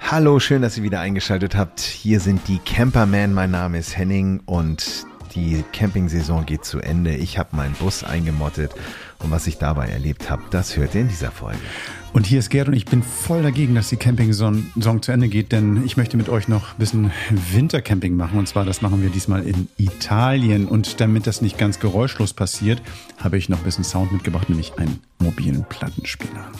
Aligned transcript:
Hallo, 0.00 0.40
schön, 0.40 0.62
dass 0.62 0.78
ihr 0.78 0.82
wieder 0.82 1.00
eingeschaltet 1.00 1.54
habt. 1.54 1.80
Hier 1.80 2.18
sind 2.18 2.48
die 2.48 2.58
Camperman. 2.58 3.34
Mein 3.34 3.50
Name 3.50 3.78
ist 3.78 3.94
Henning 3.96 4.40
und 4.46 5.06
die 5.34 5.62
Campingsaison 5.72 6.46
geht 6.46 6.64
zu 6.64 6.80
Ende. 6.80 7.14
Ich 7.14 7.36
habe 7.36 7.54
meinen 7.54 7.74
Bus 7.74 8.04
eingemottet 8.04 8.72
und 9.18 9.30
was 9.30 9.46
ich 9.46 9.58
dabei 9.58 9.88
erlebt 9.88 10.30
habe, 10.30 10.42
das 10.50 10.78
hört 10.78 10.94
ihr 10.94 11.02
in 11.02 11.08
dieser 11.08 11.30
Folge. 11.30 11.58
Und 12.14 12.26
hier 12.26 12.38
ist 12.38 12.48
Gerd 12.48 12.68
und 12.68 12.74
ich 12.74 12.86
bin 12.86 13.02
voll 13.02 13.42
dagegen, 13.42 13.74
dass 13.74 13.90
die 13.90 13.96
Camping-Saison 13.96 15.02
zu 15.02 15.12
Ende 15.12 15.28
geht, 15.28 15.52
denn 15.52 15.84
ich 15.84 15.98
möchte 15.98 16.16
mit 16.16 16.30
euch 16.30 16.48
noch 16.48 16.72
ein 16.72 16.78
bisschen 16.78 17.12
Wintercamping 17.30 18.16
machen. 18.16 18.38
Und 18.38 18.48
zwar, 18.48 18.64
das 18.64 18.80
machen 18.80 19.02
wir 19.02 19.10
diesmal 19.10 19.42
in 19.42 19.68
Italien. 19.76 20.66
Und 20.66 21.00
damit 21.00 21.26
das 21.26 21.42
nicht 21.42 21.58
ganz 21.58 21.80
geräuschlos 21.80 22.32
passiert, 22.32 22.82
habe 23.18 23.36
ich 23.36 23.48
noch 23.48 23.58
ein 23.58 23.64
bisschen 23.64 23.84
Sound 23.84 24.12
mitgebracht, 24.12 24.48
nämlich 24.48 24.78
einen 24.78 25.00
mobilen 25.18 25.64
Plattenspieler. 25.68 26.50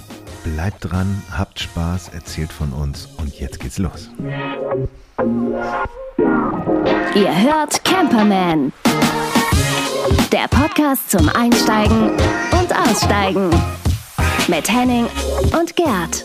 Bleibt 0.44 0.90
dran, 0.90 1.22
habt 1.30 1.60
Spaß, 1.60 2.08
erzählt 2.08 2.52
von 2.52 2.72
uns 2.72 3.08
und 3.18 3.38
jetzt 3.38 3.60
geht's 3.60 3.78
los. 3.78 4.10
Ihr 7.14 7.42
hört 7.42 7.84
Camperman. 7.84 8.72
Der 10.32 10.48
Podcast 10.48 11.10
zum 11.10 11.28
Einsteigen 11.28 12.10
und 12.10 12.76
Aussteigen. 12.76 13.50
Mit 14.48 14.68
Henning 14.68 15.06
und 15.58 15.76
Gerd. 15.76 16.24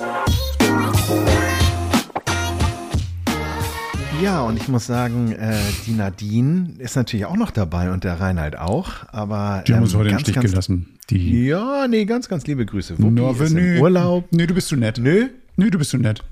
Ja, 4.22 4.42
und 4.42 4.58
ich 4.58 4.68
muss 4.68 4.88
sagen, 4.88 5.32
äh, 5.32 5.56
die 5.86 5.92
Nadine 5.92 6.74
ist 6.80 6.96
natürlich 6.96 7.26
auch 7.28 7.36
noch 7.38 7.52
dabei 7.52 7.92
und 7.92 8.04
der 8.04 8.20
Reinhard 8.20 8.58
auch. 8.58 8.92
Aber 9.10 9.64
Die 9.68 9.74
haben 9.74 9.84
uns 9.84 9.94
ähm, 9.94 10.00
heute 10.00 10.10
im 10.10 10.14
ganz, 10.14 10.22
Stich 10.24 10.36
ganz, 10.36 10.50
gelassen. 10.50 10.88
Die 11.12 11.46
Ja, 11.46 11.88
nee, 11.88 12.06
ganz, 12.06 12.28
ganz 12.28 12.46
liebe 12.48 12.66
Grüße. 12.66 12.98
Wuppi 12.98 13.12
Nur 13.12 13.32
ist 13.32 13.40
wenn- 13.40 13.58
im 13.76 13.82
Urlaub. 13.82 14.26
Nee, 14.32 14.48
du 14.48 14.54
bist 14.56 14.70
zu 14.70 14.76
nett. 14.76 14.98
Nö. 14.98 15.28
Nö, 15.56 15.70
du 15.70 15.78
bist 15.78 15.92
zu 15.92 15.98
nett. 15.98 16.24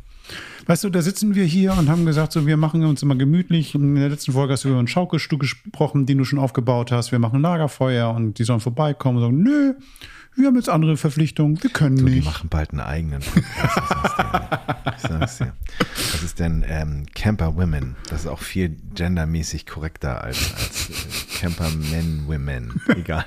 Weißt 0.65 0.83
du, 0.83 0.89
da 0.89 1.03
sitzen 1.03 1.35
wir 1.35 1.45
hier 1.45 1.73
und 1.77 1.87
haben 1.89 2.05
gesagt, 2.07 2.31
so, 2.31 2.47
wir 2.47 2.57
machen 2.57 2.83
uns 2.85 3.03
immer 3.03 3.15
gemütlich. 3.15 3.75
In 3.75 3.93
der 3.95 4.09
letzten 4.09 4.31
Folge 4.33 4.53
hast 4.53 4.63
du 4.63 4.69
über 4.69 4.79
einen 4.79 4.87
Schaukelstuhl 4.87 5.37
gesprochen, 5.37 6.07
den 6.07 6.17
du 6.17 6.25
schon 6.25 6.39
aufgebaut 6.39 6.91
hast. 6.91 7.11
Wir 7.11 7.19
machen 7.19 7.39
Lagerfeuer 7.41 8.09
und 8.09 8.39
die 8.39 8.43
sollen 8.45 8.61
vorbeikommen 8.61 9.17
und 9.19 9.23
sagen, 9.23 9.43
nö, 9.43 9.73
wir 10.35 10.47
haben 10.47 10.55
jetzt 10.55 10.69
andere 10.69 10.97
Verpflichtungen, 10.97 11.61
wir 11.63 11.69
können 11.69 11.97
Du, 11.97 12.05
nicht. 12.05 12.25
machen 12.25 12.49
bald 12.49 12.71
einen 12.71 12.81
eigenen 12.81 13.21
Podcast. 13.21 13.81
Ich 14.97 15.01
sag's 15.01 15.37
dir. 15.39 15.53
Das 16.15 16.23
ist 16.23 16.39
denn 16.39 16.63
ähm, 16.65 17.07
Camper 17.13 17.57
Women. 17.57 17.97
Das 18.09 18.21
ist 18.21 18.27
auch 18.27 18.39
viel 18.39 18.77
gendermäßig 18.95 19.65
korrekter 19.65 20.23
als, 20.23 20.53
als 20.55 20.89
äh, 20.89 21.39
Camper 21.41 21.69
Men 21.91 22.23
Women. 22.25 22.79
Egal. 22.95 23.25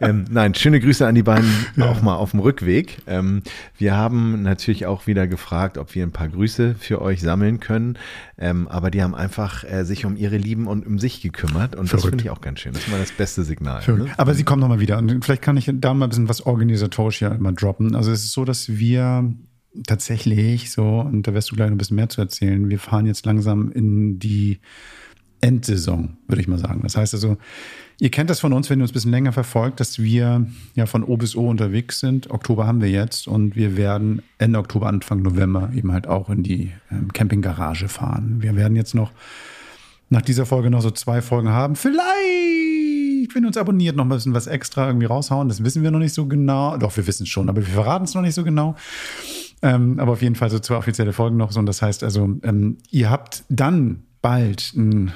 ähm, 0.00 0.26
nein, 0.30 0.54
schöne 0.54 0.78
Grüße 0.78 1.04
an 1.04 1.16
die 1.16 1.24
beiden 1.24 1.50
auch 1.80 2.02
mal 2.02 2.14
auf 2.14 2.30
dem 2.30 2.38
Rückweg. 2.38 2.98
Ähm, 3.08 3.42
wir 3.78 3.96
haben 3.96 4.44
natürlich 4.44 4.86
auch 4.86 5.08
wieder 5.08 5.26
gefragt, 5.26 5.76
ob 5.76 5.96
wir 5.96 6.04
ein 6.04 6.12
paar 6.12 6.28
Grüße 6.28 6.76
für 6.78 7.02
euch 7.02 7.20
sammeln 7.20 7.58
können. 7.58 7.98
Ähm, 8.38 8.68
aber 8.68 8.92
die 8.92 9.02
haben 9.02 9.16
einfach 9.16 9.64
äh, 9.64 9.84
sich 9.84 10.04
um 10.04 10.16
ihre 10.16 10.36
Lieben 10.36 10.68
und 10.68 10.86
um 10.86 11.00
sich 11.00 11.22
gekümmert. 11.22 11.74
Und 11.74 11.92
das 11.92 12.02
Verrückt. 12.02 12.10
finde 12.10 12.24
ich 12.24 12.30
auch 12.30 12.40
ganz 12.40 12.60
schön. 12.60 12.74
Das 12.74 12.84
ist 12.84 12.92
mal 12.92 13.00
das 13.00 13.10
beste 13.10 13.42
Signal. 13.42 13.82
Schön. 13.82 14.04
Ne? 14.04 14.10
Aber 14.18 14.34
sie 14.34 14.44
kommen 14.44 14.60
nochmal 14.60 14.78
wieder. 14.78 14.98
Und 14.98 15.24
vielleicht 15.24 15.42
kann 15.42 15.56
ich 15.56 15.68
da 15.68 15.94
mal 15.94 16.06
ein 16.06 16.10
bisschen 16.10 16.28
was 16.28 16.46
organisatorisch 16.46 17.18
hier 17.18 17.36
mal 17.40 17.54
droppen. 17.54 17.96
Also 17.96 18.12
es 18.12 18.22
ist 18.22 18.32
so, 18.34 18.44
dass 18.44 18.68
wir 18.68 19.34
tatsächlich 19.86 20.70
so, 20.70 21.00
und 21.00 21.26
da 21.26 21.34
wirst 21.34 21.50
du 21.50 21.56
gleich 21.56 21.68
noch 21.68 21.74
ein 21.74 21.78
bisschen 21.78 21.96
mehr 21.96 22.08
zu 22.08 22.20
erzählen, 22.20 22.68
wir 22.68 22.78
fahren 22.78 23.06
jetzt 23.06 23.26
langsam 23.26 23.70
in 23.72 24.18
die 24.18 24.58
Endsaison, 25.40 26.18
würde 26.28 26.42
ich 26.42 26.48
mal 26.48 26.58
sagen. 26.58 26.80
Das 26.82 26.96
heißt 26.96 27.14
also, 27.14 27.38
ihr 27.98 28.10
kennt 28.10 28.28
das 28.28 28.40
von 28.40 28.52
uns, 28.52 28.68
wenn 28.68 28.80
ihr 28.80 28.82
uns 28.82 28.90
ein 28.90 28.94
bisschen 28.94 29.10
länger 29.10 29.32
verfolgt, 29.32 29.80
dass 29.80 29.98
wir 29.98 30.46
ja 30.74 30.86
von 30.86 31.02
O 31.02 31.16
bis 31.16 31.34
O 31.34 31.48
unterwegs 31.48 32.00
sind. 32.00 32.30
Oktober 32.30 32.66
haben 32.66 32.82
wir 32.82 32.90
jetzt 32.90 33.26
und 33.26 33.56
wir 33.56 33.76
werden 33.76 34.22
Ende 34.38 34.58
Oktober, 34.58 34.88
Anfang 34.88 35.22
November 35.22 35.70
eben 35.74 35.92
halt 35.92 36.06
auch 36.06 36.28
in 36.28 36.42
die 36.42 36.72
ähm, 36.90 37.12
Campinggarage 37.12 37.88
fahren. 37.88 38.36
Wir 38.40 38.54
werden 38.54 38.76
jetzt 38.76 38.94
noch 38.94 39.12
nach 40.10 40.22
dieser 40.22 40.44
Folge 40.44 40.70
noch 40.70 40.82
so 40.82 40.90
zwei 40.90 41.22
Folgen 41.22 41.48
haben. 41.48 41.76
Vielleicht, 41.76 43.34
wenn 43.34 43.44
ihr 43.44 43.46
uns 43.46 43.56
abonniert, 43.56 43.96
noch 43.96 44.04
ein 44.04 44.08
bisschen 44.10 44.34
was 44.34 44.46
extra 44.46 44.88
irgendwie 44.88 45.06
raushauen. 45.06 45.48
Das 45.48 45.64
wissen 45.64 45.82
wir 45.82 45.90
noch 45.90 46.00
nicht 46.00 46.14
so 46.14 46.26
genau. 46.26 46.76
Doch, 46.76 46.96
wir 46.96 47.06
wissen 47.06 47.22
es 47.22 47.28
schon, 47.28 47.48
aber 47.48 47.64
wir 47.64 47.72
verraten 47.72 48.04
es 48.04 48.14
noch 48.14 48.22
nicht 48.22 48.34
so 48.34 48.44
genau. 48.44 48.74
Ähm, 49.62 49.98
aber 49.98 50.12
auf 50.12 50.22
jeden 50.22 50.36
Fall 50.36 50.50
so 50.50 50.58
zwei 50.58 50.76
offizielle 50.76 51.12
Folgen 51.12 51.36
noch. 51.36 51.52
So, 51.52 51.60
und 51.60 51.66
das 51.66 51.82
heißt 51.82 52.02
also, 52.02 52.36
ähm, 52.42 52.78
ihr 52.90 53.10
habt 53.10 53.44
dann 53.48 54.04
bald 54.22 54.72
einen 54.76 55.12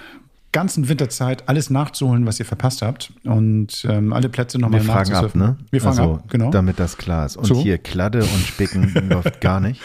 ganzen 0.55 0.89
Winterzeit 0.89 1.49
alles 1.49 1.69
nachzuholen, 1.69 2.25
was 2.27 2.39
ihr 2.39 2.47
verpasst 2.47 2.81
habt. 2.81 3.13
Und 3.25 3.85
ähm, 3.91 4.13
alle 4.13 4.29
Plätze 4.31 4.59
nochmal 4.59 4.81
Wir 4.81 4.91
fragen 4.91 5.13
ab, 5.13 5.35
ne? 5.35 5.57
Wir 5.71 5.81
fragen 5.83 5.99
also, 5.99 6.15
ab, 6.15 6.25
genau. 6.31 6.51
Damit 6.51 6.79
das 6.81 6.97
klar 6.97 7.27
ist. 7.27 7.37
Und 7.37 7.45
So. 7.47 7.57
hier 7.61 7.77
Kladde 7.77 8.21
und 8.21 8.47
Spicken 8.47 8.91
läuft 9.11 9.41
gar 9.43 9.61
nicht. 9.61 9.83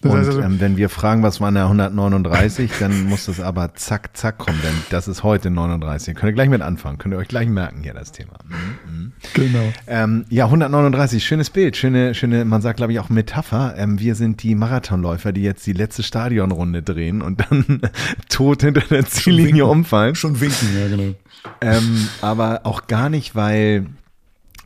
Das 0.00 0.10
und 0.12 0.18
heißt 0.18 0.28
also- 0.30 0.40
ähm, 0.40 0.58
wenn 0.60 0.76
wir 0.76 0.88
fragen, 0.88 1.22
was 1.22 1.40
war 1.40 1.50
in 1.50 1.54
der 1.54 1.64
139, 1.68 2.70
dann 2.80 3.04
muss 3.04 3.26
das 3.26 3.38
aber 3.38 3.74
zack, 3.74 4.16
zack 4.16 4.38
kommen, 4.38 4.58
denn 4.64 4.74
das 4.90 5.06
ist 5.08 5.22
heute 5.22 5.50
39. 5.50 6.16
Könnt 6.16 6.30
ihr 6.30 6.34
gleich 6.34 6.48
mit 6.48 6.62
anfangen, 6.62 6.98
könnt 6.98 7.14
ihr 7.14 7.18
euch 7.18 7.28
gleich 7.28 7.48
merken 7.48 7.82
hier 7.82 7.94
das 7.94 8.10
Thema. 8.10 8.32
Mhm. 8.48 9.12
Genau. 9.34 9.72
Ähm, 9.86 10.24
ja, 10.30 10.46
139, 10.46 11.22
schönes 11.24 11.50
Bild, 11.50 11.76
schöne, 11.76 12.14
schöne, 12.14 12.44
man 12.46 12.62
sagt 12.62 12.78
glaube 12.78 12.92
ich 12.92 12.98
auch 12.98 13.10
Metapher. 13.10 13.74
Ähm, 13.76 14.00
wir 14.00 14.14
sind 14.14 14.42
die 14.42 14.54
Marathonläufer, 14.54 15.32
die 15.32 15.42
jetzt 15.42 15.66
die 15.66 15.74
letzte 15.74 16.02
Stadionrunde 16.02 16.82
drehen 16.82 17.20
und 17.20 17.40
dann 17.50 17.82
tot 18.30 18.62
hinter 18.62 18.80
der 18.80 19.04
Ziellinie 19.04 19.64
winken. 19.64 19.68
Umfallen. 19.98 20.14
Schon 20.14 20.40
winken, 20.40 20.68
ja, 20.78 20.88
genau. 20.88 21.14
Ähm, 21.60 22.08
aber 22.20 22.60
auch 22.64 22.86
gar 22.86 23.08
nicht, 23.08 23.34
weil 23.34 23.86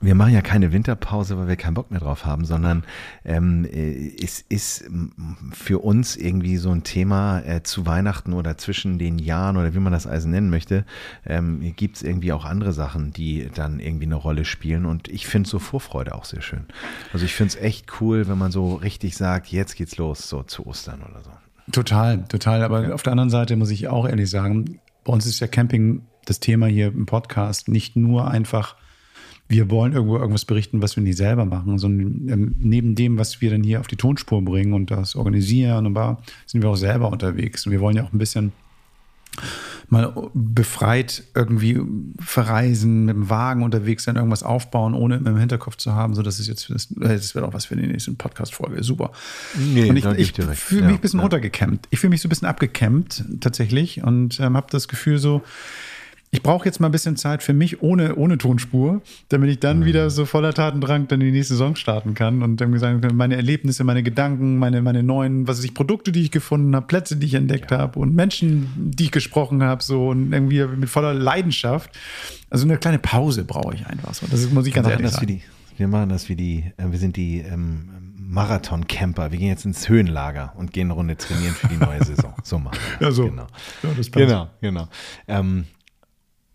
wir 0.04 0.16
machen 0.16 0.34
ja 0.34 0.42
keine 0.42 0.72
Winterpause, 0.72 1.38
weil 1.38 1.46
wir 1.46 1.54
keinen 1.54 1.74
Bock 1.74 1.92
mehr 1.92 2.00
drauf 2.00 2.26
haben, 2.26 2.44
sondern 2.44 2.82
ähm, 3.24 3.64
äh, 3.64 4.12
es 4.20 4.44
ist 4.48 4.84
für 5.52 5.78
uns 5.78 6.16
irgendwie 6.16 6.56
so 6.56 6.70
ein 6.70 6.82
Thema 6.82 7.38
äh, 7.40 7.62
zu 7.62 7.86
Weihnachten 7.86 8.32
oder 8.32 8.58
zwischen 8.58 8.98
den 8.98 9.20
Jahren 9.20 9.56
oder 9.56 9.74
wie 9.74 9.78
man 9.78 9.92
das 9.92 10.08
also 10.08 10.28
nennen 10.28 10.50
möchte, 10.50 10.84
ähm, 11.24 11.72
gibt 11.76 11.96
es 11.96 12.02
irgendwie 12.02 12.32
auch 12.32 12.44
andere 12.44 12.72
Sachen, 12.72 13.12
die 13.12 13.48
dann 13.54 13.78
irgendwie 13.78 14.06
eine 14.06 14.16
Rolle 14.16 14.44
spielen. 14.44 14.86
Und 14.86 15.06
ich 15.06 15.28
finde 15.28 15.48
so 15.48 15.60
Vorfreude 15.60 16.16
auch 16.16 16.24
sehr 16.24 16.42
schön. 16.42 16.66
Also 17.12 17.24
ich 17.24 17.34
finde 17.34 17.54
es 17.54 17.62
echt 17.62 18.00
cool, 18.00 18.26
wenn 18.26 18.38
man 18.38 18.50
so 18.50 18.74
richtig 18.74 19.16
sagt, 19.16 19.52
jetzt 19.52 19.76
geht's 19.76 19.98
los, 19.98 20.28
so 20.28 20.42
zu 20.42 20.66
Ostern 20.66 21.00
oder 21.02 21.22
so. 21.22 21.30
Total, 21.70 22.24
total. 22.24 22.64
Aber 22.64 22.92
auf 22.92 23.04
der 23.04 23.12
anderen 23.12 23.30
Seite 23.30 23.54
muss 23.54 23.70
ich 23.70 23.86
auch 23.86 24.08
ehrlich 24.08 24.28
sagen, 24.28 24.80
bei 25.04 25.12
uns 25.12 25.26
ist 25.26 25.40
ja 25.40 25.46
Camping 25.46 26.02
das 26.24 26.40
Thema 26.40 26.66
hier 26.66 26.88
im 26.88 27.06
Podcast 27.06 27.68
nicht 27.68 27.96
nur 27.96 28.28
einfach, 28.28 28.76
wir 29.48 29.70
wollen 29.70 29.92
irgendwo 29.92 30.16
irgendwas 30.16 30.44
berichten, 30.44 30.82
was 30.82 30.96
wir 30.96 31.02
nicht 31.02 31.16
selber 31.16 31.44
machen, 31.44 31.78
sondern 31.78 32.28
ähm, 32.28 32.54
neben 32.58 32.94
dem, 32.94 33.18
was 33.18 33.40
wir 33.40 33.50
dann 33.50 33.62
hier 33.62 33.80
auf 33.80 33.88
die 33.88 33.96
Tonspur 33.96 34.42
bringen 34.42 34.72
und 34.72 34.90
das 34.90 35.16
organisieren 35.16 35.86
und 35.86 35.94
da 35.94 36.18
sind 36.46 36.62
wir 36.62 36.70
auch 36.70 36.76
selber 36.76 37.10
unterwegs. 37.10 37.66
Und 37.66 37.72
wir 37.72 37.80
wollen 37.80 37.96
ja 37.96 38.04
auch 38.04 38.12
ein 38.12 38.18
bisschen 38.18 38.52
mal 39.88 40.30
befreit 40.32 41.22
irgendwie 41.34 41.80
verreisen, 42.18 43.04
mit 43.04 43.14
dem 43.14 43.28
Wagen 43.28 43.62
unterwegs 43.62 44.04
sein, 44.04 44.16
irgendwas 44.16 44.42
aufbauen, 44.42 44.94
ohne 44.94 45.16
im 45.16 45.36
Hinterkopf 45.36 45.76
zu 45.76 45.94
haben, 45.94 46.14
so 46.14 46.22
dass 46.22 46.38
es 46.38 46.46
jetzt, 46.46 46.70
das, 46.70 46.90
äh, 46.92 47.08
das 47.08 47.34
wird 47.34 47.44
auch 47.44 47.52
was 47.52 47.66
für 47.66 47.76
die 47.76 47.86
nächste 47.86 48.12
Podcast-Folge, 48.12 48.82
super. 48.82 49.12
Nee, 49.54 49.90
und 49.90 49.96
ich, 49.96 50.06
ich 50.18 50.32
fühle 50.32 50.86
mich 50.86 50.94
ein 50.94 51.00
bisschen 51.00 51.18
ja. 51.18 51.24
runtergekämmt. 51.24 51.88
Ich 51.90 52.00
fühle 52.00 52.10
mich 52.10 52.22
so 52.22 52.28
ein 52.28 52.30
bisschen 52.30 52.48
abgekämmt 52.48 53.24
tatsächlich 53.40 54.02
und 54.02 54.40
ähm, 54.40 54.56
habe 54.56 54.68
das 54.70 54.88
Gefühl 54.88 55.18
so, 55.18 55.42
ich 56.34 56.42
brauche 56.42 56.64
jetzt 56.64 56.80
mal 56.80 56.88
ein 56.88 56.92
bisschen 56.92 57.16
Zeit 57.16 57.42
für 57.42 57.52
mich 57.52 57.82
ohne, 57.82 58.16
ohne 58.16 58.38
Tonspur, 58.38 59.02
damit 59.28 59.50
ich 59.50 59.56
Mhm. 59.56 59.60
dann 59.60 59.84
wieder 59.84 60.08
so 60.08 60.24
voller 60.24 60.54
Tatendrang 60.54 61.06
dann 61.06 61.20
die 61.20 61.30
nächste 61.30 61.52
Saison 61.54 61.76
starten 61.76 62.14
kann 62.14 62.42
und 62.42 62.58
irgendwie 62.58 62.78
sagen 62.80 63.02
kann, 63.02 63.14
meine 63.14 63.36
Erlebnisse, 63.36 63.84
meine 63.84 64.02
Gedanken, 64.02 64.56
meine, 64.58 64.80
meine 64.80 65.02
neuen, 65.02 65.46
was 65.46 65.58
weiß 65.58 65.64
ich, 65.66 65.74
Produkte, 65.74 66.10
die 66.10 66.22
ich 66.22 66.30
gefunden 66.30 66.74
habe, 66.74 66.86
Plätze, 66.86 67.16
die 67.16 67.26
ich 67.26 67.34
entdeckt 67.34 67.70
habe 67.70 67.98
und 67.98 68.14
Menschen, 68.14 68.66
die 68.76 69.04
ich 69.04 69.10
gesprochen 69.12 69.62
habe, 69.62 69.82
so 69.82 70.08
und 70.08 70.32
irgendwie 70.32 70.64
mit 70.64 70.88
voller 70.88 71.12
Leidenschaft. 71.12 71.90
Also 72.48 72.64
eine 72.64 72.78
kleine 72.78 72.98
Pause 72.98 73.44
brauche 73.44 73.74
ich 73.74 73.86
einfach 73.86 74.14
so. 74.14 74.26
Das 74.30 74.50
muss 74.50 74.66
ich 74.66 74.72
ganz 74.72 74.88
ehrlich 74.88 75.10
sagen. 75.10 75.26
die, 75.26 75.42
wir 75.76 75.86
machen 75.88 76.08
das 76.08 76.30
wie 76.30 76.36
die, 76.36 76.64
äh, 76.78 76.90
wir 76.90 76.98
sind 76.98 77.16
die 77.16 77.40
ähm, 77.40 77.90
Marathon-Camper. 78.16 79.32
Wir 79.32 79.38
gehen 79.38 79.48
jetzt 79.48 79.66
ins 79.66 79.86
Höhenlager 79.88 80.54
und 80.56 80.72
gehen 80.72 80.86
eine 80.86 80.94
Runde 80.94 81.16
trainieren 81.18 81.54
für 81.54 81.68
die 81.68 81.76
neue 81.76 82.02
Saison. 82.04 82.32
So 82.42 82.58
machen 82.58 82.78
wir. 82.98 83.06
Ja, 83.08 83.12
so. 83.12 83.24
Genau. 83.28 83.46
Ja. 83.82 83.90
Genau, 84.14 84.48
genau. 84.62 84.88
Ähm, 85.28 85.66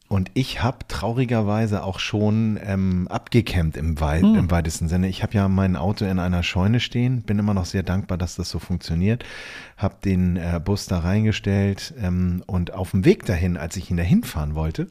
und 0.09 0.31
ich 0.35 0.63
habe 0.63 0.79
traurigerweise 0.87 1.83
auch 1.83 1.99
schon 1.99 2.57
ähm, 2.63 3.07
abgecampt 3.09 3.75
im, 3.75 3.99
wei 3.99 4.21
Hm. 4.21 4.35
im 4.35 4.51
weitesten 4.51 4.87
Sinne. 4.87 5.09
Ich 5.09 5.21
habe 5.21 5.33
ja 5.33 5.47
mein 5.49 5.75
Auto 5.75 6.05
in 6.05 6.19
einer 6.19 6.43
Scheune 6.43 6.79
stehen, 6.79 7.23
bin 7.23 7.39
immer 7.39 7.53
noch 7.53 7.65
sehr 7.65 7.83
dankbar, 7.83 8.17
dass 8.17 8.35
das 8.35 8.49
so 8.49 8.59
funktioniert. 8.59 9.25
Habe 9.75 9.95
den 10.05 10.37
äh, 10.37 10.61
Bus 10.63 10.85
da 10.85 10.99
reingestellt 10.99 11.93
ähm, 12.01 12.41
und 12.47 12.73
auf 12.73 12.91
dem 12.91 13.03
Weg 13.03 13.25
dahin, 13.25 13.57
als 13.57 13.75
ich 13.75 13.91
ihn 13.91 13.97
dahin 13.97 14.23
fahren 14.23 14.55
wollte, 14.55 14.87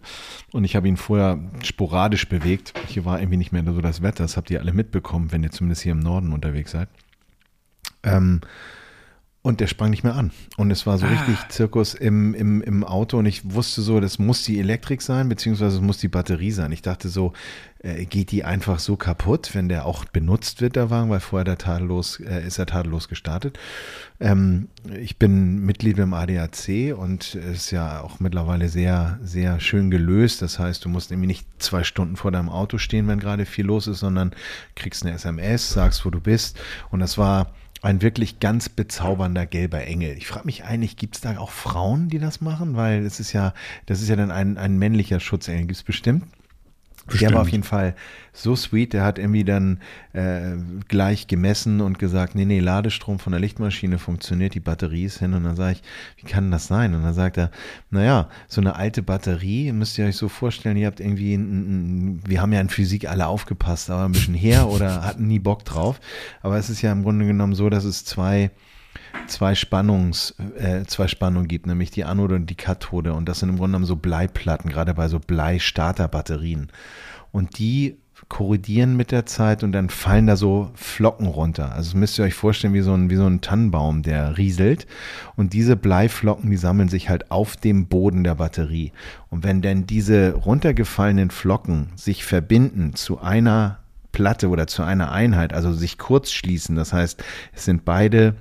und 0.52 0.64
ich 0.64 0.76
habe 0.76 0.86
ihn 0.86 0.98
vorher 0.98 1.38
sporadisch 1.62 2.28
bewegt, 2.28 2.74
hier 2.86 3.04
war 3.06 3.18
irgendwie 3.18 3.38
nicht 3.38 3.52
mehr 3.52 3.64
so 3.64 3.80
das 3.80 4.02
Wetter, 4.02 4.24
das 4.24 4.36
habt 4.36 4.50
ihr 4.50 4.60
alle 4.60 4.72
mitbekommen, 4.74 5.32
wenn 5.32 5.42
ihr 5.42 5.50
zumindest 5.50 5.82
hier 5.82 5.92
im 5.92 6.00
Norden 6.00 6.32
unterwegs 6.32 6.72
seid. 6.72 6.88
Ähm, 8.02 8.42
Und 9.46 9.60
der 9.60 9.68
sprang 9.68 9.90
nicht 9.90 10.02
mehr 10.02 10.16
an. 10.16 10.32
Und 10.56 10.72
es 10.72 10.86
war 10.86 10.98
so 10.98 11.06
ah. 11.06 11.08
richtig 11.08 11.36
Zirkus 11.50 11.94
im, 11.94 12.34
im, 12.34 12.62
im 12.62 12.82
Auto. 12.82 13.16
Und 13.16 13.26
ich 13.26 13.54
wusste 13.54 13.80
so, 13.80 14.00
das 14.00 14.18
muss 14.18 14.42
die 14.42 14.58
Elektrik 14.58 15.00
sein, 15.00 15.28
beziehungsweise 15.28 15.76
es 15.76 15.82
muss 15.82 15.98
die 15.98 16.08
Batterie 16.08 16.50
sein. 16.50 16.72
Ich 16.72 16.82
dachte 16.82 17.08
so, 17.08 17.32
äh, 17.78 18.06
geht 18.06 18.32
die 18.32 18.42
einfach 18.42 18.80
so 18.80 18.96
kaputt, 18.96 19.50
wenn 19.52 19.68
der 19.68 19.86
auch 19.86 20.04
benutzt 20.06 20.62
wird, 20.62 20.74
der 20.74 20.90
Wagen, 20.90 21.10
weil 21.10 21.20
vorher 21.20 21.44
der 21.44 21.58
tadellos, 21.58 22.18
äh, 22.18 22.44
ist 22.44 22.58
er 22.58 22.66
tadellos 22.66 23.06
gestartet. 23.06 23.56
Ähm, 24.18 24.66
ich 25.00 25.16
bin 25.16 25.64
Mitglied 25.64 25.96
im 25.98 26.12
ADAC 26.12 26.96
und 26.96 27.36
ist 27.36 27.70
ja 27.70 28.00
auch 28.00 28.18
mittlerweile 28.18 28.68
sehr, 28.68 29.20
sehr 29.22 29.60
schön 29.60 29.92
gelöst. 29.92 30.42
Das 30.42 30.58
heißt, 30.58 30.84
du 30.84 30.88
musst 30.88 31.12
irgendwie 31.12 31.28
nicht 31.28 31.46
zwei 31.62 31.84
Stunden 31.84 32.16
vor 32.16 32.32
deinem 32.32 32.48
Auto 32.48 32.78
stehen, 32.78 33.06
wenn 33.06 33.20
gerade 33.20 33.46
viel 33.46 33.66
los 33.66 33.86
ist, 33.86 34.00
sondern 34.00 34.32
kriegst 34.74 35.04
eine 35.04 35.14
SMS, 35.14 35.70
sagst, 35.70 36.04
wo 36.04 36.10
du 36.10 36.18
bist. 36.18 36.58
Und 36.90 36.98
das 36.98 37.16
war 37.16 37.52
ein 37.82 38.02
wirklich 38.02 38.40
ganz 38.40 38.68
bezaubernder 38.68 39.46
gelber 39.46 39.84
Engel. 39.84 40.16
Ich 40.16 40.26
frage 40.26 40.46
mich 40.46 40.64
eigentlich, 40.64 40.96
gibt 40.96 41.16
es 41.16 41.20
da 41.20 41.38
auch 41.38 41.50
Frauen, 41.50 42.08
die 42.08 42.18
das 42.18 42.40
machen? 42.40 42.76
Weil 42.76 43.04
es 43.04 43.20
ist 43.20 43.32
ja, 43.32 43.54
das 43.86 44.00
ist 44.02 44.08
ja 44.08 44.16
dann 44.16 44.30
ein, 44.30 44.58
ein 44.58 44.78
männlicher 44.78 45.20
Schutzengel. 45.20 45.62
Gibt 45.66 45.76
es 45.76 45.82
bestimmt? 45.82 46.24
Bestimmt. 47.06 47.30
Der 47.30 47.36
war 47.36 47.42
auf 47.42 47.48
jeden 47.48 47.62
Fall 47.62 47.94
so 48.32 48.56
sweet. 48.56 48.92
Der 48.92 49.04
hat 49.04 49.18
irgendwie 49.18 49.44
dann 49.44 49.78
äh, 50.12 50.56
gleich 50.88 51.28
gemessen 51.28 51.80
und 51.80 51.98
gesagt, 51.98 52.34
nee, 52.34 52.44
nee, 52.44 52.58
Ladestrom 52.58 53.18
von 53.18 53.32
der 53.32 53.40
Lichtmaschine 53.40 53.98
funktioniert, 53.98 54.54
die 54.54 54.60
Batterie 54.60 55.04
ist 55.04 55.18
hin. 55.18 55.34
Und 55.34 55.44
dann 55.44 55.56
sage 55.56 55.74
ich, 55.74 55.82
wie 56.16 56.28
kann 56.28 56.50
das 56.50 56.66
sein? 56.66 56.94
Und 56.94 57.02
dann 57.02 57.14
sagt 57.14 57.38
er, 57.38 57.50
naja, 57.90 58.28
so 58.48 58.60
eine 58.60 58.74
alte 58.74 59.02
Batterie, 59.02 59.72
müsst 59.72 59.96
ihr 59.98 60.06
euch 60.06 60.16
so 60.16 60.28
vorstellen, 60.28 60.76
ihr 60.76 60.86
habt 60.86 61.00
irgendwie, 61.00 61.34
ein, 61.34 62.16
ein, 62.16 62.20
wir 62.26 62.42
haben 62.42 62.52
ja 62.52 62.60
in 62.60 62.68
Physik 62.68 63.08
alle 63.08 63.26
aufgepasst, 63.28 63.88
aber 63.90 64.04
ein 64.04 64.12
bisschen 64.12 64.34
her 64.34 64.68
oder 64.68 65.04
hatten 65.04 65.28
nie 65.28 65.38
Bock 65.38 65.64
drauf. 65.64 66.00
Aber 66.42 66.58
es 66.58 66.70
ist 66.70 66.82
ja 66.82 66.90
im 66.90 67.04
Grunde 67.04 67.26
genommen 67.26 67.54
so, 67.54 67.70
dass 67.70 67.84
es 67.84 68.04
zwei 68.04 68.50
zwei 69.26 69.54
Spannungs, 69.54 70.34
äh, 70.58 70.84
zwei 70.84 71.08
Spannungen 71.08 71.48
gibt, 71.48 71.66
nämlich 71.66 71.90
die 71.90 72.04
Anode 72.04 72.36
und 72.36 72.48
die 72.48 72.54
Kathode. 72.54 73.12
Und 73.12 73.28
das 73.28 73.40
sind 73.40 73.48
im 73.48 73.56
Grunde 73.56 73.72
genommen 73.72 73.86
so 73.86 73.96
Bleiplatten, 73.96 74.68
gerade 74.68 74.94
bei 74.94 75.08
so 75.08 75.18
Bleistarterbatterien. 75.18 76.68
Und 77.32 77.58
die 77.58 77.96
korrodieren 78.28 78.96
mit 78.96 79.12
der 79.12 79.26
Zeit 79.26 79.62
und 79.62 79.72
dann 79.72 79.90
fallen 79.90 80.26
da 80.26 80.36
so 80.36 80.70
Flocken 80.74 81.26
runter. 81.26 81.72
Also 81.72 81.96
müsst 81.96 82.18
ihr 82.18 82.24
euch 82.24 82.34
vorstellen 82.34 82.74
wie 82.74 82.80
so 82.80 82.94
ein, 82.94 83.10
wie 83.10 83.16
so 83.16 83.26
ein 83.26 83.40
Tannenbaum, 83.40 84.02
der 84.02 84.36
rieselt. 84.38 84.86
Und 85.36 85.52
diese 85.52 85.76
Bleiflocken, 85.76 86.50
die 86.50 86.56
sammeln 86.56 86.88
sich 86.88 87.08
halt 87.08 87.30
auf 87.30 87.56
dem 87.56 87.86
Boden 87.86 88.24
der 88.24 88.36
Batterie. 88.36 88.92
Und 89.30 89.44
wenn 89.44 89.62
dann 89.62 89.86
diese 89.86 90.32
runtergefallenen 90.34 91.30
Flocken 91.30 91.90
sich 91.94 92.24
verbinden 92.24 92.94
zu 92.94 93.20
einer 93.20 93.78
Platte 94.12 94.48
oder 94.48 94.66
zu 94.66 94.82
einer 94.82 95.12
Einheit, 95.12 95.52
also 95.52 95.72
sich 95.72 95.98
kurz 95.98 96.32
schließen, 96.32 96.74
das 96.74 96.92
heißt, 96.92 97.22
es 97.54 97.64
sind 97.64 97.84
beide 97.84 98.34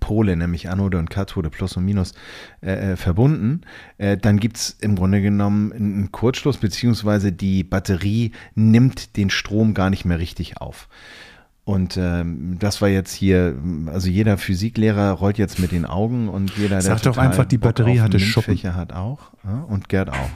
Pole, 0.00 0.36
nämlich 0.36 0.68
Anode 0.68 0.98
und 0.98 1.10
Kathode, 1.10 1.50
Plus 1.50 1.76
und 1.76 1.84
Minus, 1.84 2.12
äh, 2.60 2.92
äh 2.92 2.96
verbunden, 2.96 3.62
äh, 3.98 4.16
dann 4.16 4.38
gibt 4.38 4.56
es 4.56 4.70
im 4.80 4.96
Grunde 4.96 5.22
genommen 5.22 5.72
einen 5.72 6.12
Kurzschluss, 6.12 6.58
beziehungsweise 6.58 7.32
die 7.32 7.64
Batterie 7.64 8.32
nimmt 8.54 9.16
den 9.16 9.30
Strom 9.30 9.74
gar 9.74 9.90
nicht 9.90 10.04
mehr 10.04 10.18
richtig 10.18 10.60
auf. 10.60 10.88
Und 11.64 11.96
ähm, 11.96 12.58
das 12.60 12.80
war 12.80 12.88
jetzt 12.88 13.12
hier, 13.12 13.56
also 13.86 14.08
jeder 14.08 14.38
Physiklehrer 14.38 15.10
rollt 15.10 15.36
jetzt 15.36 15.58
mit 15.58 15.72
den 15.72 15.84
Augen 15.84 16.28
und 16.28 16.56
jeder, 16.56 16.76
der 16.76 16.82
Sag 16.82 17.02
doch 17.02 17.16
einfach, 17.16 17.44
die 17.44 17.58
Batterie 17.58 18.00
hatte 18.00 18.20
Schuppen. 18.20 18.56
hat 18.74 18.92
auch 18.92 19.32
ja, 19.42 19.62
und 19.62 19.88
Gerd 19.88 20.10
auch. 20.10 20.30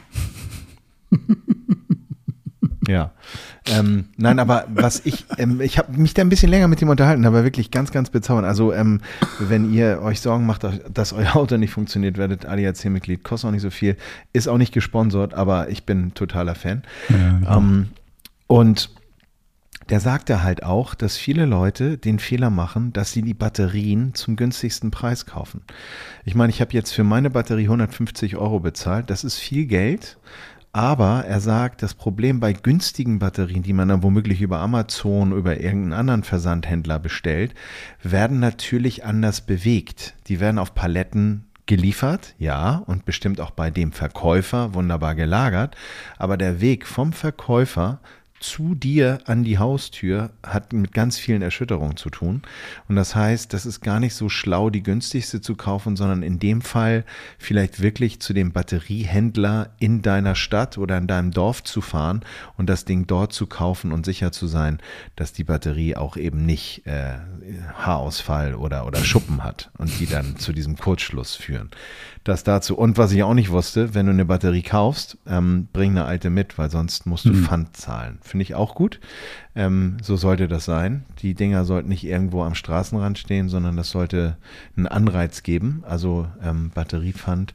Ja. 2.90 3.12
Ähm, 3.66 4.06
nein, 4.16 4.38
aber 4.38 4.66
was 4.75 5.04
ich, 5.04 5.26
ähm, 5.38 5.60
ich 5.60 5.78
habe 5.78 5.96
mich 5.96 6.14
da 6.14 6.22
ein 6.22 6.28
bisschen 6.28 6.50
länger 6.50 6.69
mit 6.69 6.82
ihm 6.82 6.88
unterhalten, 6.88 7.25
aber 7.25 7.44
wirklich 7.44 7.70
ganz, 7.70 7.92
ganz 7.92 8.10
bezaubernd. 8.10 8.46
Also, 8.46 8.72
ähm, 8.72 9.00
wenn 9.38 9.72
ihr 9.72 10.00
euch 10.02 10.20
Sorgen 10.20 10.46
macht, 10.46 10.66
dass 10.92 11.12
euer 11.12 11.37
Auto 11.37 11.56
nicht 11.56 11.72
funktioniert, 11.72 12.19
werdet 12.19 12.46
ADAC-Mitglied, 12.46 13.22
kostet 13.22 13.48
auch 13.48 13.52
nicht 13.52 13.62
so 13.62 13.70
viel, 13.70 13.96
ist 14.32 14.48
auch 14.48 14.58
nicht 14.58 14.72
gesponsert, 14.72 15.34
aber 15.34 15.69
ich 15.69 15.84
bin 15.84 16.14
totaler 16.14 16.54
Fan. 16.54 16.82
Ja, 17.08 17.56
ähm, 17.56 17.88
und 18.46 18.90
der 19.90 20.00
sagte 20.00 20.42
halt 20.42 20.62
auch, 20.62 20.94
dass 20.94 21.16
viele 21.16 21.46
Leute 21.46 21.98
den 21.98 22.20
Fehler 22.20 22.50
machen, 22.50 22.92
dass 22.92 23.12
sie 23.12 23.22
die 23.22 23.34
Batterien 23.34 24.14
zum 24.14 24.37
günstigsten 24.37 24.92
Preis 24.92 25.26
kaufen. 25.26 25.62
Ich 26.25 26.37
meine, 26.37 26.50
ich 26.50 26.60
habe 26.60 26.72
jetzt 26.72 26.92
für 26.92 27.02
meine 27.02 27.28
Batterie 27.28 27.64
150 27.64 28.37
Euro 28.37 28.60
bezahlt. 28.60 29.10
Das 29.10 29.25
ist 29.25 29.38
viel 29.38 29.66
Geld. 29.66 30.16
Aber 30.72 31.25
er 31.26 31.40
sagt, 31.40 31.82
das 31.82 31.94
Problem 31.94 32.38
bei 32.38 32.52
günstigen 32.52 33.19
Batterien, 33.19 33.64
die 33.64 33.72
man 33.72 33.88
dann 33.88 34.05
womöglich 34.05 34.40
über 34.40 34.61
Amazon, 34.61 35.32
über 35.32 35.58
irgendeinen 35.58 35.93
anderen 35.93 36.22
Versandhändler 36.22 37.00
bestellt, 37.00 37.55
werden 38.02 38.38
natürlich 38.38 39.05
anders 39.05 39.40
bewegt. 39.40 40.14
Die 40.28 40.38
werden 40.38 40.58
auf 40.58 40.75
Paletten 40.75 41.46
geliefert, 41.67 42.34
ja, 42.38 42.82
und 42.87 43.05
bestimmt 43.05 43.40
auch 43.40 43.50
bei 43.50 43.70
dem 43.70 43.93
Verkäufer 43.93 44.75
wunderbar 44.75 45.17
gelagert. 45.17 45.76
Aber 46.19 46.37
der 46.37 46.61
Weg 46.61 46.87
vom 46.87 47.12
Verkäufer 47.12 48.00
zu 48.40 48.75
dir 48.75 49.20
an 49.26 49.44
die 49.44 49.58
Haustür 49.58 50.31
hat 50.42 50.72
mit 50.72 50.92
ganz 50.92 51.19
vielen 51.19 51.42
Erschütterungen 51.42 51.96
zu 51.96 52.08
tun. 52.08 52.42
Und 52.88 52.96
das 52.96 53.14
heißt, 53.14 53.52
das 53.52 53.66
ist 53.66 53.82
gar 53.82 54.00
nicht 54.00 54.14
so 54.14 54.31
schlau, 54.31 54.70
die 54.70 54.82
günstigste 54.82 55.42
zu 55.42 55.54
kaufen, 55.54 55.94
sondern 55.94 56.22
in 56.22 56.38
dem 56.38 56.62
Fall 56.62 57.04
vielleicht 57.38 57.82
wirklich 57.82 58.20
zu 58.20 58.32
dem 58.32 58.52
Batteriehändler 58.52 59.70
in 59.78 60.00
deiner 60.00 60.34
Stadt 60.34 60.78
oder 60.78 60.96
in 60.96 61.06
deinem 61.06 61.32
Dorf 61.32 61.62
zu 61.62 61.82
fahren 61.82 62.22
und 62.56 62.69
das 62.69 62.87
Ding 62.87 63.06
dort 63.06 63.34
zu 63.34 63.46
kaufen 63.46 63.92
und 63.92 64.06
sicher 64.06 64.32
zu 64.32 64.46
sein, 64.46 64.78
dass 65.16 65.34
die 65.34 65.44
Batterie 65.44 65.96
auch 65.96 66.16
eben 66.16 66.46
nicht 66.46 66.87
äh, 66.87 67.19
Haarausfall 67.75 68.54
oder, 68.54 68.87
oder 68.87 69.04
Schuppen 69.04 69.44
hat 69.44 69.70
und 69.76 70.00
die 70.00 70.06
dann 70.06 70.38
zu 70.38 70.54
diesem 70.54 70.76
Kurzschluss 70.76 71.37
führen. 71.37 71.70
Das 72.25 72.44
dazu. 72.44 72.76
Und 72.76 72.98
was 72.98 73.12
ich 73.12 73.22
auch 73.22 73.34
nicht 73.34 73.50
wusste, 73.50 73.94
wenn 73.94 74.06
du 74.06 74.12
eine 74.12 74.26
Batterie 74.26 74.62
kaufst, 74.62 75.16
ähm, 75.26 75.69
bring 75.72 75.92
eine 75.92 76.04
alte 76.04 76.28
mit, 76.28 76.58
weil 76.58 76.70
sonst 76.70 77.06
musst 77.06 77.25
du 77.25 77.32
mhm. 77.32 77.44
Pfand 77.44 77.76
zahlen. 77.76 78.19
Finde 78.31 78.44
ich 78.44 78.55
auch 78.55 78.77
gut. 78.77 79.00
Ähm, 79.56 79.97
so 80.03 80.17
sollte 80.17 80.47
das 80.47 80.65
sein. 80.65 81.05
Die 81.21 81.35
Dinger 81.35 81.65
sollten 81.65 81.88
nicht 81.88 82.05
irgendwo 82.05 82.44
am 82.44 82.55
Straßenrand 82.55 83.19
stehen, 83.19 83.49
sondern 83.49 83.77
das 83.77 83.91
sollte 83.91 84.37
einen 84.77 84.87
Anreiz 84.87 85.43
geben. 85.43 85.82
Also 85.85 86.29
ähm, 86.43 86.71
Batteriepfand. 86.73 87.55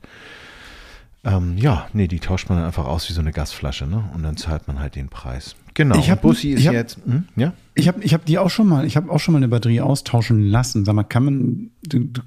Ähm, 1.23 1.57
ja, 1.57 1.87
nee, 1.93 2.07
die 2.09 2.19
tauscht 2.19 2.49
man 2.49 2.61
einfach 2.61 2.85
aus 2.85 3.09
wie 3.09 3.13
so 3.13 3.21
eine 3.21 3.31
Gasflasche, 3.31 3.87
ne? 3.87 4.03
Und 4.13 4.23
dann 4.23 4.35
zahlt 4.35 4.67
man 4.67 4.79
halt 4.79 4.95
den 4.95 5.07
Preis. 5.07 5.55
Genau. 5.73 5.97
Ich 5.97 6.11
hab, 6.11 6.21
Bussi 6.21 6.51
ist 6.51 6.67
hab, 6.67 6.73
jetzt, 6.73 6.97
hm, 7.05 7.23
ja? 7.37 7.53
Ich 7.73 7.87
habe 7.87 8.03
ich 8.03 8.13
hab 8.13 8.25
die 8.25 8.37
auch 8.37 8.49
schon 8.49 8.67
mal, 8.67 8.85
ich 8.85 8.97
habe 8.97 9.09
auch 9.09 9.19
schon 9.19 9.31
mal 9.31 9.39
eine 9.39 9.47
Batterie 9.47 9.79
austauschen 9.79 10.43
lassen. 10.45 10.83
Sag 10.83 10.93
mal, 10.93 11.03
kann 11.03 11.23
man, 11.23 11.71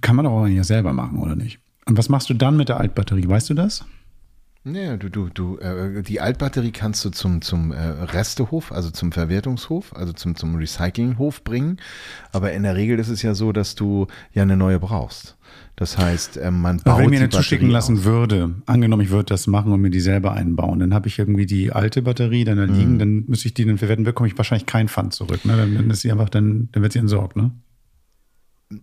kann 0.00 0.16
man 0.16 0.24
doch 0.24 0.32
auch 0.32 0.46
ja 0.46 0.64
selber 0.64 0.94
machen, 0.94 1.18
oder 1.18 1.36
nicht? 1.36 1.60
Und 1.84 1.98
was 1.98 2.08
machst 2.08 2.30
du 2.30 2.34
dann 2.34 2.56
mit 2.56 2.70
der 2.70 2.80
Altbatterie? 2.80 3.28
Weißt 3.28 3.50
du 3.50 3.54
das? 3.54 3.84
Ja, 4.64 4.96
du, 4.96 5.08
du, 5.08 5.28
du, 5.28 5.58
äh, 5.58 6.02
die 6.02 6.20
Altbatterie 6.20 6.72
kannst 6.72 7.04
du 7.04 7.10
zum, 7.10 7.40
zum 7.42 7.72
äh, 7.72 7.78
Restehof, 7.78 8.72
also 8.72 8.90
zum 8.90 9.12
Verwertungshof, 9.12 9.94
also 9.94 10.12
zum, 10.12 10.34
zum 10.36 10.56
Recyclinghof 10.56 11.42
bringen. 11.44 11.78
Aber 12.32 12.52
in 12.52 12.64
der 12.64 12.76
Regel 12.76 12.98
ist 12.98 13.08
es 13.08 13.22
ja 13.22 13.34
so, 13.34 13.52
dass 13.52 13.74
du 13.76 14.08
ja 14.32 14.42
eine 14.42 14.56
neue 14.56 14.78
brauchst. 14.78 15.36
Das 15.76 15.96
heißt, 15.96 16.38
äh, 16.38 16.50
man 16.50 16.78
baut 16.78 16.86
Aber 16.86 16.98
wenn 16.98 17.04
ich 17.04 17.10
mir 17.10 17.18
eine 17.20 17.28
zuschicken 17.30 17.70
lassen 17.70 17.98
auf. 17.98 18.04
würde, 18.04 18.56
angenommen, 18.66 19.02
ich 19.02 19.10
würde 19.10 19.26
das 19.26 19.46
machen 19.46 19.72
und 19.72 19.80
mir 19.80 19.90
die 19.90 20.00
selber 20.00 20.32
einbauen, 20.32 20.80
dann 20.80 20.92
habe 20.92 21.08
ich 21.08 21.18
irgendwie 21.18 21.46
die 21.46 21.72
alte 21.72 22.02
Batterie 22.02 22.44
dann 22.44 22.58
da 22.58 22.64
liegen, 22.64 22.94
mhm. 22.94 22.98
dann 22.98 23.24
müsste 23.28 23.48
ich 23.48 23.54
die 23.54 23.64
dann 23.64 23.78
verwerten, 23.78 24.04
bekomme 24.04 24.28
ich 24.28 24.36
wahrscheinlich 24.36 24.66
kein 24.66 24.88
Pfand 24.88 25.14
zurück. 25.14 25.44
Ne? 25.44 25.56
Dann, 25.56 25.74
dann 25.74 25.90
ist 25.90 26.00
sie 26.00 26.10
einfach, 26.10 26.28
dann, 26.28 26.68
dann 26.72 26.82
wird 26.82 26.92
sie 26.92 26.98
entsorgt, 26.98 27.36
ne? 27.36 27.52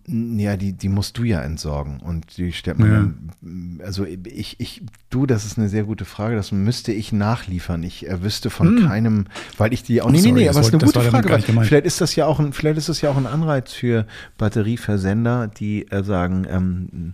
Ja, 0.08 0.58
die, 0.58 0.74
die 0.74 0.90
musst 0.90 1.16
du 1.20 1.24
ja 1.24 1.42
entsorgen 1.42 2.00
und 2.00 2.38
die 2.38 2.52
stellt 2.54 2.80
man 2.80 2.90
ja. 2.90 2.96
dann, 2.96 3.82
also 3.86 4.04
ich, 4.04 4.60
ich, 4.60 4.82
du, 5.12 5.28
das 5.28 5.46
ist 5.46 5.60
eine 5.60 5.70
sehr 5.70 5.84
gute 5.84 6.06
Frage, 6.06 6.36
das 6.36 6.52
müsste 6.52 6.92
ich 6.92 7.12
nachliefern. 7.12 7.84
Ich 7.84 8.08
äh, 8.08 8.24
wüsste 8.24 8.50
von 8.50 8.80
hm. 8.80 8.88
keinem, 8.88 9.26
weil 9.60 9.74
ich 9.74 9.84
die 9.84 10.02
auch, 10.02 10.10
nee, 10.10 10.22
nee, 10.22 10.32
nee, 10.32 10.50
aber 10.50 10.60
es 10.60 10.68
ist 10.68 10.74
eine 10.74 10.84
gute 10.84 11.02
Frage, 11.02 11.30
weil 11.30 11.42
vielleicht 11.66 11.86
ist 11.86 12.02
das 12.02 12.16
ja 12.16 12.26
auch 12.26 12.40
ein, 12.40 12.52
vielleicht 12.52 12.80
ist 12.80 12.90
das 12.90 13.02
ja 13.02 13.12
auch 13.12 13.18
ein 13.18 13.28
Anreiz 13.28 13.74
für 13.74 14.08
Batterieversender, 14.40 15.48
die 15.48 15.88
äh, 15.92 16.04
sagen, 16.04 16.48
ähm, 16.50 17.14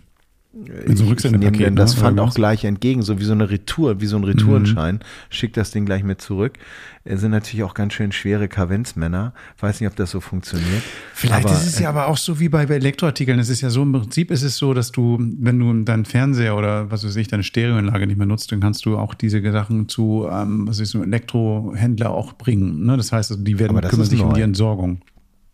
in 0.53 0.97
so 0.97 1.05
ich 1.05 1.23
nehme 1.23 1.51
dem 1.51 1.75
das 1.75 1.95
ne? 1.95 2.01
Pfand 2.01 2.19
auch 2.19 2.33
gleich 2.33 2.65
entgegen, 2.65 3.03
so 3.03 3.19
wie 3.19 3.23
so 3.23 3.31
eine 3.31 3.49
Retour, 3.49 4.01
wie 4.01 4.05
so 4.05 4.17
ein 4.17 4.25
Retourenschein. 4.25 4.95
Mhm. 4.95 4.99
Schickt 5.29 5.55
das 5.55 5.71
Ding 5.71 5.85
gleich 5.85 6.03
mit 6.03 6.21
zurück. 6.21 6.57
Es 7.05 7.21
sind 7.21 7.31
natürlich 7.31 7.63
auch 7.63 7.73
ganz 7.73 7.93
schön 7.93 8.11
schwere 8.11 8.49
Kavenzmänner. 8.49 9.33
Weiß 9.59 9.79
nicht, 9.79 9.89
ob 9.89 9.95
das 9.95 10.11
so 10.11 10.19
funktioniert. 10.19 10.83
Vielleicht 11.13 11.45
aber, 11.45 11.55
ist 11.55 11.65
es 11.67 11.79
ja 11.79 11.87
aber 11.87 12.07
auch 12.07 12.17
so 12.17 12.39
wie 12.41 12.49
bei, 12.49 12.65
bei 12.65 12.75
Elektroartikeln. 12.75 13.39
Es 13.39 13.47
ist 13.47 13.61
ja 13.61 13.69
so, 13.69 13.81
im 13.83 13.93
Prinzip 13.93 14.29
ist 14.29 14.43
es 14.43 14.57
so, 14.57 14.73
dass 14.73 14.91
du, 14.91 15.17
wenn 15.19 15.57
du 15.57 15.83
deinen 15.83 16.03
Fernseher 16.03 16.57
oder 16.57 16.91
was 16.91 17.05
weiß 17.05 17.15
ich, 17.15 17.29
deine 17.29 17.43
Stereoanlage 17.43 18.05
nicht 18.05 18.17
mehr 18.17 18.27
nutzt, 18.27 18.51
dann 18.51 18.59
kannst 18.59 18.85
du 18.85 18.97
auch 18.97 19.13
diese 19.13 19.41
Sachen 19.53 19.87
zu, 19.87 20.27
ähm, 20.29 20.67
was 20.67 20.79
ist 20.79 20.91
so, 20.91 21.01
Elektrohändler 21.01 22.11
auch 22.11 22.33
bringen. 22.33 22.85
Ne? 22.85 22.97
Das 22.97 23.13
heißt, 23.13 23.37
die 23.39 23.57
werden 23.57 23.79
kümmern 23.79 24.05
sich 24.05 24.21
um 24.21 24.33
die 24.33 24.41
Entsorgung. 24.41 24.99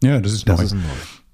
Ja, 0.01 0.19
das 0.19 0.33
ist 0.33 0.49
das 0.49 0.57
neu. 0.57 0.65
Ist 0.65 0.73
neu. 0.73 0.79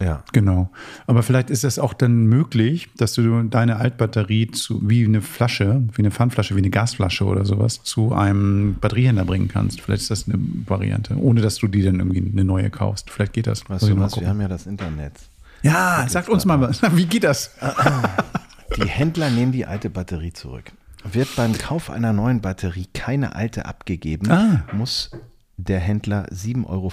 Ja. 0.04 0.24
Genau. 0.34 0.70
Aber 1.08 1.24
vielleicht 1.24 1.50
ist 1.50 1.64
es 1.64 1.80
auch 1.80 1.94
dann 1.94 2.26
möglich, 2.26 2.90
dass 2.98 3.14
du 3.14 3.44
deine 3.44 3.78
Altbatterie 3.78 4.52
zu, 4.52 4.82
wie 4.88 5.06
eine 5.06 5.22
Flasche, 5.22 5.84
wie 5.94 6.02
eine 6.02 6.12
Pfandflasche, 6.12 6.56
wie 6.56 6.60
eine 6.60 6.70
Gasflasche 6.70 7.24
oder 7.26 7.46
sowas 7.46 7.84
zu 7.84 8.14
einem 8.14 8.76
Batteriehändler 8.82 9.26
bringen 9.26 9.48
kannst. 9.48 9.82
Vielleicht 9.82 10.02
ist 10.04 10.12
das 10.12 10.28
eine 10.28 10.38
Variante, 10.68 11.16
ohne 11.18 11.42
dass 11.42 11.56
du 11.58 11.68
die 11.68 11.82
dann 11.84 11.96
irgendwie 12.00 12.32
eine 12.32 12.44
neue 12.44 12.70
kaufst. 12.70 13.10
Vielleicht 13.10 13.34
geht 13.34 13.48
das. 13.48 13.70
Weißt 13.70 13.88
du 13.88 13.98
was, 14.00 14.20
wir 14.20 14.28
haben 14.28 14.42
ja 14.42 14.48
das 14.48 14.68
Internet. 14.68 15.14
Ja, 15.62 16.06
sagt 16.10 16.28
uns 16.30 16.44
mal, 16.46 16.60
wie 16.96 17.06
geht 17.06 17.24
das? 17.24 17.52
Die 18.78 18.88
Händler 18.88 19.30
nehmen 19.30 19.52
die 19.52 19.66
alte 19.66 19.90
Batterie 19.90 20.34
zurück. 20.34 20.72
Wird 21.12 21.36
beim 21.36 21.54
Kauf 21.58 21.90
einer 21.92 22.12
neuen 22.14 22.42
Batterie 22.42 22.88
keine 22.94 23.36
alte 23.36 23.66
abgegeben, 23.66 24.32
Ah. 24.32 24.64
muss 24.74 25.12
der 25.58 25.80
Händler 25.80 26.28
7,50 26.30 26.66
Euro 26.68 26.92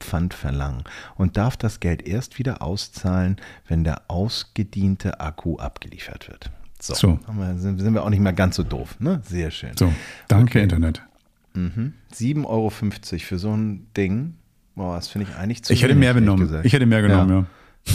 Pfand 0.00 0.34
verlangen 0.34 0.84
und 1.16 1.36
darf 1.36 1.56
das 1.56 1.80
Geld 1.80 2.06
erst 2.06 2.38
wieder 2.38 2.62
auszahlen, 2.62 3.36
wenn 3.66 3.84
der 3.84 4.02
ausgediente 4.08 5.20
Akku 5.20 5.56
abgeliefert 5.56 6.28
wird. 6.28 6.50
So, 6.80 6.94
So. 6.94 7.20
Wir, 7.32 7.58
sind, 7.58 7.82
wir 7.92 8.04
auch 8.04 8.10
nicht 8.10 8.20
mehr 8.20 8.32
ganz 8.32 8.56
so 8.56 8.62
doof. 8.62 8.98
Ne? 9.00 9.20
Sehr 9.24 9.50
schön. 9.50 9.76
So, 9.76 9.92
danke 10.28 10.60
Internet. 10.60 11.02
7,50 11.54 12.46
Euro 12.46 12.70
für 12.70 13.38
so 13.38 13.54
ein 13.54 13.88
Ding, 13.96 14.34
boah, 14.76 14.94
das 14.96 15.08
finde 15.08 15.28
ich 15.28 15.36
eigentlich 15.36 15.64
zu 15.64 15.72
Ich 15.72 15.82
hätte 15.82 15.94
mehr 15.94 16.14
genommen. 16.14 16.60
Ich 16.62 16.72
hätte 16.72 16.86
mehr 16.86 17.02
genommen, 17.02 17.30
ja. 17.30 17.46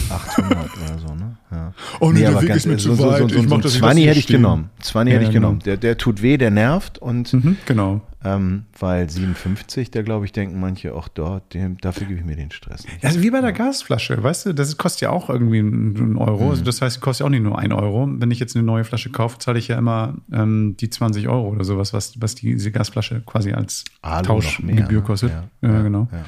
800 0.10 0.58
oder 0.78 1.00
so, 1.00 1.16
ne? 1.16 1.38
Ja. 1.52 1.74
Oh 2.00 2.12
nee, 2.12 2.20
der 2.20 2.30
aber 2.30 2.42
Weg 2.42 2.50
ganz 2.50 2.66
ist 2.66 2.66
mir 2.68 2.78
zu 2.78 2.90
so, 2.96 3.04
so, 3.04 3.10
weit. 3.12 3.20
so, 3.20 3.26
Ich 3.28 3.34
so, 3.34 3.42
mach 3.44 3.50
so 3.50 3.56
ich 3.58 3.64
lass 3.66 3.74
20 3.80 4.02
hier 4.02 4.10
hätte 4.10 4.20
ich 4.20 4.28
genommen. 4.28 4.70
20 4.82 5.12
Ja, 5.14 5.20
hätte 5.20 5.28
ich 5.30 5.34
genommen. 5.34 5.60
Der, 5.60 5.78
der 5.78 5.98
tut 5.98 6.22
weh, 6.22 6.38
der 6.38 6.52
nervt 6.52 6.98
und 7.00 7.32
Mhm, 7.34 7.58
genau. 7.66 8.02
ähm, 8.24 8.66
weil 8.78 9.10
57, 9.10 9.92
da 9.92 10.02
glaube 10.02 10.26
ich, 10.26 10.32
denken 10.32 10.60
manche 10.60 10.94
auch 10.94 11.08
dort, 11.08 11.54
dem, 11.54 11.78
dafür 11.78 12.08
gebe 12.08 12.20
ich 12.20 12.26
mir 12.26 12.36
den 12.36 12.52
Stress 12.52 12.84
nicht. 12.86 13.04
Also 13.06 13.22
wie 13.22 13.32
bei 13.32 13.42
der 13.42 13.54
Gasflasche, 13.54 14.22
weißt 14.22 14.48
du, 14.48 14.54
das 14.54 14.78
kostet 14.78 15.02
ja 15.02 15.10
auch 15.12 15.30
irgendwie 15.30 15.60
einen 15.60 16.18
Euro. 16.18 16.50
Also 16.52 16.64
das 16.64 16.82
heißt, 16.82 16.98
die 16.98 17.02
kostet 17.02 17.22
ja 17.22 17.26
auch 17.28 17.32
nicht 17.32 17.44
nur 17.44 17.58
ein 17.58 17.72
Euro. 17.72 18.08
Wenn 18.10 18.32
ich 18.32 18.40
jetzt 18.40 18.56
eine 18.56 18.66
neue 18.66 18.84
Flasche 18.84 19.12
kaufe, 19.12 19.38
zahle 19.40 19.60
ich 19.60 19.70
ja 19.70 19.78
immer 19.78 20.16
ähm, 20.32 20.76
die 20.80 20.90
20 20.90 21.28
Euro 21.30 21.50
oder 21.50 21.64
sowas, 21.64 21.94
was, 21.94 22.20
was 22.22 22.36
die, 22.36 22.54
diese 22.54 22.72
Gasflasche 22.72 23.22
quasi 23.26 23.54
als 23.54 23.86
Tauschgebühr 24.02 25.00
ne? 25.00 25.02
kostet. 25.02 25.32
Ja, 25.32 25.70
Ja, 25.70 25.82
genau. 25.82 26.08
ja. 26.12 26.26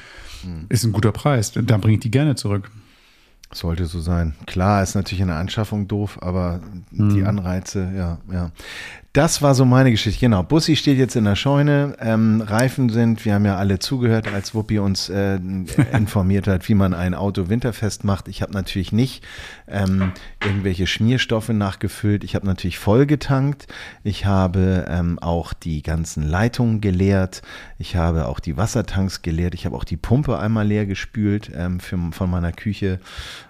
Ist 0.68 0.84
ein 0.84 0.92
guter 0.92 1.12
Preis. 1.12 1.52
Da 1.52 1.76
bringe 1.76 1.94
ich 1.94 2.00
die 2.00 2.10
gerne 2.10 2.34
zurück. 2.36 2.70
Sollte 3.52 3.86
so 3.86 4.00
sein. 4.00 4.34
Klar, 4.46 4.82
ist 4.82 4.94
natürlich 4.94 5.22
eine 5.22 5.36
Anschaffung 5.36 5.88
doof, 5.88 6.18
aber 6.20 6.60
die 6.90 7.24
Anreize, 7.24 7.90
ja, 7.96 8.18
ja. 8.30 8.50
Das 9.18 9.42
war 9.42 9.56
so 9.56 9.64
meine 9.64 9.90
Geschichte. 9.90 10.20
Genau. 10.20 10.44
Bussi 10.44 10.76
steht 10.76 10.96
jetzt 10.96 11.16
in 11.16 11.24
der 11.24 11.34
Scheune. 11.34 11.96
Ähm, 11.98 12.40
Reifen 12.40 12.88
sind, 12.88 13.24
wir 13.24 13.34
haben 13.34 13.44
ja 13.44 13.56
alle 13.56 13.80
zugehört, 13.80 14.32
als 14.32 14.54
Wuppi 14.54 14.78
uns 14.78 15.08
äh, 15.08 15.40
informiert 15.92 16.46
hat, 16.46 16.68
wie 16.68 16.74
man 16.74 16.94
ein 16.94 17.14
Auto 17.14 17.48
winterfest 17.48 18.04
macht. 18.04 18.28
Ich 18.28 18.42
habe 18.42 18.52
natürlich 18.52 18.92
nicht 18.92 19.26
ähm, 19.66 20.12
irgendwelche 20.40 20.86
Schmierstoffe 20.86 21.48
nachgefüllt. 21.48 22.22
Ich 22.22 22.36
habe 22.36 22.46
natürlich 22.46 22.78
voll 22.78 23.06
getankt. 23.06 23.66
Ich 24.04 24.24
habe 24.24 24.86
ähm, 24.88 25.18
auch 25.18 25.52
die 25.52 25.82
ganzen 25.82 26.22
Leitungen 26.22 26.80
geleert. 26.80 27.42
Ich 27.76 27.96
habe 27.96 28.26
auch 28.26 28.38
die 28.38 28.56
Wassertanks 28.56 29.22
geleert. 29.22 29.52
Ich 29.54 29.66
habe 29.66 29.74
auch 29.74 29.82
die 29.82 29.96
Pumpe 29.96 30.38
einmal 30.38 30.64
leer 30.64 30.86
gespült 30.86 31.50
ähm, 31.56 31.80
für, 31.80 31.98
von 32.12 32.30
meiner 32.30 32.52
Küche. 32.52 33.00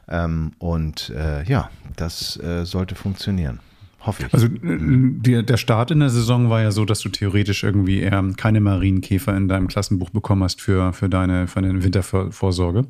Ähm, 0.09 0.53
und 0.61 1.11
äh, 1.11 1.43
ja, 1.43 1.69
das 1.95 2.39
äh, 2.39 2.65
sollte 2.65 2.95
funktionieren. 2.95 3.61
Hoffe 4.01 4.25
ich. 4.27 4.35
Also 4.35 4.47
äh, 4.47 4.51
der, 4.61 5.43
der 5.43 5.57
Start 5.57 5.91
in 5.91 6.01
der 6.01 6.11
Saison 6.11 6.51
war 6.51 6.63
ja 6.63 6.71
so, 6.71 6.85
dass 6.85 7.01
du 7.01 7.09
theoretisch 7.09 7.65
irgendwie 7.65 8.01
eher 8.01 8.25
keine 8.37 8.61
Marienkäfer 8.61 9.37
in 9.37 9.49
deinem 9.49 9.69
Klassenbuch 9.69 10.11
bekommen 10.11 10.45
hast 10.45 10.61
für, 10.61 10.93
für, 10.93 11.09
deine, 11.09 11.47
für 11.49 11.63
deine 11.63 11.83
Wintervorsorge. 11.83 12.87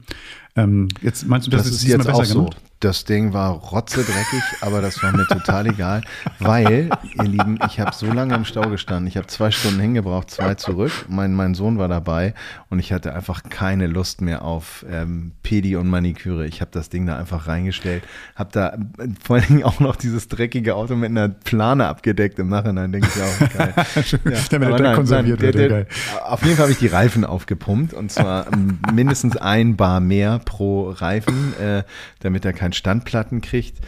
Ähm, 0.57 0.89
jetzt 1.03 1.27
meinst 1.27 1.47
du, 1.47 1.51
das, 1.51 1.63
das 1.63 1.73
ist 1.73 1.83
diesmal 1.83 2.07
jetzt 2.07 2.15
auch 2.15 2.19
besser 2.19 2.35
so. 2.35 2.51
Das 2.81 3.05
Ding 3.05 3.33
war 3.33 3.55
rotzedreckig, 3.55 4.43
aber 4.61 4.81
das 4.81 5.03
war 5.03 5.11
mir 5.11 5.27
total 5.27 5.67
egal, 5.67 6.03
weil, 6.39 6.91
ihr 7.17 7.25
Lieben, 7.25 7.59
ich 7.67 7.81
habe 7.81 7.93
so 7.93 8.07
lange 8.07 8.37
im 8.37 8.45
Stau 8.45 8.69
gestanden. 8.69 9.09
Ich 9.09 9.17
habe 9.17 9.27
zwei 9.27 9.51
Stunden 9.51 9.81
hingebraucht, 9.81 10.31
zwei 10.31 10.55
zurück. 10.55 10.93
Mein, 11.09 11.35
mein 11.35 11.55
Sohn 11.55 11.79
war 11.79 11.89
dabei 11.89 12.35
und 12.71 12.79
ich 12.79 12.93
hatte 12.93 13.15
einfach 13.15 13.43
keine 13.43 13.89
Lust 13.89 14.21
mehr 14.21 14.43
auf 14.43 14.87
ähm, 14.89 15.33
Pedi 15.43 15.75
und 15.75 15.89
Maniküre. 15.89 16.47
Ich 16.47 16.61
habe 16.61 16.71
das 16.71 16.89
Ding 16.89 17.05
da 17.05 17.17
einfach 17.17 17.49
reingestellt, 17.49 18.05
habe 18.37 18.51
da 18.53 18.69
äh, 18.69 19.09
vor 19.25 19.37
allen 19.37 19.47
Dingen 19.49 19.65
auch 19.65 19.81
noch 19.81 19.97
dieses 19.97 20.29
dreckige 20.29 20.77
Auto 20.77 20.95
mit 20.95 21.11
einer 21.11 21.29
Plane 21.29 21.89
abgedeckt. 21.89 22.39
Im 22.39 22.49
Nachhinein 22.49 22.93
denke 22.93 23.09
ich 23.13 23.21
auch, 23.21 23.59
geil. 23.59 23.75
Damit 24.51 24.69
er 24.69 24.75
aber 24.75 24.79
da 24.79 24.95
konserviert 24.95 25.43
der, 25.43 25.55
wird, 25.55 25.57
ja, 25.57 25.69
der, 25.69 25.85
geil. 25.85 25.87
auf 26.27 26.45
jeden 26.45 26.55
Fall 26.55 26.67
habe 26.67 26.73
ich 26.73 26.79
die 26.79 26.87
Reifen 26.87 27.25
aufgepumpt 27.25 27.93
und 27.93 28.13
zwar 28.13 28.53
ähm, 28.53 28.79
mindestens 28.93 29.37
ein 29.37 29.77
Bar 29.77 29.99
mehr 29.99 30.39
pro 30.45 30.91
Reifen, 30.91 31.55
äh, 31.61 31.83
damit 32.21 32.45
er 32.45 32.53
keinen 32.69 32.73
Standplatten 32.73 33.41
kriegt. 33.41 33.79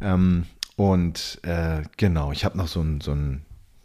Ähm, 0.00 0.44
und 0.76 1.38
äh, 1.42 1.82
genau, 1.96 2.32
ich 2.32 2.44
habe 2.44 2.58
noch 2.58 2.68
so 2.68 2.80
ein, 2.80 3.00
so 3.00 3.12
ein 3.12 3.42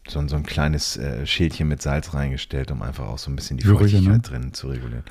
so 0.10 0.20
ein, 0.20 0.27
so 0.27 0.36
ein 0.36 0.43
kleines 0.43 0.98
äh, 0.98 1.27
Schälchen 1.27 1.67
mit 1.67 1.81
Salz 1.81 2.15
reingestellt, 2.15 2.72
um 2.72 2.81
einfach 2.81 3.08
auch 3.08 3.20
so 3.20 3.29
ein 3.29 3.36
bisschen 3.36 3.58
die 3.58 3.65
Feuchtigkeit 3.65 4.13
ne? 4.13 4.20
drin 4.20 4.53
zu 4.53 4.67
regulieren. 4.67 5.03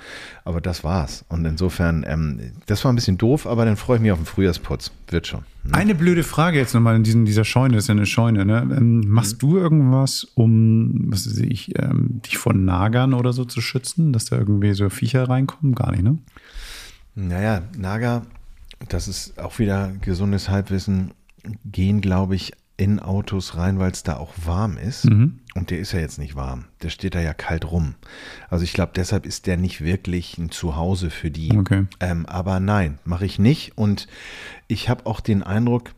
Aber 0.45 0.61
das 0.61 0.83
war's. 0.83 1.25
Und 1.29 1.45
insofern, 1.45 2.05
ähm, 2.07 2.53
das 2.67 2.85
war 2.85 2.93
ein 2.93 2.97
bisschen 2.97 3.17
doof, 3.17 3.47
aber 3.47 3.65
dann 3.65 3.77
freue 3.77 3.97
ich 3.97 4.03
mich 4.03 4.11
auf 4.11 4.19
den 4.19 4.27
Frühjahrsputz. 4.27 4.91
Wird 5.09 5.29
schon. 5.29 5.45
ne? 5.63 5.75
Eine 5.75 5.95
blöde 5.95 6.25
Frage 6.25 6.59
jetzt 6.59 6.75
nochmal 6.75 6.97
in 6.97 7.05
diesen, 7.05 7.25
dieser 7.25 7.45
Scheune, 7.45 7.77
das 7.77 7.85
ist 7.85 7.89
ja 7.89 7.95
eine 7.95 8.05
Scheune, 8.05 8.45
ne? 8.45 8.69
Ähm, 8.77 9.05
machst 9.07 9.41
du 9.41 9.57
irgendwas, 9.57 10.25
um, 10.35 11.07
was 11.13 11.27
weiß 11.27 11.39
ich, 11.39 11.79
ähm, 11.79 12.21
dich 12.27 12.37
vor 12.37 12.53
Nagern 12.53 13.15
oder 13.15 13.33
so 13.33 13.45
zu 13.45 13.61
schützen, 13.61 14.13
dass 14.13 14.25
da 14.25 14.37
irgendwie 14.37 14.75
so 14.75 14.91
Viecher 14.91 15.29
reinkommen? 15.29 15.77
Gar 15.77 15.93
nicht, 15.93 16.03
ne? 16.03 16.19
Naja, 17.15 17.63
Nager, 17.79 18.23
das 18.89 19.09
ist 19.09 19.39
auch 19.39 19.59
wieder 19.59 19.93
gesundes 20.01 20.49
Halbwissen, 20.49 21.13
gehen, 21.65 22.01
glaube 22.01 22.37
ich, 22.37 22.53
in 22.77 22.99
Autos 22.99 23.57
rein, 23.57 23.79
weil 23.79 23.91
es 23.91 24.03
da 24.03 24.17
auch 24.17 24.33
warm 24.45 24.79
ist. 24.79 25.05
Mhm. 25.05 25.41
Und 25.55 25.71
der 25.71 25.81
ist 25.81 25.93
ja 25.93 26.01
jetzt 26.01 26.19
nicht 26.19 26.35
warm. 26.35 26.65
Der 26.83 26.89
steht 26.89 27.15
da 27.15 27.21
ja 27.21 27.35
kalt 27.35 27.71
rum. 27.71 27.95
Also 28.49 28.65
ich 28.65 28.73
glaube, 28.73 28.93
deshalb 28.97 29.27
ist 29.27 29.47
der 29.47 29.59
nicht 29.59 29.83
wirklich 29.83 30.39
ein 30.39 30.51
Zuhause 30.51 31.11
für 31.11 31.31
die. 31.31 31.57
Okay. 31.57 31.85
Ähm, 32.01 32.25
aber 32.25 32.59
nein, 32.59 32.99
mache 33.05 33.27
ich 33.27 33.39
nicht. 33.39 33.77
Und 33.77 34.09
ich 34.67 34.89
habe 34.89 35.05
auch 35.05 35.21
den 35.21 35.43
Eindruck, 35.43 35.91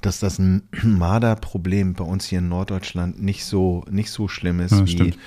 dass 0.00 0.20
das 0.20 0.38
ein 0.38 0.68
Marderproblem 0.82 1.92
bei 1.92 2.04
uns 2.04 2.24
hier 2.26 2.38
in 2.38 2.48
Norddeutschland 2.48 3.20
nicht 3.22 3.44
so, 3.44 3.84
nicht 3.90 4.10
so 4.10 4.26
schlimm 4.26 4.60
ist 4.60 4.72
Ja, 4.72 4.86
wie, 4.86 4.90
stimmt. 4.90 5.18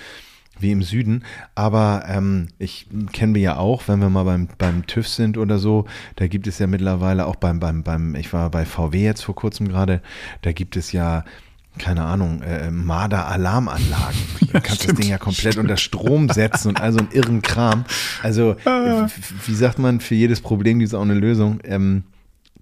Wie 0.64 0.72
im 0.72 0.82
Süden. 0.82 1.24
Aber 1.54 2.06
ähm, 2.08 2.48
ich 2.58 2.88
kenne 3.12 3.36
wir 3.36 3.42
ja 3.42 3.58
auch, 3.58 3.88
wenn 3.88 4.00
wir 4.00 4.10
mal 4.10 4.24
beim, 4.24 4.48
beim 4.58 4.88
TÜV 4.88 5.08
sind 5.08 5.38
oder 5.38 5.60
so, 5.60 5.86
da 6.16 6.28
gibt 6.28 6.48
es 6.48 6.58
ja 6.58 6.66
mittlerweile 6.66 7.28
auch 7.28 7.36
beim, 7.36 7.60
beim, 7.60 7.84
beim, 7.84 8.16
ich 8.16 8.34
war 8.34 8.50
bei 8.50 8.66
VW 8.66 9.04
jetzt 9.04 9.22
vor 9.22 9.36
kurzem 9.36 9.68
gerade, 9.68 10.02
da 10.42 10.52
gibt 10.52 10.76
es 10.76 10.92
ja 10.92 11.24
keine 11.80 12.04
Ahnung, 12.04 12.42
äh, 12.44 12.70
Marder-Alarmanlagen. 12.70 14.20
Du 14.54 14.62
kannst 14.62 14.88
das 14.88 14.96
Ding 14.96 15.10
ja 15.10 15.18
komplett 15.18 15.58
unter 15.58 15.78
Strom 15.78 16.30
setzen 16.30 16.68
und 16.68 16.80
all 16.80 16.92
so 16.92 17.00
einen 17.00 17.10
irren 17.12 17.42
Kram. 17.42 17.86
Also, 18.22 18.52
äh, 18.52 19.08
wie 19.48 19.56
sagt 19.56 19.80
man, 19.80 20.00
für 20.00 20.14
jedes 20.14 20.42
Problem 20.42 20.78
gibt 20.78 20.90
es 20.90 20.94
auch 20.94 21.02
eine 21.02 21.16
Lösung. 21.16 21.58
Ähm, 21.64 22.04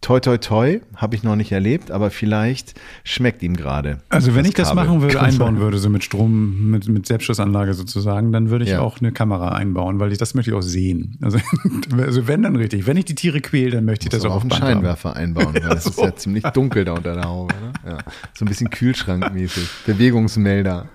toi, 0.02 0.20
toi, 0.20 0.38
toi, 0.38 0.80
habe 0.96 1.16
ich 1.16 1.22
noch 1.24 1.36
nicht 1.36 1.52
erlebt, 1.52 1.92
aber 1.92 2.10
vielleicht 2.10 2.74
schmeckt 3.04 3.44
ihm 3.44 3.56
gerade. 3.56 4.00
Also 4.10 4.34
wenn 4.36 4.46
ich 4.46 4.56
das 4.56 4.70
Kabel. 4.70 4.84
machen 4.86 5.02
würde, 5.02 5.14
Kann 5.16 5.26
einbauen 5.26 5.56
sein. 5.56 5.62
würde, 5.62 5.78
so 5.78 5.90
mit 5.90 6.04
Strom, 6.04 6.72
mit, 6.72 6.88
mit 6.90 7.06
Selbstschussanlage 7.06 7.74
sozusagen, 7.76 8.32
dann 8.32 8.50
würde 8.50 8.66
ich 8.66 8.72
Ja. 8.72 8.82
auch 8.82 9.00
eine 9.00 9.12
Kamera 9.12 9.50
einbauen, 9.50 10.00
weil 10.00 10.12
ich 10.12 10.18
das 10.18 10.34
möchte 10.34 10.52
ich 10.52 10.58
auch 10.58 10.62
sehen. 10.64 11.18
Also, 11.22 11.38
also 11.98 12.28
wenn 12.28 12.42
dann 12.44 12.56
richtig. 12.56 12.88
Wenn 12.88 12.98
ich 12.98 13.06
die 13.06 13.16
Tiere 13.16 13.42
quäle, 13.42 13.72
dann 13.72 13.86
möchte 13.86 14.06
ich 14.08 14.10
das 14.10 14.26
auch 14.26 14.32
auf 14.36 14.42
einen 14.42 14.50
Band 14.50 14.62
haben. 14.64 14.72
Scheinwerfer 14.74 15.16
einbauen, 15.16 15.54
weil 15.54 15.72
es 15.78 15.86
ist 15.86 16.00
ja 16.00 16.16
ziemlich 16.16 16.44
dunkel 16.46 16.84
da 16.84 16.94
unter 16.94 17.14
der 17.14 17.26
Haube. 17.26 17.54
Ne? 17.54 17.92
Ja. 17.92 17.98
So 18.34 18.44
ein 18.46 18.48
bisschen 18.48 18.70
Kühlschrankmäßig. 18.72 19.68
Bewegungsmelder. 19.86 20.90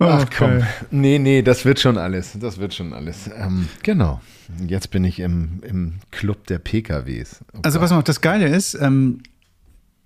Ach 0.00 0.26
komm. 0.36 0.56
Okay. 0.58 0.64
Nee, 0.90 1.18
nee, 1.18 1.42
das 1.42 1.64
wird 1.64 1.80
schon 1.80 1.98
alles. 1.98 2.38
Das 2.40 2.58
wird 2.58 2.72
schon 2.72 2.92
alles. 2.94 3.28
Ähm, 3.36 3.68
genau. 3.82 4.20
Jetzt 4.66 4.90
bin 4.90 5.04
ich 5.04 5.20
im, 5.20 5.60
im 5.62 5.94
Club 6.10 6.46
der 6.46 6.58
PKWs. 6.58 7.44
Oh 7.54 7.60
Also 7.62 7.78
pass 7.78 7.90
mal, 7.90 8.02
das 8.02 8.20
Geile 8.20 8.48
ist, 8.48 8.74
ähm, 8.74 9.20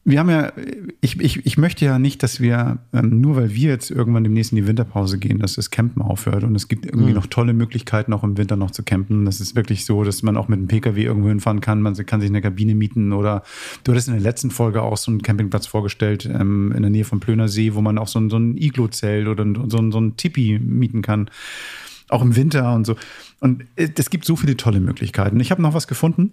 wir 0.04 0.18
haben 0.18 0.30
ja, 0.30 0.52
ich, 1.00 1.20
ich, 1.20 1.46
ich 1.46 1.58
möchte 1.58 1.84
ja 1.84 2.00
nicht, 2.00 2.24
dass 2.24 2.40
wir, 2.40 2.78
ähm, 2.92 3.20
nur 3.20 3.36
weil 3.36 3.54
wir 3.54 3.68
jetzt 3.68 3.88
irgendwann 3.88 4.24
demnächst 4.24 4.50
in 4.50 4.56
die 4.56 4.66
Winterpause 4.66 5.16
gehen, 5.18 5.38
dass 5.38 5.54
das 5.54 5.70
Campen 5.70 6.02
aufhört. 6.02 6.42
Und 6.42 6.56
es 6.56 6.66
gibt 6.66 6.86
irgendwie 6.86 7.12
noch 7.12 7.26
tolle 7.26 7.52
Möglichkeiten, 7.52 8.12
auch 8.12 8.24
im 8.24 8.36
Winter 8.36 8.56
noch 8.56 8.72
zu 8.72 8.82
campen. 8.82 9.24
Das 9.24 9.40
ist 9.40 9.54
wirklich 9.54 9.84
so, 9.84 10.02
dass 10.02 10.24
man 10.24 10.36
auch 10.36 10.48
mit 10.48 10.58
einem 10.58 10.66
Pkw 10.66 11.04
irgendwo 11.04 11.28
hinfahren 11.28 11.60
kann. 11.60 11.82
Man 11.82 11.94
kann 11.94 12.20
sich 12.20 12.30
eine 12.30 12.40
Kabine 12.40 12.74
mieten 12.74 13.12
oder 13.12 13.44
du 13.84 13.92
hattest 13.92 14.08
in 14.08 14.14
der 14.14 14.22
letzten 14.22 14.50
Folge 14.50 14.82
auch 14.82 14.96
so 14.96 15.12
einen 15.12 15.22
Campingplatz 15.22 15.68
vorgestellt, 15.68 16.26
ähm, 16.26 16.72
in 16.74 16.82
der 16.82 16.90
Nähe 16.90 17.04
vom 17.04 17.20
Plöner 17.20 17.46
See, 17.46 17.74
wo 17.74 17.80
man 17.80 17.96
auch 17.96 18.08
so 18.08 18.18
ein, 18.18 18.28
so 18.28 18.38
ein 18.38 18.56
Iglo-Zelt 18.56 19.28
oder 19.28 19.46
so 19.68 19.78
ein, 19.78 19.92
so 19.92 20.00
ein 20.00 20.16
Tipi 20.16 20.58
mieten 20.58 21.02
kann. 21.02 21.30
Auch 22.12 22.22
im 22.22 22.36
Winter 22.36 22.74
und 22.74 22.84
so. 22.84 22.96
Und 23.40 23.64
äh, 23.76 23.88
es 23.96 24.10
gibt 24.10 24.24
so 24.24 24.36
viele 24.36 24.56
tolle 24.56 24.80
Möglichkeiten. 24.80 25.40
Ich 25.40 25.50
habe 25.50 25.62
noch 25.62 25.74
was 25.74 25.86
gefunden 25.86 26.32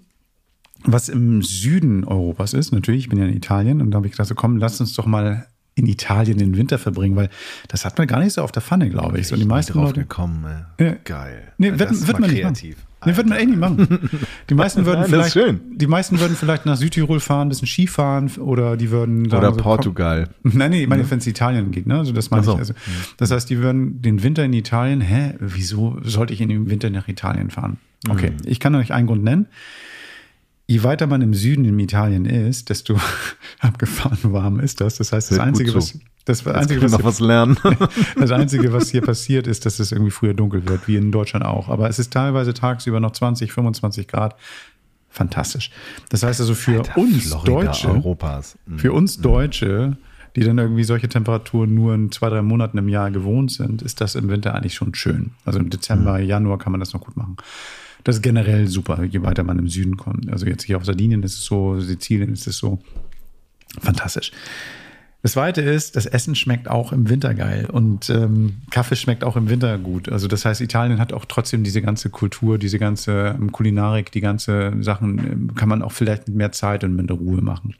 was 0.84 1.10
im 1.10 1.42
Süden 1.42 2.06
Europas 2.06 2.54
ist, 2.54 2.72
natürlich, 2.72 3.04
ich 3.04 3.10
bin 3.10 3.20
ja 3.20 3.26
in 3.26 3.36
Italien 3.36 3.82
und 3.82 3.92
da 3.92 3.98
habe 3.98 4.08
ich 4.08 4.14
gedacht, 4.14 4.30
so, 4.30 4.36
komm, 4.36 4.58
lass 4.58 4.80
uns 4.80 4.94
doch 4.94 5.06
mal 5.06 5.48
in 5.80 5.88
Italien 5.88 6.38
den 6.38 6.56
Winter 6.58 6.78
verbringen, 6.78 7.16
weil 7.16 7.30
das 7.68 7.86
hat 7.86 7.98
man 7.98 8.08
gar 8.08 8.20
nicht 8.20 8.34
so 8.34 8.42
auf 8.44 8.52
der 8.52 8.62
Pfanne, 8.62 8.90
glaube 8.90 9.20
ich. 9.20 9.28
So 9.28 9.36
die 9.36 9.46
meisten 9.46 9.74
drauf 9.74 9.88
Leute. 9.88 10.02
gekommen. 10.02 10.46
Ja. 10.80 10.96
Geil. 11.04 11.52
Nee, 11.58 11.72
wird, 11.80 11.90
das 11.90 12.08
wird 12.08 12.20
man 12.20 12.30
nicht 12.30 12.42
kreativ. 12.42 12.76
machen. 12.78 12.86
Nee, 13.06 13.16
wird 13.16 13.28
man 13.30 13.38
echt 13.38 13.48
nicht 13.48 13.60
machen. 13.60 14.10
Die 14.50 14.56
meisten 14.56 14.86
würden 14.86 15.00
Nein, 15.02 15.10
vielleicht, 15.10 15.32
schön. 15.32 15.62
die 15.78 15.88
meisten 15.88 16.20
würden 16.20 16.36
vielleicht 16.36 16.66
nach 16.66 16.76
Südtirol 16.76 17.22
fahren, 17.22 17.48
ein 17.48 17.50
bisschen 17.50 17.68
Skifahren 17.68 18.30
oder 18.40 18.76
die 18.76 18.92
würden 18.92 19.28
Oder 19.28 19.42
so, 19.52 19.52
komm- 19.54 19.64
Portugal. 19.64 20.28
Nein, 20.44 20.72
nee, 20.72 20.82
ich 20.84 20.90
meine, 20.90 21.10
wenn 21.10 21.20
es 21.20 21.26
Italien 21.28 21.72
geht, 21.72 21.88
ne? 21.88 21.98
Also 21.98 22.12
das 22.12 22.30
meine 22.30 22.44
so. 22.44 22.54
ich. 22.56 22.60
Also, 22.60 22.74
das 23.16 23.32
heißt, 23.32 23.50
die 23.50 23.60
würden 23.60 24.02
den 24.02 24.22
Winter 24.22 24.44
in 24.44 24.52
Italien, 24.52 25.00
hä, 25.00 25.36
wieso 25.40 25.98
sollte 26.04 26.34
ich 26.34 26.42
in 26.42 26.50
den 26.50 26.70
Winter 26.70 26.90
nach 26.90 27.08
Italien 27.08 27.52
fahren? 27.52 27.78
Okay, 28.10 28.32
Mhm. 28.32 28.38
ich 28.46 28.60
kann 28.60 28.76
euch 28.76 28.92
einen 28.92 29.08
Grund 29.08 29.24
nennen. 29.24 29.46
Je 30.70 30.84
weiter 30.84 31.08
man 31.08 31.22
im 31.22 31.34
Süden 31.34 31.66
in 31.66 31.80
Italien 31.80 32.26
ist, 32.26 32.70
desto 32.70 32.96
abgefahren 33.60 34.20
warm 34.22 34.60
ist 34.60 34.80
das. 34.82 34.98
Das 34.98 35.12
heißt, 35.12 35.32
das 35.32 35.38
gut 35.40 35.48
Einzige, 35.48 35.72
zu. 35.72 35.78
was, 35.78 36.00
das, 36.26 36.42
Jetzt 36.42 36.48
Einzige, 36.48 36.82
was, 36.84 36.92
noch 36.92 37.04
was 37.04 37.20
lernen. 37.20 37.58
das 38.16 38.32
Einzige, 38.32 38.72
was 38.72 38.92
hier 38.92 39.02
passiert, 39.14 39.48
ist, 39.48 39.66
dass 39.66 39.80
es 39.80 39.92
irgendwie 39.92 40.12
früher 40.12 40.36
dunkel 40.36 40.68
wird, 40.68 40.88
wie 40.88 40.96
in 40.96 41.12
Deutschland 41.12 41.44
auch. 41.44 41.70
Aber 41.70 41.90
es 41.90 41.98
ist 41.98 42.14
teilweise 42.14 42.54
tagsüber 42.54 43.00
noch 43.00 43.12
20, 43.12 43.52
25 43.52 44.08
Grad. 44.08 44.36
Fantastisch. 45.10 45.72
Das 46.10 46.22
heißt 46.22 46.40
also 46.40 46.54
für 46.54 46.78
Alter, 46.78 46.98
uns 46.98 47.28
Florida 47.30 47.64
Deutsche, 47.64 47.90
Europas. 47.90 48.56
Mhm. 48.68 48.78
für 48.78 48.94
uns 48.94 49.18
Deutsche, 49.20 49.98
die 50.36 50.42
dann 50.42 50.60
irgendwie 50.60 50.84
solche 50.84 51.10
Temperaturen 51.10 51.74
nur 51.74 51.96
in 51.96 52.12
zwei, 52.12 52.30
drei 52.30 52.44
Monaten 52.44 52.78
im 52.78 52.90
Jahr 52.90 53.10
gewohnt 53.10 53.52
sind, 53.52 53.82
ist 53.82 54.02
das 54.02 54.14
im 54.14 54.30
Winter 54.30 54.54
eigentlich 54.54 54.76
schon 54.76 54.94
schön. 54.94 55.32
Also 55.46 55.58
im 55.58 55.72
Dezember, 55.72 56.20
Januar 56.20 56.60
kann 56.60 56.72
man 56.72 56.80
das 56.80 56.94
noch 56.94 57.02
gut 57.02 57.18
machen. 57.18 57.38
Das 58.10 58.16
ist 58.16 58.22
generell 58.24 58.66
super, 58.66 59.04
je 59.04 59.22
weiter 59.22 59.44
man 59.44 59.60
im 59.60 59.70
Süden 59.70 59.96
kommt. 59.96 60.32
Also 60.32 60.48
jetzt 60.48 60.64
hier 60.64 60.78
auf 60.78 60.84
Sardinien 60.84 61.22
ist 61.22 61.36
es 61.36 61.46
so, 61.46 61.80
Sizilien 61.80 62.34
ist 62.34 62.48
es 62.48 62.58
so. 62.58 62.80
Fantastisch. 63.80 64.32
Das 65.22 65.34
zweite 65.34 65.62
ist, 65.62 65.96
das 65.96 66.08
Essen 66.08 66.34
schmeckt 66.34 66.68
auch 66.68 66.92
im 66.92 67.08
Winter 67.08 67.36
geil 67.36 67.68
und 67.72 68.10
ähm, 68.10 68.64
Kaffee 68.72 68.96
schmeckt 68.96 69.24
auch 69.24 69.36
im 69.36 69.48
Winter 69.48 69.78
gut. 69.78 70.10
Also 70.10 70.28
das 70.28 70.44
heißt, 70.44 70.60
Italien 70.60 70.98
hat 70.98 71.14
auch 71.14 71.26
trotzdem 71.26 71.64
diese 71.64 71.84
ganze 71.84 72.10
Kultur, 72.10 72.58
diese 72.58 72.80
ganze 72.80 73.36
ähm, 73.40 73.52
Kulinarik, 73.52 74.12
die 74.12 74.22
ganze 74.22 74.74
Sachen 74.80 75.20
ähm, 75.20 75.54
kann 75.54 75.70
man 75.70 75.84
auch 75.84 75.92
vielleicht 75.92 76.28
mit 76.28 76.36
mehr 76.36 76.52
Zeit 76.52 76.84
und 76.84 76.96
mit 76.96 77.12
der 77.12 77.18
Ruhe 77.18 77.44
machen. 77.44 77.76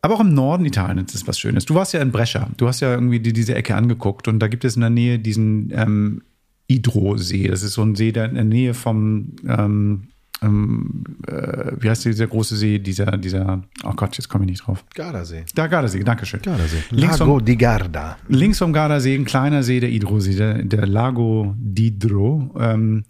Aber 0.00 0.14
auch 0.14 0.20
im 0.20 0.32
Norden 0.32 0.64
Italiens 0.64 1.14
ist 1.14 1.28
was 1.28 1.38
Schönes. 1.38 1.66
Du 1.66 1.74
warst 1.74 1.92
ja 1.92 2.00
in 2.00 2.10
Brescia. 2.10 2.48
Du 2.56 2.68
hast 2.68 2.80
ja 2.80 2.90
irgendwie 2.94 3.20
die, 3.20 3.34
diese 3.34 3.54
Ecke 3.54 3.74
angeguckt 3.74 4.28
und 4.28 4.38
da 4.38 4.48
gibt 4.48 4.64
es 4.64 4.76
in 4.76 4.80
der 4.80 4.88
Nähe 4.88 5.18
diesen 5.18 5.70
ähm, 5.74 6.22
Idro-See. 6.70 7.48
Das 7.48 7.62
ist 7.62 7.74
so 7.74 7.82
ein 7.82 7.94
See, 7.94 8.12
der 8.12 8.26
in 8.26 8.34
der 8.34 8.44
Nähe 8.44 8.74
vom, 8.74 9.32
ähm, 9.46 10.08
ähm, 10.42 11.04
äh, 11.26 11.72
wie 11.78 11.90
heißt 11.90 12.04
dieser 12.04 12.26
große 12.26 12.56
See, 12.56 12.78
dieser, 12.78 13.16
dieser, 13.18 13.62
oh 13.84 13.92
Gott, 13.94 14.16
jetzt 14.16 14.28
komme 14.28 14.44
ich 14.44 14.50
nicht 14.50 14.66
drauf. 14.66 14.84
Gardasee. 14.94 15.44
Da, 15.54 15.66
Gardasee, 15.66 16.02
Dankeschön. 16.02 16.40
Gardasee. 16.42 16.82
Links 16.90 17.18
Lago 17.18 17.38
vom, 17.38 17.44
di 17.44 17.56
Garda. 17.56 18.16
links 18.28 18.58
vom 18.58 18.72
Gardasee, 18.72 19.14
ein 19.16 19.24
kleiner 19.24 19.62
See, 19.62 19.80
der 19.80 19.90
Idro-See, 19.90 20.36
der, 20.36 20.62
der 20.62 20.86
Lago 20.86 21.54
d'Idro. 21.62 22.50
Ähm, 22.58 23.04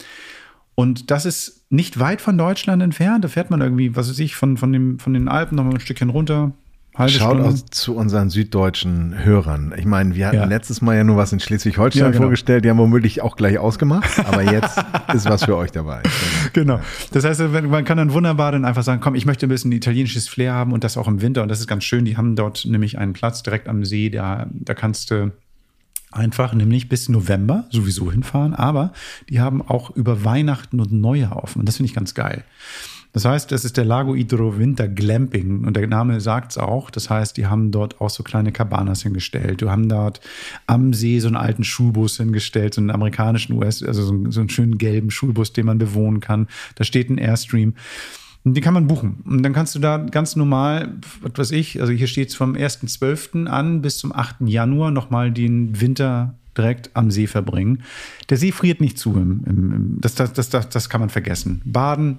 und 0.75 1.11
das 1.11 1.27
ist 1.27 1.67
nicht 1.69 2.01
weit 2.01 2.21
von 2.21 2.39
Deutschland 2.39 2.83
entfernt. 2.83 3.25
Da 3.25 3.29
fährt 3.29 3.51
man 3.51 3.61
irgendwie, 3.61 3.95
was 3.95 4.09
weiß 4.09 4.19
ich, 4.19 4.35
von, 4.35 4.57
von, 4.57 4.73
dem, 4.73 4.99
von 4.99 5.13
den 5.13 5.29
Alpen 5.29 5.57
noch 5.57 5.65
mal 5.65 5.75
ein 5.75 5.81
Stückchen 5.81 6.09
runter. 6.09 6.53
Halbe 6.97 7.13
Schaut 7.13 7.41
aus 7.41 7.65
zu 7.67 7.95
unseren 7.95 8.31
süddeutschen 8.31 9.15
Hörern. 9.25 9.73
Ich 9.79 9.85
meine, 9.85 10.15
wir 10.17 10.27
hatten 10.27 10.37
Ja. 10.37 10.45
letztes 10.45 10.83
Mal 10.83 10.97
ja 10.97 11.05
nur 11.05 11.17
was 11.17 11.33
in 11.33 11.39
Schleswig-Holstein 11.41 12.01
Ja, 12.03 12.09
genau. 12.11 12.23
vorgestellt. 12.23 12.65
Die 12.65 12.69
haben 12.71 12.79
womöglich 12.79 13.23
auch 13.23 13.37
gleich 13.37 13.59
ausgemacht. 13.59 14.11
Aber 14.27 14.43
jetzt 14.43 14.77
ist 15.15 15.25
was 15.27 15.45
für 15.45 15.57
euch 15.57 15.71
dabei. 15.71 16.03
Genau. 16.53 16.81
Das 17.13 17.25
heißt, 17.25 17.41
man 17.41 17.85
kann 17.85 17.97
dann 17.97 18.13
wunderbar 18.13 18.53
dann 18.53 18.65
einfach 18.65 18.83
sagen, 18.83 19.01
komm, 19.01 19.15
ich 19.15 19.25
möchte 19.25 19.47
ein 19.47 19.51
bisschen 19.51 19.71
italienisches 19.73 20.29
Flair 20.29 20.53
haben 20.53 20.73
und 20.73 20.83
das 20.83 20.97
auch 20.97 21.07
im 21.07 21.23
Winter. 21.23 21.43
Und 21.43 21.49
das 21.49 21.61
ist 21.61 21.69
ganz 21.69 21.85
schön. 21.85 22.05
Die 22.05 22.17
haben 22.17 22.35
dort 22.35 22.67
nämlich 22.67 22.99
einen 22.99 23.13
Platz 23.13 23.43
direkt 23.45 23.69
am 23.69 23.85
See. 23.85 24.11
Da, 24.11 24.49
da 24.51 24.75
kannst 24.75 25.13
du 25.13 25.31
einfach 26.13 26.53
nämlich 26.55 26.89
bis 26.89 27.09
November 27.09 27.67
sowieso 27.71 28.11
hinfahren. 28.11 28.53
Aber 28.53 28.93
die 29.29 29.39
haben 29.41 29.63
auch 29.63 29.91
über 29.91 30.25
Weihnachten 30.25 30.81
und 30.81 30.91
Neujahr 30.93 31.37
offen. 31.43 31.61
Und 31.61 31.67
das 31.69 31.77
finde 31.77 31.89
ich 31.89 31.95
ganz 31.95 32.15
geil. 32.15 32.43
Das 33.13 33.25
heißt, 33.25 33.51
das 33.51 33.65
ist 33.65 33.77
der 33.77 33.85
Lago 33.85 34.15
Idro 34.15 34.57
Winter 34.59 34.87
Glamping 34.89 35.65
und 35.65 35.77
der 35.77 35.87
Name 35.87 36.21
sagt's 36.21 36.59
auch. 36.59 36.91
Das 36.91 37.11
heißt, 37.11 37.37
die 37.37 37.47
haben 37.47 37.73
dort 37.73 38.01
auch 38.01 38.11
so 38.11 38.23
kleine 38.23 38.53
Cabanas 38.53 39.03
hingestellt. 39.03 39.63
Du 39.63 39.71
haben 39.71 39.89
dort 39.89 40.21
am 40.67 40.93
See 40.93 41.19
so 41.19 41.27
einen 41.27 41.37
alten 41.37 41.65
Schulbus 41.65 42.19
hingestellt, 42.19 42.75
so 42.75 42.81
einen 42.81 42.91
amerikanischen 42.91 43.55
US, 43.55 43.83
also 43.83 44.03
so 44.03 44.13
einen, 44.13 44.31
so 44.31 44.41
einen 44.41 44.49
schönen 44.49 44.79
gelben 44.79 45.11
Schulbus, 45.11 45.53
den 45.53 45.67
man 45.67 45.79
bewohnen 45.79 46.21
kann. 46.21 46.47
Da 46.77 46.85
steht 46.85 47.11
ein 47.11 47.19
Airstream. 47.19 47.75
Und 48.43 48.55
den 48.55 48.65
kann 48.65 48.75
man 48.75 48.87
buchen. 48.87 49.23
Und 49.27 49.43
dann 49.43 49.53
kannst 49.53 49.75
du 49.75 49.81
da 49.81 49.99
ganz 49.99 50.35
normal, 50.35 50.95
was 51.21 51.33
weiß 51.37 51.51
ich, 51.51 51.81
also 51.81 51.93
hier 51.93 52.07
steht's 52.07 52.35
vom 52.35 52.55
1.12. 52.55 53.47
an 53.47 53.83
bis 53.83 53.99
zum 53.99 54.15
8. 54.15 54.37
Januar 54.47 54.91
nochmal 54.91 55.31
den 55.31 55.81
Winter 55.81 56.39
direkt 56.57 56.91
am 56.95 57.11
See 57.11 57.27
verbringen. 57.27 57.83
Der 58.31 58.37
See 58.37 58.53
friert 58.53 58.81
nicht 58.81 58.99
zu. 58.99 59.15
Im, 59.15 59.45
im, 59.47 59.97
das, 60.01 60.15
das, 60.15 60.33
das, 60.33 60.69
das 60.69 60.89
kann 60.89 61.01
man 61.01 61.11
vergessen. 61.11 61.61
Baden, 61.65 62.19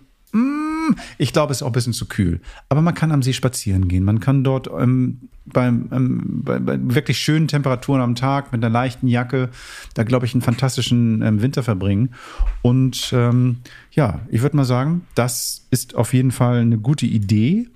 ich 1.18 1.34
glaube, 1.34 1.52
es 1.52 1.58
ist 1.58 1.64
auch 1.64 1.68
ein 1.68 1.74
bisschen 1.74 1.94
zu 1.94 2.08
kühl. 2.08 2.42
Aber 2.70 2.82
man 2.82 2.94
kann 2.94 3.12
am 3.12 3.24
See 3.24 3.34
spazieren 3.34 3.88
gehen. 3.88 4.04
Man 4.04 4.20
kann 4.20 4.44
dort 4.44 4.70
ähm, 4.78 5.30
beim, 5.46 5.90
ähm, 5.92 6.22
bei, 6.44 6.60
bei 6.60 6.78
wirklich 6.82 7.20
schönen 7.20 7.48
Temperaturen 7.48 8.02
am 8.02 8.16
Tag 8.16 8.52
mit 8.52 8.64
einer 8.64 8.72
leichten 8.72 9.08
Jacke, 9.08 9.50
da 9.94 10.04
glaube 10.04 10.26
ich, 10.26 10.34
einen 10.34 10.42
fantastischen 10.42 11.22
ähm, 11.22 11.42
Winter 11.42 11.64
verbringen. 11.64 12.14
Und 12.62 13.12
ähm, 13.14 13.58
ja, 13.92 14.22
ich 14.30 14.42
würde 14.42 14.58
mal 14.58 14.66
sagen, 14.66 15.06
das 15.16 15.68
ist 15.72 15.96
auf 15.96 16.14
jeden 16.14 16.32
Fall 16.32 16.60
eine 16.60 16.78
gute 16.78 17.06
Idee. 17.06 17.68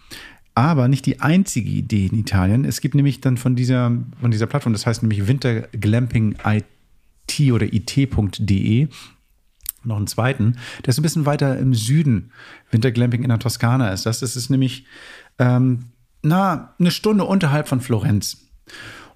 Aber 0.57 0.87
nicht 0.87 1.05
die 1.05 1.19
einzige 1.19 1.69
Idee 1.69 2.07
in 2.07 2.17
Italien. 2.17 2.63
Es 2.63 2.79
gibt 2.79 2.95
nämlich 2.95 3.19
dann 3.19 3.35
von 3.35 3.57
dieser, 3.57 3.91
von 4.21 4.31
dieser 4.31 4.47
Plattform, 4.47 4.71
das 4.71 4.85
heißt 4.85 5.03
nämlich 5.03 5.27
Winterglamping 5.27 6.37
IT 6.45 7.51
oder 7.51 7.65
it.de, 7.65 8.87
noch 9.85 9.97
einen 9.97 10.07
zweiten, 10.07 10.57
der 10.83 10.89
ist 10.89 10.99
ein 10.99 11.03
bisschen 11.03 11.25
weiter 11.25 11.57
im 11.57 11.73
Süden, 11.73 12.31
Winterglamping 12.71 13.23
in 13.23 13.29
der 13.29 13.39
Toskana 13.39 13.91
ist 13.91 14.05
das. 14.05 14.19
Das 14.19 14.35
ist 14.35 14.49
nämlich, 14.49 14.85
ähm, 15.39 15.85
na, 16.21 16.73
eine 16.79 16.91
Stunde 16.91 17.23
unterhalb 17.23 17.67
von 17.67 17.81
Florenz. 17.81 18.45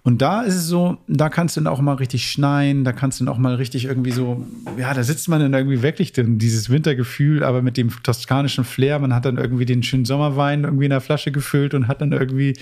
Und 0.01 0.21
da 0.21 0.41
ist 0.41 0.55
es 0.55 0.67
so, 0.67 0.97
da 1.07 1.29
kannst 1.29 1.57
du 1.57 1.61
dann 1.61 1.71
auch 1.71 1.81
mal 1.81 1.95
richtig 1.95 2.31
schneien, 2.31 2.83
da 2.85 2.93
kannst 2.93 3.19
du 3.19 3.25
dann 3.25 3.33
auch 3.33 3.37
mal 3.37 3.55
richtig 3.55 3.85
irgendwie 3.85 4.11
so, 4.11 4.45
ja, 4.77 4.93
da 4.93 5.03
sitzt 5.03 5.27
man 5.27 5.41
dann 5.41 5.53
irgendwie 5.53 5.81
wirklich 5.81 6.13
dann 6.13 6.37
dieses 6.37 6.69
Wintergefühl, 6.69 7.43
aber 7.43 7.61
mit 7.61 7.75
dem 7.75 7.91
toskanischen 8.01 8.63
Flair. 8.63 8.99
Man 8.99 9.13
hat 9.13 9.25
dann 9.25 9.37
irgendwie 9.37 9.65
den 9.65 9.83
schönen 9.83 10.05
Sommerwein 10.05 10.63
irgendwie 10.63 10.85
in 10.85 10.91
der 10.91 11.01
Flasche 11.01 11.31
gefüllt 11.31 11.73
und 11.73 11.87
hat 11.87 12.01
dann 12.01 12.13
irgendwie, 12.13 12.53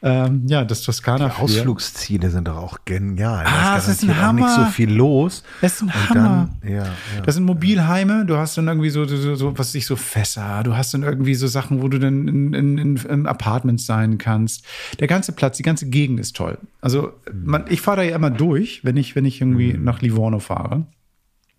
ähm, 0.00 0.42
ja, 0.46 0.64
das 0.64 0.82
Toskana. 0.82 1.28
Flair. 1.30 1.44
Ausflugsziele 1.44 2.30
sind 2.30 2.46
doch 2.46 2.56
auch 2.56 2.78
genial. 2.84 3.44
Ah, 3.46 3.76
es 3.76 3.88
ist 3.88 4.04
ein 4.04 4.10
auch 4.10 4.32
nicht 4.32 4.44
Hammer. 4.44 4.66
so 4.66 4.70
viel 4.70 4.90
los. 4.92 5.42
Das 5.60 5.74
ist 5.74 5.82
ein 5.82 5.86
Und 5.88 6.10
Hammer. 6.10 6.50
Dann, 6.62 6.70
ja, 6.70 6.84
ja. 6.84 6.92
Das 7.26 7.34
sind 7.34 7.44
Mobilheime, 7.44 8.24
du 8.24 8.36
hast 8.36 8.56
dann 8.56 8.68
irgendwie 8.68 8.90
so, 8.90 9.04
so, 9.06 9.34
so 9.34 9.58
was 9.58 9.74
ich, 9.74 9.86
so 9.86 9.96
Fässer, 9.96 10.62
du 10.62 10.76
hast 10.76 10.94
dann 10.94 11.02
irgendwie 11.02 11.34
so 11.34 11.46
Sachen, 11.46 11.82
wo 11.82 11.88
du 11.88 11.98
dann 11.98 12.28
in, 12.28 12.54
in, 12.54 12.78
in, 12.78 12.96
in 12.96 13.26
Apartments 13.26 13.86
sein 13.86 14.18
kannst. 14.18 14.64
Der 15.00 15.08
ganze 15.08 15.32
Platz, 15.32 15.56
die 15.56 15.62
ganze 15.64 15.88
Gegend 15.88 16.20
ist 16.20 16.36
toll. 16.36 16.58
Also 16.80 17.12
man, 17.32 17.64
ich 17.68 17.80
fahre 17.80 17.98
da 17.98 18.02
ja 18.04 18.14
immer 18.14 18.30
durch, 18.30 18.84
wenn 18.84 18.96
ich, 18.96 19.16
wenn 19.16 19.24
ich 19.24 19.40
irgendwie 19.40 19.72
nach 19.72 20.00
Livorno 20.00 20.38
fahre 20.38 20.86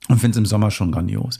und 0.07 0.19
finde 0.19 0.31
es 0.31 0.37
im 0.37 0.45
Sommer 0.45 0.71
schon 0.71 0.91
grandios. 0.91 1.39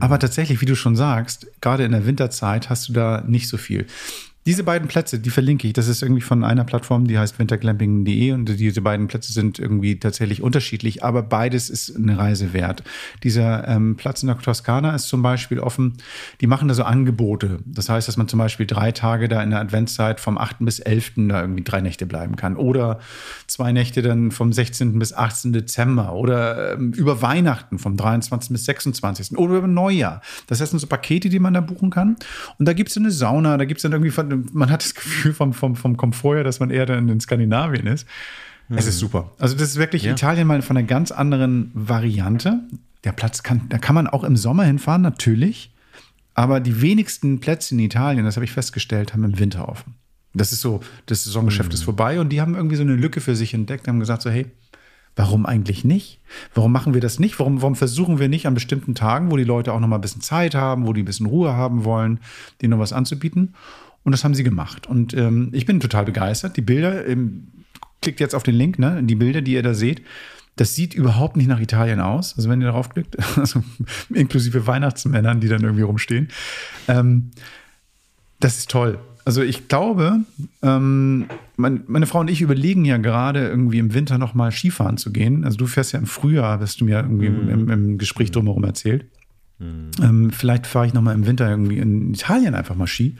Aber 0.00 0.18
tatsächlich, 0.18 0.60
wie 0.60 0.66
du 0.66 0.74
schon 0.74 0.96
sagst, 0.96 1.46
gerade 1.60 1.84
in 1.84 1.92
der 1.92 2.04
Winterzeit 2.04 2.68
hast 2.68 2.88
du 2.88 2.92
da 2.92 3.22
nicht 3.24 3.48
so 3.48 3.56
viel. 3.56 3.86
Diese 4.46 4.62
beiden 4.62 4.88
Plätze, 4.88 5.18
die 5.18 5.30
verlinke 5.30 5.66
ich. 5.66 5.72
Das 5.72 5.88
ist 5.88 6.02
irgendwie 6.02 6.20
von 6.20 6.44
einer 6.44 6.64
Plattform, 6.64 7.06
die 7.06 7.18
heißt 7.18 7.38
winterglamping.de 7.38 8.32
und 8.32 8.44
diese 8.46 8.82
beiden 8.82 9.06
Plätze 9.06 9.32
sind 9.32 9.58
irgendwie 9.58 9.98
tatsächlich 9.98 10.42
unterschiedlich, 10.42 11.02
aber 11.02 11.22
beides 11.22 11.70
ist 11.70 11.96
eine 11.96 12.18
Reise 12.18 12.52
wert. 12.52 12.82
Dieser 13.22 13.66
ähm, 13.66 13.96
Platz 13.96 14.22
in 14.22 14.26
der 14.26 14.36
Toskana 14.36 14.94
ist 14.94 15.08
zum 15.08 15.22
Beispiel 15.22 15.60
offen. 15.60 15.94
Die 16.42 16.46
machen 16.46 16.68
da 16.68 16.74
so 16.74 16.82
Angebote. 16.82 17.60
Das 17.64 17.88
heißt, 17.88 18.06
dass 18.06 18.18
man 18.18 18.28
zum 18.28 18.38
Beispiel 18.38 18.66
drei 18.66 18.92
Tage 18.92 19.28
da 19.28 19.42
in 19.42 19.48
der 19.48 19.60
Adventszeit 19.60 20.20
vom 20.20 20.36
8. 20.36 20.56
bis 20.60 20.78
11. 20.78 21.12
da 21.28 21.40
irgendwie 21.40 21.64
drei 21.64 21.80
Nächte 21.80 22.04
bleiben 22.04 22.36
kann. 22.36 22.56
Oder 22.58 22.98
zwei 23.46 23.72
Nächte 23.72 24.02
dann 24.02 24.30
vom 24.30 24.52
16. 24.52 24.98
bis 24.98 25.14
18. 25.14 25.54
Dezember. 25.54 26.12
Oder 26.12 26.74
ähm, 26.74 26.92
über 26.92 27.22
Weihnachten 27.22 27.78
vom 27.78 27.96
23. 27.96 28.50
bis 28.50 28.66
26. 28.66 29.38
Oder 29.38 29.56
über 29.56 29.66
Neujahr. 29.68 30.20
Das 30.48 30.60
heißt, 30.60 30.78
so 30.78 30.86
Pakete, 30.86 31.30
die 31.30 31.38
man 31.38 31.54
da 31.54 31.62
buchen 31.62 31.88
kann. 31.88 32.16
Und 32.58 32.68
da 32.68 32.74
gibt 32.74 32.90
es 32.90 32.96
eine 32.98 33.10
Sauna, 33.10 33.56
da 33.56 33.64
gibt 33.64 33.78
es 33.78 33.82
dann 33.82 33.92
irgendwie, 33.92 34.10
von- 34.10 34.33
man 34.52 34.70
hat 34.70 34.82
das 34.82 34.94
Gefühl 34.94 35.32
vom, 35.32 35.52
vom, 35.52 35.76
vom 35.76 35.96
Komfort 35.96 36.36
her, 36.36 36.44
dass 36.44 36.60
man 36.60 36.70
eher 36.70 36.86
dann 36.86 37.08
in 37.08 37.20
Skandinavien 37.20 37.86
ist. 37.86 38.06
Es 38.70 38.86
ist 38.86 38.98
super. 38.98 39.30
Also 39.38 39.54
das 39.56 39.70
ist 39.70 39.76
wirklich 39.76 40.06
Italien 40.06 40.46
mal 40.46 40.62
von 40.62 40.76
einer 40.76 40.86
ganz 40.86 41.12
anderen 41.12 41.70
Variante. 41.74 42.60
Der 43.04 43.12
Platz 43.12 43.42
kann, 43.42 43.68
da 43.68 43.78
kann 43.78 43.94
man 43.94 44.06
auch 44.06 44.24
im 44.24 44.36
Sommer 44.36 44.64
hinfahren, 44.64 45.02
natürlich. 45.02 45.70
Aber 46.34 46.60
die 46.60 46.80
wenigsten 46.80 47.40
Plätze 47.40 47.74
in 47.74 47.80
Italien, 47.80 48.24
das 48.24 48.36
habe 48.36 48.44
ich 48.44 48.52
festgestellt, 48.52 49.12
haben 49.12 49.24
im 49.24 49.38
Winter 49.38 49.68
offen. 49.68 49.94
Das 50.32 50.50
ist 50.52 50.62
so, 50.62 50.80
das 51.06 51.24
Saisongeschäft 51.24 51.72
ist 51.72 51.84
vorbei 51.84 52.18
und 52.18 52.30
die 52.30 52.40
haben 52.40 52.56
irgendwie 52.56 52.76
so 52.76 52.82
eine 52.82 52.96
Lücke 52.96 53.20
für 53.20 53.36
sich 53.36 53.54
entdeckt, 53.54 53.86
haben 53.86 54.00
gesagt 54.00 54.22
so, 54.22 54.30
hey, 54.30 54.46
warum 55.14 55.46
eigentlich 55.46 55.84
nicht? 55.84 56.20
Warum 56.54 56.72
machen 56.72 56.92
wir 56.92 57.00
das 57.00 57.20
nicht? 57.20 57.38
Warum, 57.38 57.62
warum 57.62 57.76
versuchen 57.76 58.18
wir 58.18 58.28
nicht 58.28 58.46
an 58.46 58.54
bestimmten 58.54 58.96
Tagen, 58.96 59.30
wo 59.30 59.36
die 59.36 59.44
Leute 59.44 59.72
auch 59.72 59.78
noch 59.78 59.86
mal 59.86 59.96
ein 59.96 60.00
bisschen 60.00 60.22
Zeit 60.22 60.56
haben, 60.56 60.86
wo 60.86 60.92
die 60.92 61.02
ein 61.02 61.06
bisschen 61.06 61.26
Ruhe 61.26 61.52
haben 61.52 61.84
wollen, 61.84 62.18
denen 62.60 62.70
noch 62.70 62.80
was 62.80 62.92
anzubieten? 62.92 63.54
Und 64.04 64.12
das 64.12 64.22
haben 64.22 64.34
sie 64.34 64.44
gemacht. 64.44 64.86
Und 64.86 65.14
ähm, 65.14 65.48
ich 65.52 65.66
bin 65.66 65.80
total 65.80 66.04
begeistert. 66.04 66.56
Die 66.56 66.62
Bilder, 66.62 67.06
ähm, 67.06 67.48
klickt 68.02 68.20
jetzt 68.20 68.34
auf 68.34 68.42
den 68.42 68.54
Link, 68.54 68.78
ne? 68.78 69.02
Die 69.02 69.14
Bilder, 69.14 69.40
die 69.40 69.54
ihr 69.54 69.62
da 69.62 69.74
seht, 69.74 70.02
das 70.56 70.74
sieht 70.74 70.94
überhaupt 70.94 71.36
nicht 71.36 71.48
nach 71.48 71.60
Italien 71.60 72.00
aus. 72.00 72.36
Also 72.36 72.48
wenn 72.48 72.60
ihr 72.60 72.68
darauf 72.68 72.90
klickt, 72.90 73.16
also 73.38 73.64
inklusive 74.12 74.66
Weihnachtsmännern, 74.66 75.40
die 75.40 75.48
dann 75.48 75.62
irgendwie 75.62 75.82
rumstehen. 75.82 76.28
Ähm, 76.86 77.30
das 78.40 78.58
ist 78.58 78.70
toll. 78.70 78.98
Also 79.24 79.42
ich 79.42 79.68
glaube, 79.68 80.20
ähm, 80.62 81.26
mein, 81.56 81.84
meine 81.86 82.06
Frau 82.06 82.20
und 82.20 82.28
ich 82.28 82.42
überlegen 82.42 82.84
ja 82.84 82.98
gerade 82.98 83.48
irgendwie 83.48 83.78
im 83.78 83.94
Winter 83.94 84.18
noch 84.18 84.34
mal 84.34 84.52
Skifahren 84.52 84.98
zu 84.98 85.12
gehen. 85.12 85.44
Also 85.44 85.56
du 85.56 85.66
fährst 85.66 85.92
ja 85.92 85.98
im 85.98 86.06
Frühjahr, 86.06 86.60
hast 86.60 86.80
du 86.80 86.84
mir 86.84 86.98
irgendwie 86.98 87.26
im, 87.26 87.70
im 87.70 87.98
Gespräch 87.98 88.32
drumherum 88.32 88.64
erzählt. 88.64 89.06
Mhm. 89.58 89.90
Ähm, 90.02 90.30
vielleicht 90.30 90.66
fahre 90.66 90.86
ich 90.86 90.92
nochmal 90.92 91.14
im 91.14 91.26
Winter 91.26 91.48
irgendwie 91.48 91.78
in 91.78 92.12
Italien 92.12 92.54
einfach 92.54 92.74
mal 92.74 92.86
Ski. 92.86 93.16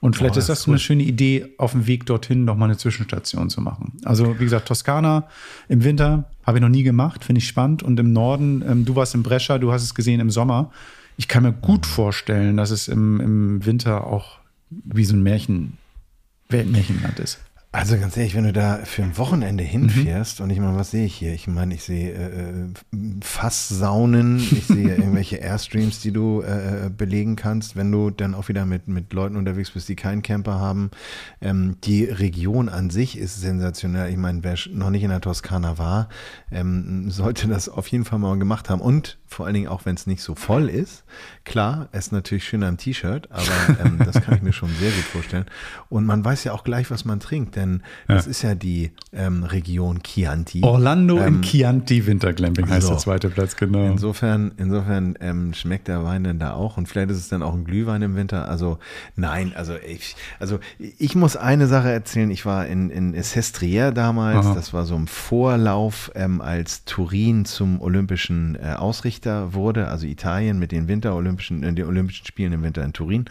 Und 0.00 0.16
vielleicht 0.16 0.36
oh, 0.36 0.38
ist 0.38 0.48
das 0.48 0.66
cool. 0.66 0.74
eine 0.74 0.78
schöne 0.78 1.02
Idee, 1.02 1.54
auf 1.58 1.72
dem 1.72 1.86
Weg 1.86 2.06
dorthin 2.06 2.44
nochmal 2.44 2.68
eine 2.68 2.78
Zwischenstation 2.78 3.50
zu 3.50 3.60
machen. 3.60 3.94
Also, 4.04 4.38
wie 4.38 4.44
gesagt, 4.44 4.68
Toskana 4.68 5.26
im 5.68 5.82
Winter 5.82 6.30
habe 6.44 6.58
ich 6.58 6.62
noch 6.62 6.68
nie 6.68 6.84
gemacht, 6.84 7.24
finde 7.24 7.40
ich 7.40 7.48
spannend. 7.48 7.82
Und 7.82 7.98
im 7.98 8.12
Norden, 8.12 8.62
ähm, 8.66 8.84
du 8.84 8.94
warst 8.94 9.14
in 9.14 9.24
Brescia, 9.24 9.58
du 9.58 9.72
hast 9.72 9.82
es 9.82 9.94
gesehen 9.94 10.20
im 10.20 10.30
Sommer. 10.30 10.70
Ich 11.16 11.26
kann 11.26 11.42
mir 11.42 11.52
gut 11.52 11.84
vorstellen, 11.84 12.56
dass 12.56 12.70
es 12.70 12.86
im, 12.86 13.20
im 13.20 13.66
Winter 13.66 14.06
auch 14.06 14.38
wie 14.70 15.04
so 15.04 15.16
ein 15.16 15.22
Märchen, 15.22 15.78
Weltmärchenland 16.48 17.18
ist. 17.18 17.40
Also 17.78 17.96
ganz 17.96 18.16
ehrlich, 18.16 18.34
wenn 18.34 18.42
du 18.42 18.52
da 18.52 18.80
für 18.82 19.04
ein 19.04 19.16
Wochenende 19.18 19.62
hinfährst 19.62 20.40
mhm. 20.40 20.44
und 20.44 20.50
ich 20.50 20.58
meine, 20.58 20.76
was 20.76 20.90
sehe 20.90 21.06
ich 21.06 21.14
hier? 21.14 21.32
Ich 21.32 21.46
meine, 21.46 21.74
ich 21.74 21.84
sehe 21.84 22.10
äh, 22.10 22.50
äh 22.50 22.68
Fasssaunen, 23.20 24.38
ich 24.38 24.66
sehe 24.66 24.88
irgendwelche 24.96 25.36
Airstreams, 25.36 26.00
die 26.00 26.10
du 26.10 26.40
äh, 26.40 26.86
äh, 26.86 26.90
belegen 26.90 27.36
kannst, 27.36 27.76
wenn 27.76 27.92
du 27.92 28.10
dann 28.10 28.34
auch 28.34 28.48
wieder 28.48 28.66
mit, 28.66 28.88
mit 28.88 29.12
Leuten 29.12 29.36
unterwegs 29.36 29.70
bist, 29.70 29.88
die 29.88 29.94
keinen 29.94 30.22
Camper 30.22 30.58
haben. 30.58 30.90
Ähm, 31.40 31.76
die 31.84 32.02
Region 32.02 32.68
an 32.68 32.90
sich 32.90 33.16
ist 33.16 33.40
sensationell. 33.40 34.10
Ich 34.10 34.16
meine, 34.16 34.42
wer 34.42 34.56
noch 34.72 34.90
nicht 34.90 35.04
in 35.04 35.10
der 35.10 35.20
Toskana 35.20 35.78
war, 35.78 36.08
ähm, 36.50 37.12
sollte 37.12 37.46
das 37.46 37.68
auf 37.68 37.86
jeden 37.86 38.04
Fall 38.04 38.18
mal 38.18 38.36
gemacht 38.40 38.70
haben. 38.70 38.80
Und 38.80 39.18
vor 39.28 39.46
allen 39.46 39.54
Dingen 39.54 39.68
auch, 39.68 39.84
wenn 39.84 39.94
es 39.94 40.06
nicht 40.06 40.22
so 40.22 40.34
voll 40.34 40.68
ist. 40.68 41.04
Klar, 41.44 41.88
es 41.92 42.06
ist 42.06 42.12
natürlich 42.12 42.44
schön 42.44 42.62
am 42.62 42.78
T-Shirt, 42.78 43.28
aber 43.30 43.78
ähm, 43.84 43.98
das 44.04 44.22
kann 44.22 44.36
ich 44.36 44.42
mir 44.42 44.52
schon 44.52 44.70
sehr 44.80 44.90
gut 44.90 45.04
vorstellen. 45.04 45.44
Und 45.90 46.06
man 46.06 46.24
weiß 46.24 46.44
ja 46.44 46.52
auch 46.52 46.64
gleich, 46.64 46.90
was 46.90 47.04
man 47.04 47.20
trinkt, 47.20 47.56
denn 47.56 47.82
ja. 48.08 48.14
das 48.14 48.26
ist 48.26 48.42
ja 48.42 48.54
die 48.54 48.92
ähm, 49.12 49.44
Region 49.44 50.02
Chianti. 50.02 50.62
Orlando 50.62 51.18
ähm, 51.18 51.36
in 51.36 51.42
Chianti 51.42 52.06
Winterglamping 52.06 52.68
heißt 52.68 52.86
so. 52.86 52.94
der 52.94 52.98
zweite 52.98 53.28
Platz, 53.28 53.56
genau. 53.56 53.86
Insofern, 53.86 54.52
insofern 54.56 55.14
ähm, 55.20 55.52
schmeckt 55.52 55.88
der 55.88 56.04
Wein 56.04 56.24
dann 56.24 56.38
da 56.38 56.54
auch 56.54 56.78
und 56.78 56.88
vielleicht 56.88 57.10
ist 57.10 57.18
es 57.18 57.28
dann 57.28 57.42
auch 57.42 57.54
ein 57.54 57.64
Glühwein 57.64 58.00
im 58.02 58.16
Winter. 58.16 58.48
Also 58.48 58.78
nein, 59.14 59.52
also 59.54 59.74
ich, 59.76 60.16
also 60.40 60.58
ich 60.78 61.14
muss 61.14 61.36
eine 61.36 61.66
Sache 61.66 61.90
erzählen. 61.90 62.30
Ich 62.30 62.46
war 62.46 62.66
in, 62.66 62.90
in 62.90 63.22
Sestriere 63.22 63.92
damals, 63.92 64.46
Aha. 64.46 64.54
das 64.54 64.72
war 64.72 64.86
so 64.86 64.96
im 64.96 65.06
Vorlauf, 65.06 66.10
ähm, 66.14 66.40
als 66.40 66.84
Turin 66.84 67.44
zum 67.44 67.80
Olympischen 67.80 68.56
äh, 68.56 68.74
Ausrichter 68.74 69.17
Schiedsrichter 69.18 69.54
wurde, 69.54 69.88
also 69.88 70.06
Italien 70.06 70.58
mit 70.58 70.72
den 70.72 70.88
Winterolympischen, 70.88 71.62
äh, 71.62 71.72
den 71.72 71.86
Olympischen 71.86 72.26
Spielen 72.26 72.52
im 72.52 72.62
Winter 72.62 72.84
in 72.84 72.92
Turin. 72.92 73.24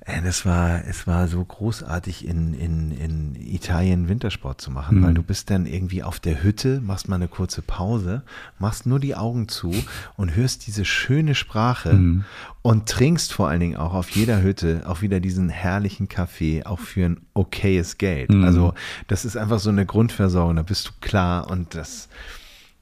Es 0.00 0.42
äh, 0.42 0.44
war, 0.44 0.84
es 0.86 1.08
war 1.08 1.26
so 1.26 1.44
großartig, 1.44 2.28
in, 2.28 2.54
in, 2.54 2.92
in 2.92 3.34
Italien 3.34 4.08
Wintersport 4.08 4.60
zu 4.60 4.70
machen, 4.70 5.00
mhm. 5.00 5.04
weil 5.04 5.14
du 5.14 5.22
bist 5.22 5.50
dann 5.50 5.66
irgendwie 5.66 6.04
auf 6.04 6.20
der 6.20 6.44
Hütte, 6.44 6.80
machst 6.80 7.08
mal 7.08 7.16
eine 7.16 7.26
kurze 7.26 7.62
Pause, 7.62 8.22
machst 8.60 8.86
nur 8.86 9.00
die 9.00 9.16
Augen 9.16 9.48
zu 9.48 9.74
und 10.16 10.36
hörst 10.36 10.68
diese 10.68 10.84
schöne 10.84 11.34
Sprache 11.34 11.94
mhm. 11.94 12.24
und 12.62 12.88
trinkst 12.88 13.32
vor 13.32 13.48
allen 13.48 13.60
Dingen 13.60 13.76
auch 13.76 13.94
auf 13.94 14.10
jeder 14.10 14.42
Hütte 14.42 14.84
auch 14.86 15.02
wieder 15.02 15.18
diesen 15.18 15.48
herrlichen 15.48 16.06
Kaffee, 16.08 16.64
auch 16.64 16.78
für 16.78 17.06
ein 17.06 17.20
okayes 17.34 17.98
Geld. 17.98 18.30
Mhm. 18.30 18.44
Also 18.44 18.74
das 19.08 19.24
ist 19.24 19.36
einfach 19.36 19.58
so 19.58 19.70
eine 19.70 19.86
Grundversorgung, 19.86 20.54
da 20.54 20.62
bist 20.62 20.86
du 20.86 20.92
klar 21.00 21.50
und 21.50 21.74
das, 21.74 22.08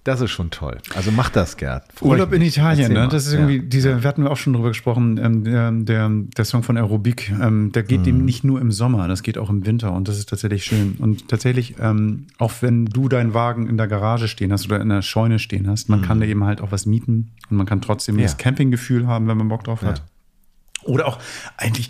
das 0.04 0.20
ist 0.20 0.30
schon 0.30 0.50
toll. 0.50 0.78
Also 0.94 1.10
mach 1.10 1.30
das, 1.30 1.56
Gerd. 1.56 1.84
Freu 1.94 2.10
Urlaub 2.10 2.32
in 2.34 2.42
Italien, 2.42 2.92
ne? 2.92 3.08
Das 3.10 3.26
ist 3.26 3.32
irgendwie, 3.32 3.56
ja. 3.56 3.62
diese, 3.62 4.02
wir 4.02 4.08
hatten 4.08 4.26
auch 4.26 4.36
schon 4.36 4.52
drüber 4.52 4.68
gesprochen, 4.68 5.18
ähm, 5.18 5.44
der, 5.44 5.72
der, 5.72 6.10
der 6.10 6.44
Song 6.44 6.62
von 6.62 6.76
Aerobic, 6.76 7.30
ähm, 7.30 7.72
der 7.72 7.84
geht 7.84 8.00
mhm. 8.00 8.04
dem 8.04 8.24
nicht 8.26 8.44
nur 8.44 8.60
im 8.60 8.70
Sommer, 8.70 9.08
das 9.08 9.22
geht 9.22 9.38
auch 9.38 9.48
im 9.48 9.64
Winter 9.64 9.92
und 9.92 10.06
das 10.06 10.18
ist 10.18 10.28
tatsächlich 10.28 10.64
schön. 10.64 10.96
Und 10.98 11.28
tatsächlich, 11.28 11.76
ähm, 11.80 12.26
auch 12.38 12.52
wenn 12.60 12.84
du 12.84 13.08
deinen 13.08 13.32
Wagen 13.32 13.66
in 13.66 13.78
der 13.78 13.88
Garage 13.88 14.28
stehen 14.28 14.52
hast 14.52 14.66
oder 14.66 14.78
in 14.78 14.90
der 14.90 15.00
Scheune 15.00 15.38
stehen 15.38 15.68
hast, 15.68 15.88
man 15.88 16.00
mhm. 16.00 16.04
kann 16.04 16.20
da 16.20 16.26
eben 16.26 16.44
halt 16.44 16.60
auch 16.60 16.70
was 16.70 16.84
mieten 16.84 17.30
und 17.48 17.56
man 17.56 17.64
kann 17.64 17.80
trotzdem 17.80 18.18
ja. 18.18 18.24
das 18.24 18.36
Campinggefühl 18.36 19.06
haben, 19.06 19.26
wenn 19.26 19.38
man 19.38 19.48
Bock 19.48 19.64
drauf 19.64 19.80
hat. 19.80 19.98
Ja. 19.98 20.04
Oder 20.84 21.08
auch 21.08 21.18
eigentlich, 21.56 21.88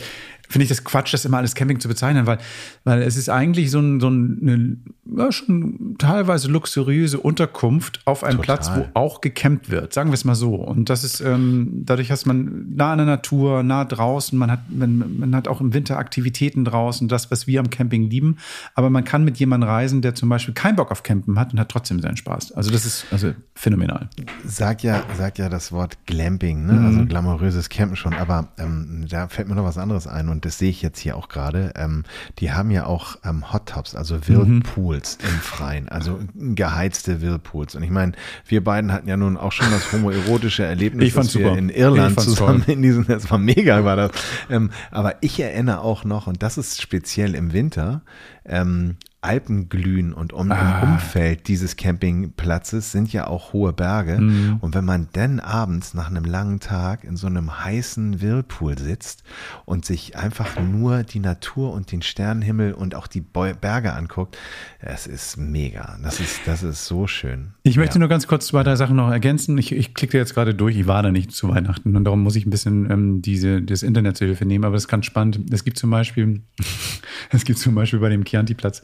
finde 0.48 0.64
ich 0.64 0.68
das 0.68 0.84
Quatsch, 0.84 1.12
das 1.12 1.24
immer 1.24 1.38
alles 1.38 1.54
Camping 1.54 1.80
zu 1.80 1.88
bezeichnen, 1.88 2.26
weil, 2.26 2.38
weil 2.84 3.02
es 3.02 3.16
ist 3.16 3.28
eigentlich 3.28 3.70
so, 3.70 3.80
ein, 3.80 4.00
so 4.00 4.08
eine 4.08 4.76
ja, 5.16 5.32
schon 5.32 5.96
teilweise 5.98 6.48
luxuriöse 6.48 7.18
Unterkunft 7.20 8.00
auf 8.04 8.24
einem 8.24 8.38
Total. 8.38 8.56
Platz, 8.56 8.70
wo 8.74 8.86
auch 8.94 9.20
gecampt 9.20 9.70
wird, 9.70 9.92
sagen 9.92 10.10
wir 10.10 10.14
es 10.14 10.24
mal 10.24 10.34
so. 10.34 10.54
Und 10.54 10.90
das 10.90 11.04
ist, 11.04 11.20
ähm, 11.20 11.82
dadurch 11.84 12.10
hast 12.10 12.26
man 12.26 12.74
nah 12.74 12.92
an 12.92 12.98
der 12.98 13.06
Natur, 13.06 13.62
nah 13.62 13.84
draußen, 13.84 14.38
man 14.38 14.50
hat, 14.50 14.60
man, 14.70 15.18
man 15.18 15.34
hat 15.34 15.48
auch 15.48 15.60
im 15.60 15.74
Winter 15.74 15.98
Aktivitäten 15.98 16.64
draußen, 16.64 17.08
das, 17.08 17.30
was 17.30 17.46
wir 17.46 17.60
am 17.60 17.70
Camping 17.70 18.08
lieben. 18.08 18.38
Aber 18.74 18.90
man 18.90 19.04
kann 19.04 19.24
mit 19.24 19.38
jemandem 19.38 19.68
reisen, 19.68 20.02
der 20.02 20.14
zum 20.14 20.28
Beispiel 20.28 20.54
keinen 20.54 20.76
Bock 20.76 20.90
auf 20.90 21.02
Campen 21.02 21.38
hat 21.38 21.52
und 21.52 21.60
hat 21.60 21.68
trotzdem 21.70 22.00
seinen 22.00 22.16
Spaß. 22.16 22.52
Also 22.52 22.70
das 22.70 22.84
ist 22.86 23.06
also 23.10 23.32
phänomenal. 23.54 24.08
Sag 24.46 24.82
ja, 24.82 25.02
sag 25.16 25.38
ja 25.38 25.48
das 25.48 25.72
Wort 25.72 25.98
Glamping, 26.06 26.66
ne? 26.66 26.72
Also 26.72 26.80
mhm. 26.80 26.86
also 26.86 27.06
glamouröses 27.06 27.68
Campen 27.68 27.96
schon, 27.96 28.14
aber 28.14 28.48
ähm, 28.58 29.06
da 29.08 29.28
fällt 29.28 29.48
mir 29.48 29.54
noch 29.54 29.64
was 29.64 29.78
anderes 29.78 30.06
ein 30.06 30.28
und 30.34 30.44
das 30.44 30.58
sehe 30.58 30.68
ich 30.68 30.82
jetzt 30.82 30.98
hier 30.98 31.16
auch 31.16 31.28
gerade. 31.28 31.72
Ähm, 31.76 32.02
die 32.40 32.50
haben 32.50 32.72
ja 32.72 32.86
auch 32.86 33.16
ähm, 33.24 33.52
Hot 33.52 33.66
Tubs, 33.66 33.94
also 33.94 34.26
Whirlpools 34.28 35.18
mhm. 35.22 35.28
im 35.28 35.34
Freien, 35.36 35.88
also 35.88 36.18
geheizte 36.34 37.22
Whirlpools. 37.22 37.76
Und 37.76 37.84
ich 37.84 37.90
meine, 37.90 38.12
wir 38.46 38.64
beiden 38.64 38.92
hatten 38.92 39.08
ja 39.08 39.16
nun 39.16 39.36
auch 39.36 39.52
schon 39.52 39.70
das 39.70 39.92
homoerotische 39.92 40.64
Erlebnis, 40.64 41.08
ich 41.08 41.14
dass 41.14 41.38
wir 41.38 41.56
in 41.56 41.68
Irland 41.68 42.20
zusammen 42.20 42.64
toll. 42.64 42.74
in 42.74 42.82
diesen, 42.82 43.06
das 43.06 43.30
war 43.30 43.38
mega, 43.38 43.84
war 43.84 43.94
das. 43.94 44.10
Ähm, 44.50 44.70
aber 44.90 45.16
ich 45.20 45.38
erinnere 45.38 45.80
auch 45.80 46.04
noch, 46.04 46.26
und 46.26 46.42
das 46.42 46.58
ist 46.58 46.82
speziell 46.82 47.36
im 47.36 47.52
Winter, 47.52 48.02
ähm, 48.44 48.96
Alpenglühen 49.24 50.12
und 50.12 50.32
um, 50.32 50.52
ah. 50.52 50.82
im 50.82 50.92
Umfeld 50.92 51.48
dieses 51.48 51.76
Campingplatzes 51.76 52.92
sind 52.92 53.12
ja 53.12 53.26
auch 53.26 53.52
hohe 53.52 53.72
Berge. 53.72 54.20
Mhm. 54.20 54.58
Und 54.60 54.74
wenn 54.74 54.84
man 54.84 55.08
dann 55.12 55.40
abends 55.40 55.94
nach 55.94 56.10
einem 56.10 56.24
langen 56.24 56.60
Tag 56.60 57.04
in 57.04 57.16
so 57.16 57.26
einem 57.26 57.64
heißen 57.64 58.20
Whirlpool 58.20 58.78
sitzt 58.78 59.24
und 59.64 59.84
sich 59.84 60.16
einfach 60.16 60.60
nur 60.60 61.02
die 61.02 61.20
Natur 61.20 61.72
und 61.72 61.90
den 61.90 62.02
Sternenhimmel 62.02 62.74
und 62.74 62.94
auch 62.94 63.06
die 63.06 63.22
Berge 63.22 63.94
anguckt, 63.94 64.36
es 64.78 65.06
ist 65.06 65.38
mega. 65.38 65.98
Das 66.02 66.20
ist, 66.20 66.40
das 66.46 66.62
ist 66.62 66.84
so 66.84 67.06
schön. 67.06 67.54
Ich 67.62 67.78
möchte 67.78 67.94
ja. 67.94 68.00
nur 68.00 68.08
ganz 68.08 68.26
kurz 68.26 68.46
zwei, 68.46 68.62
drei 68.62 68.76
Sachen 68.76 68.96
noch 68.96 69.10
ergänzen. 69.10 69.56
Ich, 69.56 69.72
ich 69.72 69.94
klicke 69.94 70.18
jetzt 70.18 70.34
gerade 70.34 70.54
durch. 70.54 70.76
Ich 70.76 70.86
war 70.86 71.02
da 71.02 71.10
nicht 71.10 71.32
zu 71.32 71.48
Weihnachten 71.48 71.96
und 71.96 72.04
darum 72.04 72.22
muss 72.22 72.36
ich 72.36 72.44
ein 72.44 72.50
bisschen 72.50 72.90
ähm, 72.90 73.22
diese, 73.22 73.62
das 73.62 73.82
Internet 73.82 74.18
zur 74.18 74.26
Hilfe 74.26 74.44
nehmen. 74.44 74.64
Aber 74.64 74.76
es 74.76 74.84
ist 74.84 74.88
ganz 74.88 75.06
spannend. 75.06 75.40
Es 75.50 75.64
gibt 75.64 75.78
zum 75.78 75.90
Beispiel, 75.90 76.42
es 77.30 77.44
gibt 77.44 77.58
zum 77.58 77.74
Beispiel 77.74 78.00
bei 78.00 78.10
dem 78.10 78.24
Chianti-Platz 78.24 78.82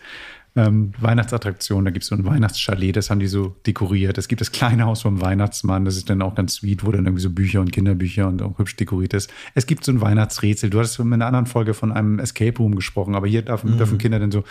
ähm, 0.57 0.93
Weihnachtsattraktion. 0.99 1.85
Da 1.85 1.91
gibt 1.91 2.03
es 2.03 2.09
so 2.09 2.17
ein 2.17 2.25
Weihnachtschalet, 2.25 2.97
das 2.97 3.11
haben 3.11 3.21
die 3.21 3.29
so 3.29 3.57
dekoriert. 3.67 4.19
Es 4.19 4.29
gibt 4.29 4.41
das 4.41 4.51
kleine 4.51 4.85
Haus 4.85 5.03
vom 5.03 5.21
Weihnachtsmann, 5.21 5.85
das 5.85 5.97
ist 5.97 6.11
dann 6.11 6.23
auch 6.23 6.35
ganz 6.35 6.55
sweet, 6.55 6.85
wo 6.85 6.91
dann 6.91 7.07
irgendwie 7.07 7.23
so 7.23 7.31
Bücher 7.31 7.61
und 7.61 7.71
Kinderbücher 7.73 8.27
und 8.27 8.43
auch 8.43 8.59
hübsch 8.59 8.75
dekoriert 8.77 9.15
ist. 9.15 9.31
Es 9.55 9.67
gibt 9.67 9.85
so 9.85 9.93
ein 9.93 10.01
Weihnachtsrätsel. 10.01 10.71
Du 10.71 10.81
hast 10.81 10.99
in 10.99 11.13
einer 11.13 11.27
anderen 11.27 11.47
Folge 11.47 11.75
von 11.75 11.93
einem 11.93 12.19
Escape 12.19 12.59
Room 12.59 12.75
gesprochen, 12.75 13.15
aber 13.15 13.29
hier 13.29 13.43
dürfen, 13.43 13.75
mhm. 13.75 13.79
dürfen 13.79 13.99
Kinder 13.99 14.19
dann 14.19 14.33
so 14.33 14.43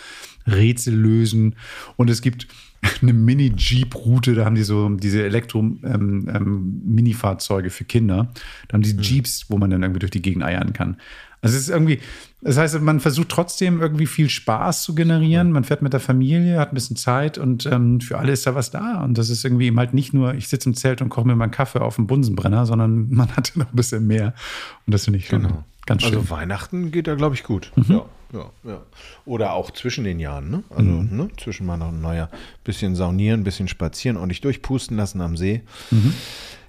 Rätsel 0.47 0.95
lösen. 0.95 1.55
Und 1.97 2.09
es 2.09 2.21
gibt 2.21 2.47
eine 3.01 3.11
Mini-Jeep-Route, 3.13 4.35
da 4.35 4.45
haben 4.45 4.55
die 4.55 4.63
so 4.63 4.87
diese 4.89 5.23
Elektro-Mini-Fahrzeuge 5.23 7.65
ähm, 7.65 7.65
ähm, 7.65 7.71
für 7.71 7.83
Kinder. 7.83 8.31
Da 8.67 8.73
haben 8.73 8.83
die 8.83 8.93
mhm. 8.93 9.01
Jeeps, 9.01 9.47
wo 9.49 9.57
man 9.57 9.69
dann 9.69 9.83
irgendwie 9.83 9.99
durch 9.99 10.11
die 10.11 10.21
Gegend 10.21 10.43
eiern 10.43 10.71
kann. 10.73 10.97
Also 11.41 11.55
es 11.55 11.63
ist 11.63 11.69
irgendwie, 11.69 11.99
das 12.41 12.57
heißt, 12.57 12.79
man 12.81 12.99
versucht 12.99 13.29
trotzdem 13.29 13.81
irgendwie 13.81 14.07
viel 14.07 14.29
Spaß 14.29 14.83
zu 14.83 14.93
generieren. 14.93 15.51
Man 15.51 15.63
fährt 15.63 15.81
mit 15.81 15.93
der 15.93 15.99
Familie, 15.99 16.59
hat 16.59 16.71
ein 16.71 16.75
bisschen 16.75 16.97
Zeit 16.97 17.37
und 17.37 17.65
ähm, 17.65 18.01
für 18.01 18.17
alle 18.17 18.33
ist 18.33 18.45
da 18.45 18.55
was 18.55 18.71
da. 18.71 19.03
Und 19.03 19.17
das 19.17 19.29
ist 19.29 19.45
irgendwie 19.45 19.67
eben 19.67 19.79
halt 19.79 19.93
nicht 19.93 20.13
nur, 20.13 20.33
ich 20.33 20.47
sitze 20.47 20.69
im 20.69 20.75
Zelt 20.75 21.01
und 21.01 21.09
koche 21.09 21.27
mir 21.27 21.35
meinen 21.35 21.51
Kaffee 21.51 21.81
auf 21.81 21.95
dem 21.95 22.07
Bunsenbrenner, 22.07 22.65
sondern 22.65 23.09
man 23.13 23.35
hat 23.35 23.53
noch 23.55 23.67
ein 23.67 23.75
bisschen 23.75 24.05
mehr. 24.07 24.33
Und 24.85 24.93
das 24.93 25.05
finde 25.05 25.19
ich 25.19 25.29
genau. 25.29 25.63
ganz 25.85 26.03
schön. 26.03 26.15
Also 26.15 26.29
Weihnachten 26.29 26.91
geht 26.91 27.07
da, 27.07 27.15
glaube 27.15 27.35
ich, 27.35 27.43
gut. 27.43 27.71
Mhm. 27.75 27.85
Ja. 27.87 28.05
Ja, 28.31 28.51
ja. 28.63 28.81
Oder 29.25 29.53
auch 29.53 29.71
zwischen 29.71 30.03
den 30.03 30.19
Jahren, 30.19 30.51
ne? 30.51 30.63
Also 30.69 30.83
mhm. 30.83 31.17
ne? 31.17 31.29
zwischen 31.41 31.65
mal 31.65 31.77
noch 31.77 31.87
ein 31.87 31.99
neuer, 31.99 32.29
bisschen 32.63 32.95
saunieren, 32.95 33.43
bisschen 33.43 33.67
spazieren 33.67 34.17
und 34.17 34.29
dich 34.29 34.39
durchpusten 34.39 34.95
lassen 34.95 35.21
am 35.21 35.35
See. 35.35 35.63
Mhm. 35.89 36.13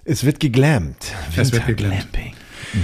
Es 0.04 0.24
wird 0.24 0.40
geglampt. 0.40 1.12
Es 1.36 1.52
wird 1.52 1.66
geglampt. 1.66 2.16
Mhm. 2.72 2.80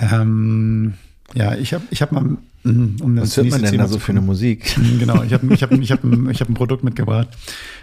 Ähm, 0.00 0.94
ja, 1.34 1.54
ich 1.54 1.74
habe 1.74 1.84
ich 1.90 2.02
hab 2.02 2.12
mal 2.12 2.22
mm, 2.22 2.96
um 3.00 3.16
das 3.16 3.30
Was 3.30 3.36
hört 3.36 3.50
man 3.50 3.62
denn 3.62 3.70
Thema 3.70 3.82
da 3.84 3.88
so 3.88 3.98
für 3.98 4.12
eine 4.12 4.20
Musik? 4.20 4.76
Mm, 4.76 4.98
genau, 4.98 5.22
ich 5.22 5.32
habe 5.32 5.52
ich 5.52 5.62
hab, 5.62 5.72
ich 5.72 5.92
hab, 5.92 6.04
ich 6.04 6.40
hab 6.40 6.48
ein 6.48 6.54
Produkt 6.54 6.82
mitgebracht, 6.82 7.28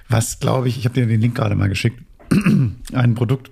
was 0.10 0.40
glaube 0.40 0.68
ich, 0.68 0.78
ich 0.78 0.86
habe 0.86 0.96
dir 0.96 1.06
den 1.06 1.22
Link 1.22 1.36
gerade 1.36 1.56
mal 1.56 1.70
geschickt, 1.70 2.02
ein 2.94 3.16
Produkt, 3.16 3.52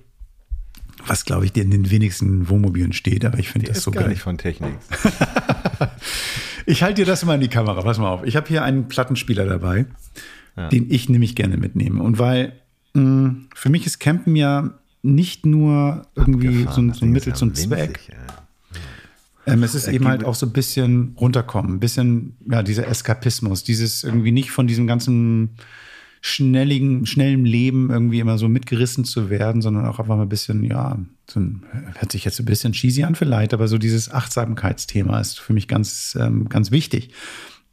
was 1.06 1.24
glaube 1.24 1.44
ich 1.44 1.52
dir 1.52 1.62
in 1.62 1.70
den 1.70 1.90
wenigsten 1.90 2.48
Wohnmobilen 2.48 2.92
steht, 2.92 3.24
aber 3.24 3.38
ich 3.38 3.48
finde 3.48 3.68
das 3.68 3.82
so 3.82 3.90
gar 3.90 4.04
geil. 4.04 4.10
nicht 4.10 4.22
von 4.22 4.38
Technik. 4.38 4.74
ich 6.66 6.82
halte 6.82 7.02
dir 7.02 7.06
das 7.06 7.24
mal 7.24 7.34
in 7.34 7.40
die 7.40 7.48
Kamera, 7.48 7.82
pass 7.82 7.98
mal 7.98 8.08
auf. 8.08 8.24
Ich 8.24 8.36
habe 8.36 8.48
hier 8.48 8.64
einen 8.64 8.88
Plattenspieler 8.88 9.46
dabei, 9.46 9.86
ja. 10.56 10.68
den 10.68 10.90
ich 10.90 11.08
nämlich 11.08 11.36
gerne 11.36 11.56
mitnehme 11.56 12.02
und 12.02 12.18
weil 12.18 12.52
mh, 12.94 13.02
mm, 13.02 13.48
für 13.54 13.70
mich 13.70 13.86
ist 13.86 14.00
Campen 14.00 14.36
ja 14.36 14.74
nicht 15.02 15.46
nur 15.46 16.06
irgendwie 16.16 16.64
so, 16.64 16.92
so 16.92 17.06
ein 17.06 17.12
Mittel 17.12 17.34
zum 17.34 17.54
Zweck. 17.54 18.00
Ja. 18.10 18.45
Ähm, 19.46 19.62
es 19.62 19.74
ist 19.74 19.88
eben 19.88 20.08
halt 20.08 20.24
auch 20.24 20.34
so 20.34 20.46
ein 20.46 20.52
bisschen 20.52 21.14
runterkommen, 21.18 21.76
ein 21.76 21.80
bisschen, 21.80 22.36
ja, 22.50 22.62
dieser 22.62 22.88
Eskapismus, 22.88 23.64
dieses 23.64 24.02
irgendwie 24.02 24.32
nicht 24.32 24.50
von 24.50 24.66
diesem 24.66 24.86
ganzen 24.86 25.56
schnelligen, 26.20 27.06
schnellem 27.06 27.44
Leben 27.44 27.90
irgendwie 27.90 28.18
immer 28.18 28.38
so 28.38 28.48
mitgerissen 28.48 29.04
zu 29.04 29.30
werden, 29.30 29.62
sondern 29.62 29.86
auch 29.86 30.00
einfach 30.00 30.16
mal 30.16 30.22
ein 30.22 30.28
bisschen, 30.28 30.64
ja, 30.64 30.98
so 31.30 31.38
ein, 31.38 31.62
hört 31.98 32.10
sich 32.10 32.24
jetzt 32.24 32.40
ein 32.40 32.46
bisschen 32.46 32.72
cheesy 32.72 33.04
an 33.04 33.14
vielleicht, 33.14 33.54
aber 33.54 33.68
so 33.68 33.78
dieses 33.78 34.10
Achtsamkeitsthema 34.10 35.20
ist 35.20 35.38
für 35.38 35.52
mich 35.52 35.68
ganz, 35.68 36.18
ähm, 36.20 36.48
ganz 36.48 36.72
wichtig. 36.72 37.10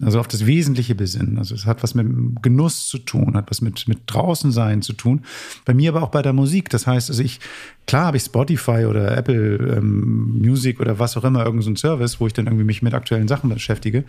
Also 0.01 0.19
auf 0.19 0.27
das 0.27 0.45
Wesentliche 0.45 0.95
besinnen. 0.95 1.37
Also 1.37 1.55
es 1.55 1.65
hat 1.65 1.83
was 1.83 1.93
mit 1.95 2.07
Genuss 2.41 2.87
zu 2.87 2.97
tun, 2.97 3.35
hat 3.35 3.49
was 3.49 3.61
mit, 3.61 3.87
mit 3.87 3.99
draußen 4.07 4.51
sein 4.51 4.81
zu 4.81 4.93
tun. 4.93 5.21
Bei 5.65 5.73
mir 5.73 5.91
aber 5.91 6.03
auch 6.03 6.09
bei 6.09 6.21
der 6.21 6.33
Musik. 6.33 6.69
Das 6.69 6.87
heißt, 6.87 7.09
also 7.09 7.21
ich, 7.23 7.39
klar 7.85 8.07
habe 8.07 8.17
ich 8.17 8.23
Spotify 8.23 8.85
oder 8.85 9.15
Apple 9.15 9.77
ähm, 9.77 10.39
Music 10.39 10.79
oder 10.79 10.99
was 10.99 11.15
auch 11.15 11.23
immer, 11.23 11.45
irgendein 11.45 11.75
so 11.75 11.87
Service, 11.87 12.19
wo 12.19 12.27
ich 12.27 12.33
dann 12.33 12.47
irgendwie 12.47 12.65
mich 12.65 12.81
mit 12.81 12.93
aktuellen 12.93 13.27
Sachen 13.27 13.49
beschäftige. 13.49 14.03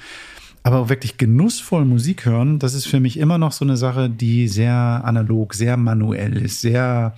Aber 0.62 0.88
wirklich 0.88 1.18
genussvoll 1.18 1.84
Musik 1.84 2.24
hören, 2.24 2.58
das 2.58 2.72
ist 2.72 2.86
für 2.86 2.98
mich 2.98 3.18
immer 3.18 3.36
noch 3.36 3.52
so 3.52 3.66
eine 3.66 3.76
Sache, 3.76 4.08
die 4.08 4.48
sehr 4.48 5.02
analog, 5.04 5.52
sehr 5.52 5.76
manuell 5.76 6.38
ist, 6.38 6.62
sehr 6.62 7.14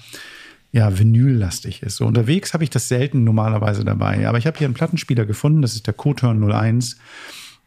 ja, 0.72 0.98
vinyllastig 0.98 1.82
ist. 1.82 1.96
So 1.96 2.06
unterwegs 2.06 2.52
habe 2.52 2.64
ich 2.64 2.70
das 2.70 2.88
selten 2.88 3.22
normalerweise 3.22 3.84
dabei. 3.84 4.28
Aber 4.28 4.38
ich 4.38 4.46
habe 4.48 4.58
hier 4.58 4.66
einen 4.66 4.74
Plattenspieler 4.74 5.24
gefunden, 5.24 5.62
das 5.62 5.74
ist 5.74 5.86
der 5.86 5.94
Coturn 5.94 6.42
01 6.50 6.98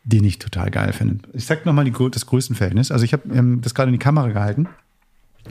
den 0.09 0.23
ich 0.23 0.39
total 0.39 0.71
geil 0.71 0.93
finde. 0.93 1.19
Ich 1.33 1.45
sag 1.45 1.65
nochmal 1.65 1.89
das 1.89 2.25
Größenverhältnis. 2.25 2.91
Also 2.91 3.05
ich 3.05 3.13
habe 3.13 3.33
ähm, 3.33 3.61
das 3.61 3.75
gerade 3.75 3.89
in 3.89 3.93
die 3.93 3.99
Kamera 3.99 4.27
gehalten. 4.27 4.67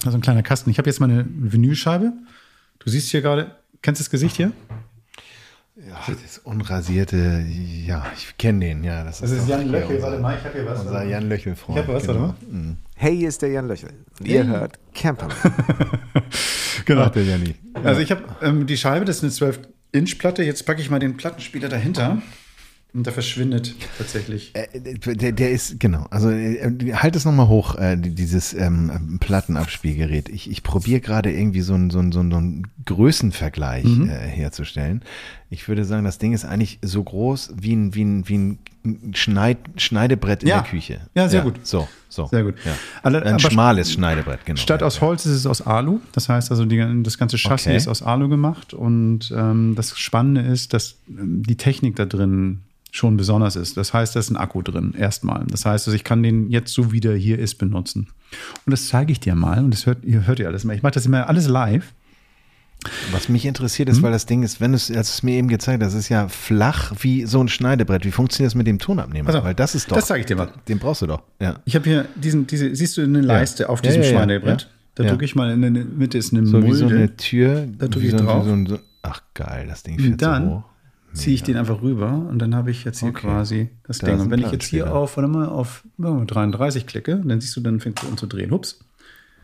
Also 0.05 0.18
ein 0.18 0.21
kleiner 0.21 0.42
Kasten. 0.42 0.71
Ich 0.71 0.79
habe 0.79 0.88
jetzt 0.88 1.01
meine 1.01 1.25
Vinylscheibe. 1.29 2.12
Du 2.79 2.90
siehst 2.90 3.11
hier 3.11 3.23
gerade, 3.23 3.57
kennst 3.83 4.01
du 4.01 4.05
das 4.05 4.11
Gesicht 4.11 4.37
hier? 4.37 4.53
Ja, 5.77 5.97
das 6.09 6.38
unrasierte, 6.38 7.47
ja, 7.87 8.05
ich 8.16 8.37
kenne 8.37 8.66
den, 8.66 8.83
ja. 8.83 9.05
Das, 9.05 9.21
das 9.21 9.31
ist, 9.31 9.42
ist 9.42 9.49
Jan 9.49 9.68
Löchel, 9.68 10.03
warte 10.03 10.18
mal, 10.18 10.37
ich 10.37 10.44
habe 10.44 10.55
hier 10.55 10.66
was. 10.66 10.81
Unser 10.81 11.05
Jan 11.05 11.29
Löchel-Freund. 11.29 11.79
Ich 11.79 11.85
habe 11.85 11.94
was, 11.94 12.03
genau. 12.05 12.21
warte 12.21 12.47
mal. 12.47 12.59
Mhm. 12.59 12.77
Hey, 12.97 13.16
hier 13.16 13.29
ist 13.29 13.42
der 13.42 13.51
Jan 13.51 13.68
Löchel. 13.68 13.90
Und 14.18 14.27
hey. 14.27 14.35
ihr 14.35 14.47
hört 14.49 14.79
Camperman. 14.92 15.37
genau. 16.85 17.03
Ach, 17.03 17.11
der 17.11 17.23
Janni. 17.23 17.55
Also 17.85 18.01
ich 18.01 18.11
habe 18.11 18.25
ähm, 18.42 18.66
die 18.66 18.77
Scheibe, 18.77 19.05
das 19.05 19.23
ist 19.23 19.40
eine 19.40 19.53
12-Inch-Platte. 19.53 20.42
Jetzt 20.42 20.66
packe 20.66 20.81
ich 20.81 20.90
mal 20.90 20.99
den 20.99 21.16
Plattenspieler 21.16 21.68
dahinter. 21.68 22.21
Und 22.94 23.05
der 23.05 23.12
verschwindet 23.12 23.74
tatsächlich. 23.98 24.53
Äh, 24.55 24.81
der, 24.81 25.33
der, 25.33 25.51
ist, 25.51 25.79
genau. 25.79 26.07
Also 26.11 26.31
äh, 26.31 26.94
halt 26.94 27.16
es 27.16 27.27
nochmal 27.27 27.48
hoch, 27.48 27.74
äh, 27.74 27.96
dieses 27.98 28.55
ähm, 28.55 29.18
Plattenabspielgerät. 29.20 30.31
Ich, 30.31 30.51
ich 30.51 30.62
probiere 30.62 31.01
gerade 31.01 31.31
irgendwie 31.31 31.61
so 31.61 31.74
einen 31.74 31.90
so 31.90 32.01
so 32.11 32.20
einen 32.20 32.66
Größenvergleich 32.88 33.85
mhm. 33.85 34.09
äh, 34.09 34.14
herzustellen. 34.14 35.03
Ich 35.51 35.68
würde 35.68 35.85
sagen, 35.85 36.05
das 36.05 36.18
Ding 36.18 36.33
ist 36.33 36.44
eigentlich 36.44 36.79
so 36.83 37.03
groß 37.03 37.53
wie 37.61 37.74
ein, 37.74 37.94
wie 37.94 38.03
ein, 38.03 38.29
wie 38.29 38.38
ein 38.38 38.59
Schneid, 39.14 39.59
Schneidebrett 39.77 40.42
in 40.42 40.48
ja. 40.48 40.61
der 40.61 40.70
Küche. 40.70 41.01
Ja, 41.14 41.29
sehr 41.29 41.40
ja. 41.40 41.44
gut. 41.44 41.66
So, 41.66 41.87
so. 42.09 42.27
Sehr 42.27 42.44
gut. 42.44 42.55
Ja. 42.64 42.72
Alle, 43.03 43.22
ein 43.24 43.38
schmales 43.38 43.92
Schneidebrett, 43.92 44.46
genau. 44.46 44.59
Statt 44.59 44.83
aus 44.83 45.03
Holz 45.03 45.27
ist 45.27 45.33
es 45.33 45.46
aus 45.46 45.61
Alu. 45.61 46.01
Das 46.12 46.31
heißt 46.31 46.51
also, 46.51 46.64
die, 46.64 47.03
das 47.03 47.18
ganze 47.18 47.37
Chassis 47.37 47.66
okay. 47.66 47.77
ist 47.77 47.88
aus 47.88 48.03
Alu 48.03 48.29
gemacht. 48.29 48.72
Und 48.72 49.33
ähm, 49.37 49.74
das 49.77 49.98
Spannende 49.98 50.40
ist, 50.40 50.72
dass 50.72 50.96
ähm, 51.09 51.42
die 51.42 51.57
Technik 51.57 51.96
da 51.96 52.07
drin 52.07 52.62
schon 52.90 53.18
besonders 53.18 53.57
ist. 53.57 53.77
Das 53.77 53.92
heißt, 53.92 54.16
da 54.16 54.20
ist 54.20 54.31
ein 54.31 54.38
Akku 54.38 54.62
drin, 54.62 54.94
erstmal. 54.96 55.44
Das 55.51 55.66
heißt, 55.66 55.87
also 55.88 55.94
ich 55.94 56.05
kann 56.05 56.22
den 56.22 56.51
jetzt 56.51 56.72
so, 56.72 56.90
wie 56.90 57.01
der 57.01 57.16
hier 57.16 57.38
ist, 57.38 57.57
benutzen. 57.57 58.09
Und 58.64 58.70
das 58.70 58.88
zeige 58.88 59.12
ich 59.12 59.20
dir 59.20 59.35
mal. 59.35 59.62
Und 59.62 59.72
das 59.72 59.85
hört 59.85 60.05
ihr, 60.05 60.27
hört 60.27 60.38
ihr 60.38 60.46
alles 60.46 60.64
mal. 60.64 60.74
Ich 60.74 60.83
mache 60.83 60.94
das 60.94 61.05
immer 61.05 61.29
alles 61.29 61.48
live. 61.48 61.92
Was 63.11 63.29
mich 63.29 63.45
interessiert 63.45 63.88
ist, 63.88 63.97
hm? 63.97 64.05
weil 64.05 64.12
das 64.12 64.27
Ding 64.27 64.45
ist, 64.45 64.61
wenn 64.61 64.73
es, 64.73 64.91
als 64.91 65.14
es 65.14 65.23
mir 65.25 65.35
eben 65.35 65.49
gezeigt 65.49 65.83
das 65.83 65.95
ist 65.95 66.09
ja 66.09 66.29
flach 66.29 66.93
wie 67.01 67.27
so 67.27 67.41
ein 67.43 67.49
Schneidebrett. 67.49 68.05
Wie 68.05 68.12
funktioniert 68.12 68.51
das 68.51 68.55
mit 68.55 68.69
dem 68.69 68.79
Tonabnehmer? 68.79 69.29
Also, 69.29 69.43
weil 69.43 69.55
das 69.55 69.75
ist 69.75 69.91
doch. 69.91 69.97
Das 69.97 70.07
zeige 70.07 70.21
ich 70.21 70.27
dir 70.27 70.37
mal. 70.37 70.49
Den 70.69 70.79
brauchst 70.79 71.03
du 71.03 71.07
doch. 71.07 71.23
Ja. 71.41 71.61
Ich 71.64 71.75
habe 71.75 71.85
hier 71.85 72.07
diesen, 72.14 72.47
diese, 72.47 72.75
siehst 72.75 72.97
du 72.97 73.03
eine 73.03 73.21
Leiste 73.21 73.64
ja. 73.64 73.69
auf 73.69 73.81
diesem 73.81 74.03
ja, 74.03 74.09
Schneidebrett? 74.09 74.69
Da 74.95 75.05
drücke 75.05 75.25
ich 75.25 75.37
mal 75.37 75.51
in 75.53 75.62
der 75.62 75.71
Mitte 75.71 76.19
ist 76.19 76.33
eine 76.33 76.45
so 76.47 76.59
Mulde. 76.59 76.69
Wie 76.69 76.75
so 76.75 76.87
eine 76.87 77.17
Tür. 77.17 77.69
Da 77.79 77.87
drücke 77.87 78.07
ich 78.07 78.12
so, 78.12 78.19
drauf. 78.19 78.45
So, 78.45 78.67
so, 78.67 78.79
ach 79.03 79.23
geil, 79.35 79.67
das 79.69 79.83
Ding 79.85 79.99
fährt 79.99 80.12
und 80.12 80.23
dann, 80.23 80.45
so 80.45 80.51
hoch 80.57 80.64
ziehe 81.12 81.35
ich 81.35 81.43
den 81.43 81.57
einfach 81.57 81.83
rüber 81.83 82.27
und 82.29 82.38
dann 82.38 82.55
habe 82.55 82.71
ich 82.71 82.85
jetzt 82.85 83.01
hier 83.01 83.11
okay. 83.11 83.27
quasi 83.27 83.69
das 83.87 83.99
da 83.99 84.09
Ding. 84.09 84.21
Und 84.21 84.31
wenn 84.31 84.41
ich 84.41 84.51
jetzt 84.51 84.67
hier 84.67 84.95
auf, 84.95 85.17
warte 85.17 85.29
mal, 85.29 85.47
auf 85.47 85.85
33 85.99 86.87
klicke, 86.87 87.21
dann 87.25 87.41
siehst 87.41 87.57
du, 87.57 87.61
dann 87.61 87.81
fängt 87.81 88.03
es 88.03 88.09
an 88.09 88.17
zu 88.17 88.27
drehen. 88.27 88.51
Hups. 88.51 88.79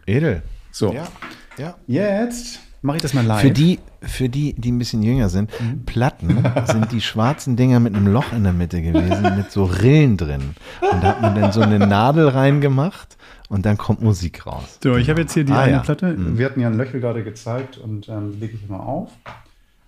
Edel. 0.06 0.42
So. 0.70 0.92
Ja. 0.92 1.08
ja. 1.56 1.76
Jetzt 1.86 2.60
mache 2.84 2.98
ich 2.98 3.02
das 3.02 3.14
mal 3.14 3.24
live. 3.24 3.40
Für 3.40 3.50
die, 3.50 3.78
für 4.02 4.28
die, 4.28 4.52
die 4.52 4.70
ein 4.70 4.78
bisschen 4.78 5.02
jünger 5.02 5.28
sind, 5.28 5.50
mhm. 5.58 5.84
Platten 5.86 6.44
sind 6.66 6.92
die 6.92 7.00
schwarzen 7.00 7.56
Dinger 7.56 7.80
mit 7.80 7.94
einem 7.96 8.06
Loch 8.06 8.32
in 8.32 8.44
der 8.44 8.52
Mitte 8.52 8.82
gewesen, 8.82 9.36
mit 9.36 9.50
so 9.50 9.64
Rillen 9.64 10.16
drin. 10.16 10.54
Und 10.80 11.02
da 11.02 11.08
hat 11.08 11.22
man 11.22 11.34
dann 11.34 11.50
so 11.50 11.62
eine 11.62 11.78
Nadel 11.78 12.28
reingemacht 12.28 13.16
und 13.48 13.64
dann 13.64 13.78
kommt 13.78 14.02
Musik 14.02 14.46
raus. 14.46 14.78
So, 14.82 14.96
ich 14.96 15.08
habe 15.08 15.22
jetzt 15.22 15.32
hier 15.32 15.44
die 15.44 15.52
ah, 15.52 15.62
eine 15.62 15.72
ja. 15.72 15.78
Platte. 15.80 16.12
Mhm. 16.12 16.38
Wir 16.38 16.46
hatten 16.46 16.60
ja 16.60 16.68
ein 16.68 16.76
Löchel 16.76 17.00
gerade 17.00 17.24
gezeigt 17.24 17.78
und 17.78 18.08
ähm, 18.08 18.38
lege 18.38 18.54
ich 18.54 18.68
mal 18.68 18.80
auf. 18.80 19.10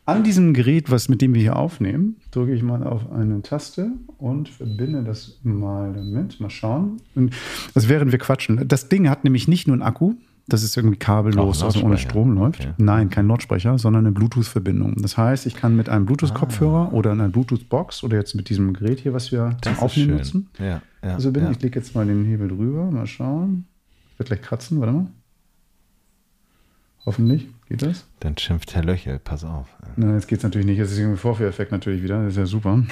An 0.06 0.22
diesem 0.22 0.54
Gerät, 0.54 0.88
was 0.90 1.08
mit 1.08 1.20
dem 1.20 1.34
wir 1.34 1.42
hier 1.42 1.56
aufnehmen, 1.56 2.16
drücke 2.30 2.54
ich 2.54 2.62
mal 2.62 2.84
auf 2.84 3.10
eine 3.12 3.42
Taste 3.42 3.90
und 4.18 4.48
verbinde 4.48 5.02
das 5.02 5.40
mal 5.42 5.92
damit. 5.92 6.40
Mal 6.40 6.48
schauen. 6.48 6.98
Und 7.16 7.34
das 7.74 7.88
während 7.88 8.12
wir 8.12 8.20
quatschen. 8.20 8.68
Das 8.68 8.88
Ding 8.88 9.10
hat 9.10 9.24
nämlich 9.24 9.48
nicht 9.48 9.66
nur 9.66 9.74
einen 9.74 9.82
Akku, 9.82 10.14
das 10.48 10.62
ist 10.62 10.76
irgendwie 10.76 10.96
kabellos, 10.96 11.62
also 11.62 11.82
ohne 11.82 11.98
Strom 11.98 12.34
läuft. 12.34 12.60
Okay. 12.60 12.72
Nein, 12.78 13.10
kein 13.10 13.26
Lautsprecher, 13.26 13.78
sondern 13.78 14.06
eine 14.06 14.12
Bluetooth-Verbindung. 14.12 14.94
Das 15.02 15.16
heißt, 15.16 15.44
ich 15.46 15.56
kann 15.56 15.74
mit 15.74 15.88
einem 15.88 16.06
Bluetooth-Kopfhörer 16.06 16.90
ah. 16.92 16.94
oder 16.94 17.12
einer 17.12 17.28
Bluetooth-Box 17.28 18.04
oder 18.04 18.16
jetzt 18.16 18.34
mit 18.34 18.48
diesem 18.48 18.72
Gerät 18.72 19.00
hier, 19.00 19.12
was 19.12 19.32
wir 19.32 19.56
das 19.60 19.74
zum 19.74 19.84
Aufnehmen 19.84 20.08
schön. 20.08 20.16
nutzen. 20.16 20.48
Ja, 20.58 20.82
ja, 21.02 21.14
also 21.14 21.32
bin 21.32 21.44
ja. 21.44 21.50
ich 21.50 21.60
lege 21.60 21.78
jetzt 21.78 21.94
mal 21.94 22.06
den 22.06 22.24
Hebel 22.24 22.48
drüber, 22.48 22.90
mal 22.90 23.06
schauen. 23.06 23.66
Wird 24.18 24.28
gleich 24.28 24.42
kratzen, 24.42 24.80
warte 24.80 24.92
mal. 24.92 25.06
Hoffentlich. 27.04 27.48
Geht 27.68 27.82
das? 27.82 28.06
Dann 28.20 28.38
schimpft 28.38 28.74
Herr 28.74 28.84
Löchel, 28.84 29.18
pass 29.18 29.42
auf. 29.44 29.68
Na, 29.96 30.14
jetzt 30.14 30.28
geht 30.28 30.38
es 30.38 30.44
natürlich 30.44 30.66
nicht. 30.66 30.80
Das 30.80 30.92
ist 30.92 30.98
irgendwie 30.98 31.18
Vorführeffekt 31.18 31.72
natürlich 31.72 32.02
wieder. 32.02 32.22
Das 32.22 32.34
ist 32.34 32.38
ja 32.38 32.46
super. 32.46 32.82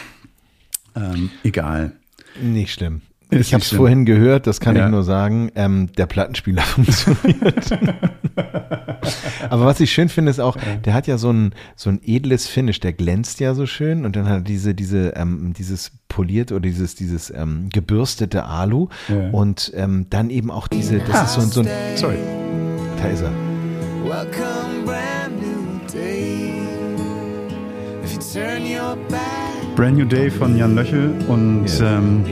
Ähm, 0.96 1.30
egal. 1.42 1.92
Nicht 2.40 2.72
schlimm. 2.72 3.02
Ist 3.30 3.48
ich 3.48 3.54
habe 3.54 3.62
es 3.62 3.72
vorhin 3.72 4.04
gehört, 4.04 4.46
das 4.46 4.60
kann 4.60 4.76
ja. 4.76 4.84
ich 4.84 4.90
nur 4.90 5.02
sagen. 5.02 5.50
Ähm, 5.54 5.90
der 5.96 6.06
Plattenspieler 6.06 6.62
funktioniert. 6.62 7.70
Aber 9.50 9.66
was 9.66 9.80
ich 9.80 9.92
schön 9.92 10.08
finde, 10.08 10.30
ist 10.30 10.40
auch, 10.40 10.56
der 10.84 10.94
hat 10.94 11.06
ja 11.06 11.18
so 11.18 11.30
ein, 11.30 11.52
so 11.76 11.90
ein 11.90 12.00
edles 12.04 12.46
Finish, 12.46 12.80
der 12.80 12.92
glänzt 12.92 13.40
ja 13.40 13.54
so 13.54 13.66
schön 13.66 14.04
und 14.04 14.16
dann 14.16 14.26
hat 14.26 14.32
er 14.32 14.40
diese, 14.40 14.74
diese, 14.74 15.10
ähm, 15.16 15.52
dieses 15.56 15.92
poliert 16.08 16.52
oder 16.52 16.60
dieses, 16.60 16.94
dieses 16.94 17.30
ähm, 17.30 17.68
gebürstete 17.70 18.44
Alu 18.44 18.88
ja. 19.08 19.30
und 19.30 19.72
ähm, 19.74 20.06
dann 20.10 20.30
eben 20.30 20.50
auch 20.50 20.68
diese, 20.68 20.98
das 20.98 21.24
ist 21.24 21.34
so 21.34 21.40
ein, 21.40 21.50
so 21.50 21.60
ein 21.60 21.68
sorry, 21.96 22.18
da 22.98 23.08
ist 23.08 23.22
er. 23.22 23.32
Welcome, 24.04 24.84
brand 24.84 25.40
new 25.40 25.80
day. 25.92 26.52
If 28.04 28.12
you 28.12 28.20
turn 28.32 28.62
your 28.62 28.96
back. 29.08 29.43
Brand 29.76 29.98
New 29.98 30.04
Day 30.04 30.30
von 30.30 30.56
Jan 30.56 30.76
Löchel 30.76 31.10
und 31.26 31.66
yeah. 31.80 31.98
ähm, 31.98 32.24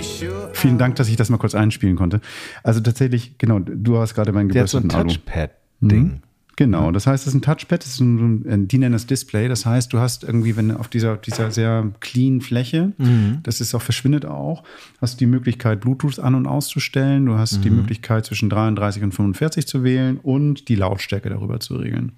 vielen 0.53 0.79
Dank, 0.79 0.95
dass 0.95 1.09
ich 1.09 1.17
das 1.17 1.29
mal 1.29 1.39
kurz 1.39 1.57
einspielen 1.57 1.97
konnte. 1.97 2.21
Also 2.63 2.81
tatsächlich, 2.81 3.37
genau, 3.39 3.59
du 3.59 3.99
hast 3.99 4.15
gerade 4.15 4.33
mein 4.33 4.49
gebürsteten 4.49 4.89
Der 4.89 4.99
hat 4.99 5.11
so 5.11 5.11
ein 5.11 5.19
Touchpad-Ding. 5.25 6.03
Mhm. 6.03 6.21
Genau, 6.55 6.93
das 6.93 7.09
heißt, 7.09 7.27
es 7.27 7.29
ist 7.29 7.35
ein 7.35 7.43
Touchpad, 7.43 7.83
das 7.83 7.95
ist 7.95 8.01
ein, 8.01 8.45
ein, 8.49 8.69
die 8.69 8.79
nennen 8.79 8.93
das 8.93 9.07
Display. 9.07 9.49
Das 9.49 9.67
heißt, 9.67 9.93
du 9.93 9.99
hast 9.99 10.23
irgendwie, 10.23 10.55
wenn 10.57 10.71
auf 10.71 10.87
dieser, 10.87 11.17
dieser 11.17 11.51
sehr 11.51 11.91
clean 11.99 12.41
Fläche, 12.41 12.93
mhm. 12.99 13.41
das 13.43 13.61
ist 13.61 13.75
auch 13.75 13.83
verschwindet 13.83 14.25
auch, 14.25 14.63
hast 15.01 15.15
du 15.15 15.19
die 15.19 15.27
Möglichkeit, 15.27 15.81
Bluetooth 15.81 16.21
an- 16.21 16.37
und 16.37 16.47
auszustellen. 16.47 17.27
Du 17.27 17.35
hast 17.39 17.59
mhm. 17.59 17.63
die 17.63 17.71
Möglichkeit, 17.71 18.25
zwischen 18.27 18.51
33 18.51 19.03
und 19.03 19.13
45 19.13 19.67
zu 19.67 19.83
wählen 19.83 20.19
und 20.23 20.69
die 20.69 20.77
Lautstärke 20.77 21.29
darüber 21.31 21.59
zu 21.59 21.75
regeln. 21.75 22.13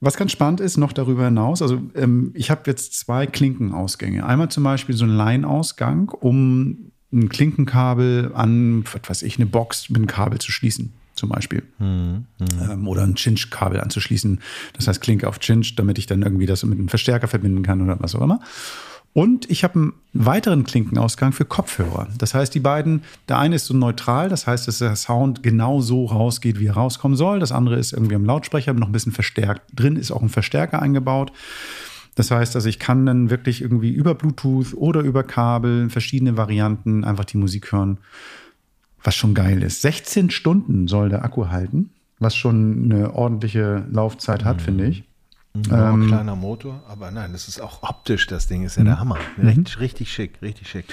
Was 0.00 0.16
ganz 0.16 0.32
spannend 0.32 0.60
ist, 0.60 0.78
noch 0.78 0.92
darüber 0.92 1.26
hinaus, 1.26 1.60
also 1.60 1.80
ähm, 1.94 2.32
ich 2.34 2.50
habe 2.50 2.62
jetzt 2.66 2.98
zwei 2.98 3.26
Klinkenausgänge. 3.26 4.24
Einmal 4.24 4.48
zum 4.48 4.64
Beispiel 4.64 4.94
so 4.94 5.04
einen 5.04 5.16
Line-Ausgang, 5.16 6.08
um 6.08 6.90
ein 7.12 7.28
Klinkenkabel 7.28 8.32
an, 8.34 8.84
was 8.84 9.08
weiß 9.08 9.22
ich, 9.22 9.36
eine 9.36 9.46
Box 9.46 9.90
mit 9.90 9.98
einem 9.98 10.06
Kabel 10.06 10.38
zu 10.38 10.52
schließen 10.52 10.94
zum 11.14 11.28
Beispiel. 11.28 11.62
Mhm. 11.78 12.24
Ähm, 12.40 12.88
oder 12.88 13.02
ein 13.02 13.14
Cinch-Kabel 13.14 13.80
anzuschließen. 13.80 14.40
Das 14.72 14.88
heißt 14.88 15.02
Klinke 15.02 15.28
auf 15.28 15.38
Cinch, 15.38 15.76
damit 15.76 15.98
ich 15.98 16.06
dann 16.06 16.22
irgendwie 16.22 16.46
das 16.46 16.64
mit 16.64 16.78
einem 16.78 16.88
Verstärker 16.88 17.28
verbinden 17.28 17.62
kann 17.62 17.82
oder 17.82 18.00
was 18.00 18.14
auch 18.14 18.22
immer. 18.22 18.40
Und 19.12 19.50
ich 19.50 19.64
habe 19.64 19.74
einen 19.74 19.92
weiteren 20.12 20.62
Klinkenausgang 20.62 21.32
für 21.32 21.44
Kopfhörer. 21.44 22.08
Das 22.18 22.32
heißt, 22.32 22.54
die 22.54 22.60
beiden, 22.60 23.02
der 23.28 23.38
eine 23.38 23.56
ist 23.56 23.66
so 23.66 23.74
neutral, 23.74 24.28
das 24.28 24.46
heißt, 24.46 24.68
dass 24.68 24.78
der 24.78 24.94
Sound 24.94 25.42
genau 25.42 25.80
so 25.80 26.06
rausgeht, 26.06 26.60
wie 26.60 26.66
er 26.66 26.74
rauskommen 26.74 27.16
soll. 27.16 27.40
Das 27.40 27.50
andere 27.50 27.76
ist 27.76 27.92
irgendwie 27.92 28.14
am 28.14 28.24
Lautsprecher 28.24 28.72
noch 28.72 28.88
ein 28.88 28.92
bisschen 28.92 29.12
verstärkt. 29.12 29.62
Drin 29.74 29.96
ist 29.96 30.12
auch 30.12 30.22
ein 30.22 30.28
Verstärker 30.28 30.80
eingebaut. 30.80 31.32
Das 32.14 32.30
heißt, 32.30 32.54
also 32.54 32.68
ich 32.68 32.78
kann 32.78 33.04
dann 33.06 33.30
wirklich 33.30 33.62
irgendwie 33.62 33.90
über 33.90 34.14
Bluetooth 34.14 34.74
oder 34.74 35.00
über 35.00 35.24
Kabel 35.24 35.90
verschiedene 35.90 36.36
Varianten 36.36 37.04
einfach 37.04 37.24
die 37.24 37.38
Musik 37.38 37.72
hören 37.72 37.98
was 39.02 39.14
schon 39.14 39.34
geil 39.34 39.62
ist. 39.62 39.82
16 39.82 40.30
Stunden 40.30 40.88
soll 40.88 41.08
der 41.08 41.24
Akku 41.24 41.48
halten, 41.48 41.90
was 42.18 42.36
schon 42.36 42.84
eine 42.84 43.14
ordentliche 43.14 43.86
Laufzeit 43.90 44.44
hat, 44.44 44.58
mhm. 44.58 44.60
finde 44.60 44.86
ich. 44.86 45.04
Ja, 45.68 45.92
ähm, 45.92 46.06
kleiner 46.06 46.36
Motor, 46.36 46.82
aber 46.88 47.10
nein, 47.10 47.32
das 47.32 47.48
ist 47.48 47.60
auch 47.60 47.82
optisch, 47.82 48.26
das 48.26 48.46
Ding 48.46 48.64
ist 48.64 48.76
ja 48.76 48.84
der 48.84 48.94
mhm. 48.94 49.00
Hammer. 49.00 49.18
Mhm. 49.36 49.48
Richtig, 49.48 49.80
richtig 49.80 50.12
schick, 50.12 50.42
richtig 50.42 50.68
schick. 50.68 50.84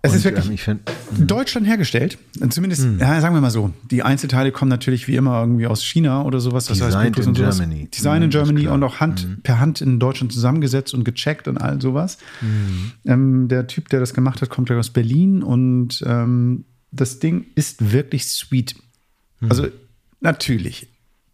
Es 0.00 0.14
ist 0.14 0.24
wirklich 0.24 0.46
ähm, 0.48 0.56
find, 0.58 0.80
in 1.18 1.26
Deutschland 1.26 1.66
hergestellt. 1.66 2.18
Zumindest, 2.50 2.86
ja, 3.00 3.20
sagen 3.20 3.34
wir 3.34 3.40
mal 3.40 3.50
so. 3.50 3.72
Die 3.90 4.04
Einzelteile 4.04 4.52
kommen 4.52 4.68
natürlich 4.68 5.08
wie 5.08 5.16
immer 5.16 5.40
irgendwie 5.40 5.66
aus 5.66 5.82
China 5.84 6.22
oder 6.22 6.38
sowas. 6.38 6.66
Das 6.66 6.78
Designed 6.78 7.16
Bluetooth 7.16 7.36
in. 7.36 7.44
Germany. 7.44 7.88
Design 7.88 8.22
in 8.22 8.28
Mhm, 8.28 8.32
Germany 8.32 8.68
und 8.68 8.82
auch 8.84 9.00
Hand, 9.00 9.42
per 9.42 9.58
Hand 9.58 9.80
in 9.80 9.98
Deutschland 9.98 10.32
zusammengesetzt 10.32 10.94
und 10.94 11.02
gecheckt 11.04 11.48
und 11.48 11.58
all 11.58 11.80
sowas. 11.80 12.18
Mhm. 12.40 12.92
Ähm, 13.06 13.48
der 13.48 13.66
Typ, 13.66 13.88
der 13.88 13.98
das 13.98 14.14
gemacht 14.14 14.40
hat, 14.40 14.50
kommt 14.50 14.70
ja 14.70 14.78
aus 14.78 14.90
Berlin 14.90 15.42
und 15.42 16.02
ähm, 16.06 16.64
das 16.92 17.18
Ding 17.18 17.46
ist 17.56 17.92
wirklich 17.92 18.28
sweet. 18.28 18.76
Mhm. 19.40 19.50
Also 19.50 19.66
natürlich. 20.20 20.86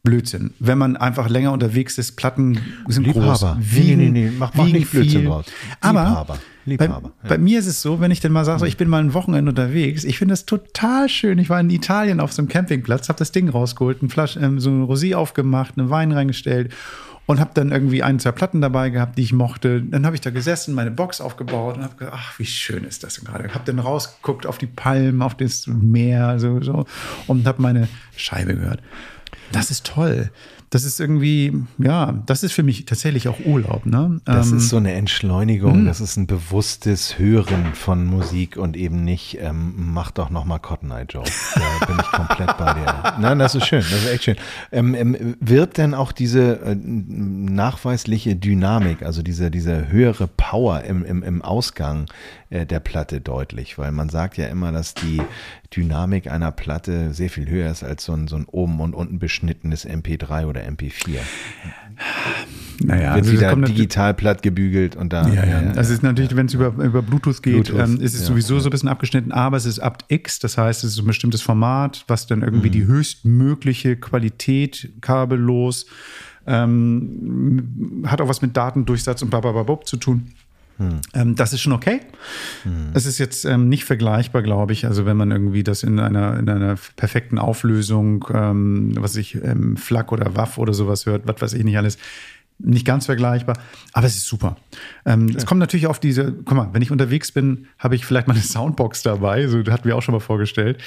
Blödsinn. 0.04 0.52
Wenn 0.60 0.78
man 0.78 0.96
einfach 0.96 1.28
länger 1.28 1.50
unterwegs 1.52 1.98
ist, 1.98 2.12
Platten 2.12 2.60
sind 2.88 3.06
Liebhaber. 3.06 3.56
groß. 3.58 3.74
Nee, 3.74 3.80
nee, 3.82 3.96
nee, 3.96 4.10
nee, 4.10 4.30
mach- 4.38 4.54
mach 4.54 4.66
wiegen 4.66 4.78
nicht 4.78 4.90
Blödsinn 4.90 5.20
viel. 5.22 5.28
draus. 5.28 5.46
Aber 5.80 6.04
Liebhaber. 6.04 6.38
Liebhaber, 6.66 7.00
Bei, 7.00 7.28
ja. 7.28 7.28
bei 7.30 7.38
mir 7.38 7.58
ist 7.58 7.66
es 7.66 7.82
so, 7.82 8.00
wenn 8.00 8.10
ich 8.10 8.20
denn 8.20 8.32
mal 8.32 8.44
sage, 8.44 8.60
so, 8.60 8.64
ich 8.66 8.76
bin 8.78 8.88
mal 8.88 9.00
ein 9.02 9.12
Wochenende 9.14 9.50
unterwegs, 9.50 10.04
ich 10.04 10.18
finde 10.18 10.32
das 10.32 10.46
total 10.46 11.08
schön. 11.08 11.38
Ich 11.38 11.50
war 11.50 11.58
in 11.60 11.68
Italien 11.70 12.20
auf 12.20 12.32
so 12.32 12.40
einem 12.40 12.48
Campingplatz, 12.48 13.08
habe 13.08 13.18
das 13.18 13.32
Ding 13.32 13.48
rausgeholt, 13.48 13.98
eine 14.00 14.08
Flasche, 14.10 14.40
ähm, 14.40 14.60
so 14.60 14.70
eine 14.70 14.84
Rosé 14.84 15.14
aufgemacht, 15.14 15.76
einen 15.78 15.90
Wein 15.90 16.12
reingestellt 16.12 16.72
und 17.26 17.40
habe 17.40 17.50
dann 17.54 17.70
irgendwie 17.72 18.02
ein, 18.02 18.18
zwei 18.18 18.32
Platten 18.32 18.60
dabei 18.62 18.90
gehabt, 18.90 19.16
die 19.18 19.22
ich 19.22 19.32
mochte. 19.32 19.82
Dann 19.82 20.04
habe 20.06 20.14
ich 20.16 20.20
da 20.22 20.30
gesessen, 20.30 20.74
meine 20.74 20.90
Box 20.90 21.20
aufgebaut 21.22 21.76
und 21.78 21.82
habe 21.84 21.96
gedacht, 21.96 22.14
ach, 22.16 22.38
wie 22.38 22.44
schön 22.46 22.84
ist 22.84 23.04
das 23.04 23.14
denn 23.16 23.24
gerade. 23.24 23.44
Habe 23.54 23.64
dann 23.64 23.78
rausgeguckt 23.78 24.46
auf 24.46 24.56
die 24.58 24.66
Palmen, 24.66 25.20
auf 25.22 25.34
das 25.34 25.66
Meer 25.66 26.38
so, 26.38 26.60
so 26.62 26.84
und 27.26 27.46
habe 27.46 27.60
meine 27.62 27.88
Scheibe 28.16 28.54
gehört. 28.54 28.80
Das 29.54 29.70
ist 29.70 29.86
toll. 29.86 30.30
Das 30.70 30.82
ist 30.82 30.98
irgendwie, 30.98 31.52
ja, 31.78 32.20
das 32.26 32.42
ist 32.42 32.50
für 32.52 32.64
mich 32.64 32.84
tatsächlich 32.84 33.28
auch 33.28 33.38
Urlaub. 33.44 33.86
Ne? 33.86 34.20
Das 34.24 34.50
Ähm, 34.50 34.56
ist 34.56 34.70
so 34.70 34.76
eine 34.78 34.92
Entschleunigung, 34.94 35.84
das 35.84 36.00
ist 36.00 36.16
ein 36.16 36.26
bewusstes 36.26 37.16
Hören 37.16 37.74
von 37.74 38.04
Musik 38.04 38.56
und 38.56 38.76
eben 38.76 39.04
nicht, 39.04 39.38
ähm, 39.40 39.74
mach 39.76 40.10
doch 40.10 40.30
nochmal 40.30 40.58
Cotton 40.58 40.90
Eye 40.90 41.04
Joe. 41.08 41.22
Da 41.54 41.86
bin 41.86 41.96
ich 42.00 42.10
komplett 42.10 42.56
bei 42.58 42.74
dir. 42.74 43.14
Nein, 43.20 43.38
das 43.38 43.54
ist 43.54 43.66
schön, 43.66 43.82
das 43.82 43.92
ist 44.02 44.08
echt 44.10 44.24
schön. 44.24 44.36
Ähm, 44.72 44.94
ähm, 44.96 45.36
wird 45.38 45.76
denn 45.78 45.94
auch 45.94 46.10
diese 46.10 46.60
äh, 46.62 46.74
nachweisliche 46.74 48.34
Dynamik, 48.34 49.02
also 49.02 49.22
diese, 49.22 49.50
diese 49.50 49.88
höhere 49.88 50.26
Power 50.26 50.82
im, 50.82 51.04
im, 51.04 51.22
im 51.22 51.42
Ausgang 51.42 52.06
äh, 52.50 52.66
der 52.66 52.80
Platte 52.80 53.20
deutlich? 53.20 53.78
Weil 53.78 53.92
man 53.92 54.08
sagt 54.08 54.36
ja 54.38 54.46
immer, 54.46 54.72
dass 54.72 54.94
die 54.94 55.22
Dynamik 55.76 56.30
einer 56.30 56.52
Platte 56.52 57.12
sehr 57.12 57.30
viel 57.30 57.48
höher 57.48 57.70
ist 57.70 57.82
als 57.82 58.04
so 58.04 58.12
ein, 58.12 58.28
so 58.28 58.36
ein 58.36 58.44
oben 58.46 58.80
und 58.80 58.94
unten 58.94 59.18
beschnittenes 59.18 59.86
MP3 59.86 60.46
oder 60.46 60.62
MP4. 60.62 61.18
naja, 62.84 63.14
Wird 63.14 63.26
also 63.26 63.32
das 63.32 63.40
wieder 63.40 63.66
digital 63.66 64.14
platt 64.14 64.42
gebügelt 64.42 64.96
und 64.96 65.12
da. 65.12 65.28
Ja, 65.28 65.44
ja. 65.44 65.58
Also 65.68 65.80
es 65.80 65.90
ist 65.90 66.02
natürlich, 66.02 66.34
wenn 66.36 66.46
es 66.46 66.54
über, 66.54 66.68
über 66.84 67.02
Bluetooth 67.02 67.42
geht, 67.42 67.64
Bluetooth, 67.64 67.80
ähm, 67.80 68.00
ist 68.00 68.14
es 68.14 68.20
ja, 68.22 68.26
sowieso 68.26 68.54
ja. 68.54 68.60
so 68.60 68.68
ein 68.68 68.70
bisschen 68.70 68.88
abgeschnitten, 68.88 69.32
aber 69.32 69.56
es 69.56 69.66
ist 69.66 69.78
apt 69.78 70.04
X, 70.08 70.38
das 70.38 70.58
heißt, 70.58 70.84
es 70.84 70.92
ist 70.92 70.98
ein 70.98 71.06
bestimmtes 71.06 71.42
Format, 71.42 72.04
was 72.08 72.26
dann 72.26 72.42
irgendwie 72.42 72.68
Mhm. 72.68 72.72
die 72.72 72.84
höchstmögliche 72.86 73.96
Qualität 73.96 74.90
kabellos 75.00 75.86
ähm, 76.46 78.02
hat 78.06 78.20
auch 78.20 78.28
was 78.28 78.42
mit 78.42 78.56
Datendurchsatz 78.56 79.22
und 79.22 79.30
blablabla 79.30 79.80
zu 79.84 79.96
tun. 79.96 80.26
Hm. 80.78 81.00
Ähm, 81.14 81.36
das 81.36 81.52
ist 81.52 81.60
schon 81.60 81.72
okay. 81.72 82.00
Es 82.94 83.06
ist 83.06 83.18
jetzt 83.18 83.44
ähm, 83.44 83.68
nicht 83.68 83.84
vergleichbar, 83.84 84.42
glaube 84.42 84.72
ich. 84.72 84.86
Also 84.86 85.06
wenn 85.06 85.16
man 85.16 85.30
irgendwie 85.30 85.62
das 85.62 85.82
in 85.82 86.00
einer, 86.00 86.38
in 86.38 86.48
einer 86.48 86.76
perfekten 86.96 87.38
Auflösung, 87.38 88.24
ähm, 88.32 88.92
was 88.98 89.16
ich, 89.16 89.36
ähm, 89.36 89.76
FLAC 89.76 90.10
oder 90.12 90.34
WAF 90.36 90.58
oder 90.58 90.74
sowas 90.74 91.06
hört, 91.06 91.26
was 91.26 91.40
weiß 91.40 91.52
ich 91.52 91.64
nicht 91.64 91.78
alles, 91.78 91.98
nicht 92.58 92.86
ganz 92.86 93.06
vergleichbar, 93.06 93.58
aber 93.92 94.06
es 94.06 94.16
ist 94.16 94.26
super. 94.26 94.56
Ähm, 95.04 95.28
Es 95.36 95.44
kommt 95.44 95.58
natürlich 95.58 95.86
auf 95.88 95.98
diese, 95.98 96.32
guck 96.32 96.56
mal, 96.56 96.68
wenn 96.72 96.82
ich 96.82 96.90
unterwegs 96.92 97.32
bin, 97.32 97.66
habe 97.78 97.96
ich 97.96 98.06
vielleicht 98.06 98.28
mal 98.28 98.34
eine 98.34 98.42
Soundbox 98.44 99.02
dabei, 99.02 99.46
so 99.48 99.62
das 99.62 99.72
hatten 99.74 99.86
wir 99.86 99.96
auch 99.96 100.02
schon 100.02 100.14
mal 100.14 100.20
vorgestellt. 100.20 100.78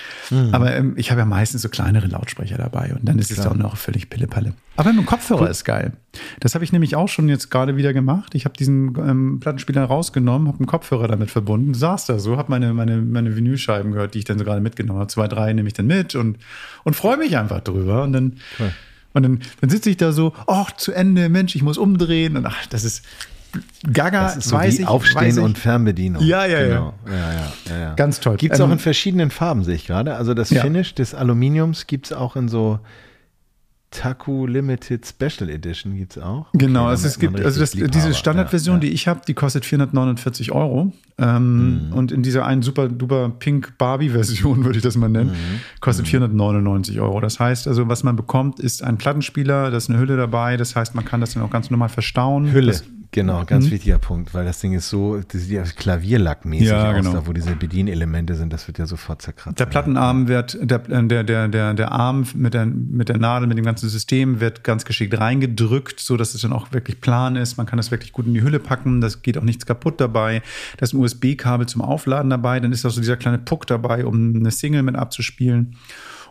Aber 0.51 0.73
ähm, 0.75 0.93
ich 0.97 1.11
habe 1.11 1.19
ja 1.19 1.25
meistens 1.25 1.61
so 1.61 1.69
kleinere 1.69 2.07
Lautsprecher 2.07 2.57
dabei 2.57 2.93
und 2.93 3.07
dann 3.07 3.19
ist 3.19 3.31
es 3.31 3.45
auch 3.45 3.53
noch 3.55 3.75
völlig 3.77 4.09
Pillepalle. 4.09 4.53
Aber 4.77 4.89
mit 4.89 4.99
dem 4.99 5.05
Kopfhörer 5.05 5.49
ist 5.49 5.65
geil. 5.65 5.93
Das 6.39 6.55
habe 6.55 6.63
ich 6.63 6.71
nämlich 6.71 6.95
auch 6.95 7.09
schon 7.09 7.29
jetzt 7.29 7.49
gerade 7.49 7.77
wieder 7.77 7.93
gemacht. 7.93 8.33
Ich 8.35 8.45
habe 8.45 8.55
diesen 8.57 8.95
ähm, 8.97 9.39
Plattenspieler 9.39 9.83
rausgenommen, 9.83 10.47
habe 10.47 10.59
einen 10.59 10.67
Kopfhörer 10.67 11.07
damit 11.07 11.31
verbunden, 11.31 11.73
saß 11.73 12.05
da 12.05 12.17
so, 12.19 12.37
habe 12.37 12.49
meine, 12.49 12.73
meine, 12.73 12.97
meine 12.97 13.35
Vinylscheiben 13.35 13.91
gehört, 13.91 14.13
die 14.13 14.19
ich 14.19 14.25
dann 14.25 14.39
so 14.39 14.45
gerade 14.45 14.61
mitgenommen 14.61 14.99
habe. 14.99 15.09
Zwei, 15.09 15.27
drei 15.27 15.51
nehme 15.53 15.67
ich 15.67 15.73
dann 15.73 15.87
mit 15.87 16.15
und, 16.15 16.37
und 16.83 16.95
freue 16.95 17.17
mich 17.17 17.37
einfach 17.37 17.59
drüber. 17.61 18.03
Und 18.03 18.13
dann, 18.13 18.33
und 19.17 19.23
dann, 19.23 19.39
dann 19.59 19.69
sitze 19.69 19.89
ich 19.89 19.97
da 19.97 20.11
so, 20.11 20.33
ach, 20.47 20.71
zu 20.71 20.93
Ende, 20.93 21.27
Mensch, 21.29 21.55
ich 21.55 21.63
muss 21.63 21.77
umdrehen. 21.77 22.37
Und 22.37 22.45
ach, 22.45 22.65
das 22.67 22.83
ist 22.83 23.03
Gaga, 23.91 24.23
Das 24.23 24.37
ist 24.37 24.49
so 24.49 24.55
weiß 24.55 24.77
wie 24.77 24.81
ich, 24.83 24.87
Aufstehen 24.87 25.39
und 25.39 25.57
Fernbedienung. 25.57 26.23
Ja, 26.23 26.45
ja, 26.45 26.59
ja. 26.59 26.67
genau. 26.67 26.93
ja. 27.07 27.13
ja, 27.13 27.53
ja, 27.69 27.79
ja. 27.79 27.93
Ganz 27.95 28.19
toll. 28.19 28.37
Gibt 28.37 28.53
es 28.53 28.59
Ähm, 28.59 28.67
auch 28.67 28.71
in 28.71 28.79
verschiedenen 28.79 29.31
Farben, 29.31 29.63
sehe 29.63 29.75
ich 29.75 29.87
gerade. 29.87 30.15
Also 30.15 30.33
das. 30.33 30.49
Finish 30.49 30.95
des 30.95 31.13
Aluminiums 31.13 31.87
gibt 31.87 32.07
es 32.07 32.13
auch 32.13 32.35
in 32.35 32.47
so 32.47 32.79
Taku 33.89 34.45
Limited 34.45 35.05
Special 35.07 35.49
Edition 35.49 35.95
gibt 35.95 36.17
es 36.17 36.21
auch. 36.21 36.47
Genau, 36.53 36.81
Okay, 36.83 36.89
also 36.89 37.07
es 37.07 37.19
gibt, 37.19 37.39
also 37.39 37.59
das, 37.61 37.71
diese 37.71 38.13
Standardversion, 38.13 38.75
ja, 38.75 38.79
die 38.81 38.89
ich 38.89 39.07
habe, 39.07 39.21
die 39.27 39.33
kostet 39.33 39.65
449 39.65 40.51
Euro. 40.51 40.91
Ähm, 41.17 41.87
Mhm. 41.87 41.93
Und 41.93 42.11
in 42.11 42.21
dieser 42.21 42.45
einen 42.45 42.61
super 42.61 42.89
duper 42.89 43.29
Pink 43.29 43.77
Barbie-Version, 43.77 44.63
würde 44.65 44.77
ich 44.77 44.83
das 44.83 44.97
mal 44.97 45.09
nennen, 45.09 45.31
Mhm. 45.31 45.59
kostet 45.79 46.07
499 46.07 46.99
Euro. 46.99 47.21
Das 47.21 47.39
heißt 47.39 47.67
also, 47.67 47.87
was 47.87 48.03
man 48.03 48.15
bekommt, 48.15 48.59
ist 48.59 48.83
ein 48.83 48.97
Plattenspieler, 48.97 49.71
da 49.71 49.77
ist 49.77 49.89
eine 49.89 49.99
Hülle 49.99 50.17
dabei. 50.17 50.57
Das 50.57 50.75
heißt, 50.75 50.93
man 50.93 51.05
kann 51.05 51.21
das 51.21 51.33
dann 51.33 51.43
auch 51.43 51.49
ganz 51.49 51.71
normal 51.71 51.89
verstauen. 51.89 52.45
ja. 52.47 52.51
Hülle. 52.51 52.67
Das, 52.73 52.83
Genau, 53.11 53.45
ganz 53.45 53.71
wichtiger 53.71 53.97
Punkt, 53.99 54.33
weil 54.33 54.45
das 54.45 54.59
Ding 54.59 54.73
ist 54.73 54.89
so, 54.89 55.17
das 55.17 55.41
sieht 55.41 55.51
ja 55.51 55.63
Klavierlackmäßig 55.63 56.67
Ja, 56.67 56.91
aus, 56.91 56.95
genau. 56.95 57.13
da 57.13 57.27
wo 57.27 57.33
diese 57.33 57.55
Bedienelemente 57.55 58.35
sind, 58.35 58.51
das 58.51 58.67
wird 58.67 58.77
ja 58.79 58.85
sofort 58.85 59.21
zerkratzt. 59.21 59.59
Der 59.59 59.65
Plattenarm 59.65 60.27
wird, 60.27 60.57
der, 60.61 60.79
der, 60.79 61.23
der, 61.23 61.47
der, 61.47 61.73
der 61.73 61.91
Arm 61.91 62.25
mit 62.35 62.53
der, 62.53 62.65
mit 62.65 63.09
der 63.09 63.17
Nadel, 63.17 63.47
mit 63.47 63.57
dem 63.57 63.65
ganzen 63.65 63.89
System 63.89 64.39
wird 64.39 64.63
ganz 64.63 64.85
geschickt 64.85 65.17
reingedrückt, 65.19 65.99
so 65.99 66.17
dass 66.17 66.35
es 66.35 66.41
dann 66.41 66.53
auch 66.53 66.71
wirklich 66.71 67.01
plan 67.01 67.35
ist. 67.35 67.57
Man 67.57 67.65
kann 67.65 67.77
das 67.77 67.91
wirklich 67.91 68.11
gut 68.11 68.27
in 68.27 68.33
die 68.33 68.41
Hülle 68.41 68.59
packen. 68.59 69.01
Das 69.01 69.21
geht 69.21 69.37
auch 69.37 69.43
nichts 69.43 69.65
kaputt 69.65 69.99
dabei. 70.01 70.41
Da 70.77 70.83
ist 70.83 70.93
ein 70.93 70.99
USB-Kabel 70.99 71.67
zum 71.67 71.81
Aufladen 71.81 72.29
dabei. 72.29 72.59
Dann 72.59 72.71
ist 72.71 72.85
auch 72.85 72.91
so 72.91 73.01
dieser 73.01 73.17
kleine 73.17 73.37
Puck 73.37 73.67
dabei, 73.67 74.05
um 74.05 74.35
eine 74.35 74.51
Single 74.51 74.83
mit 74.83 74.95
abzuspielen. 74.95 75.75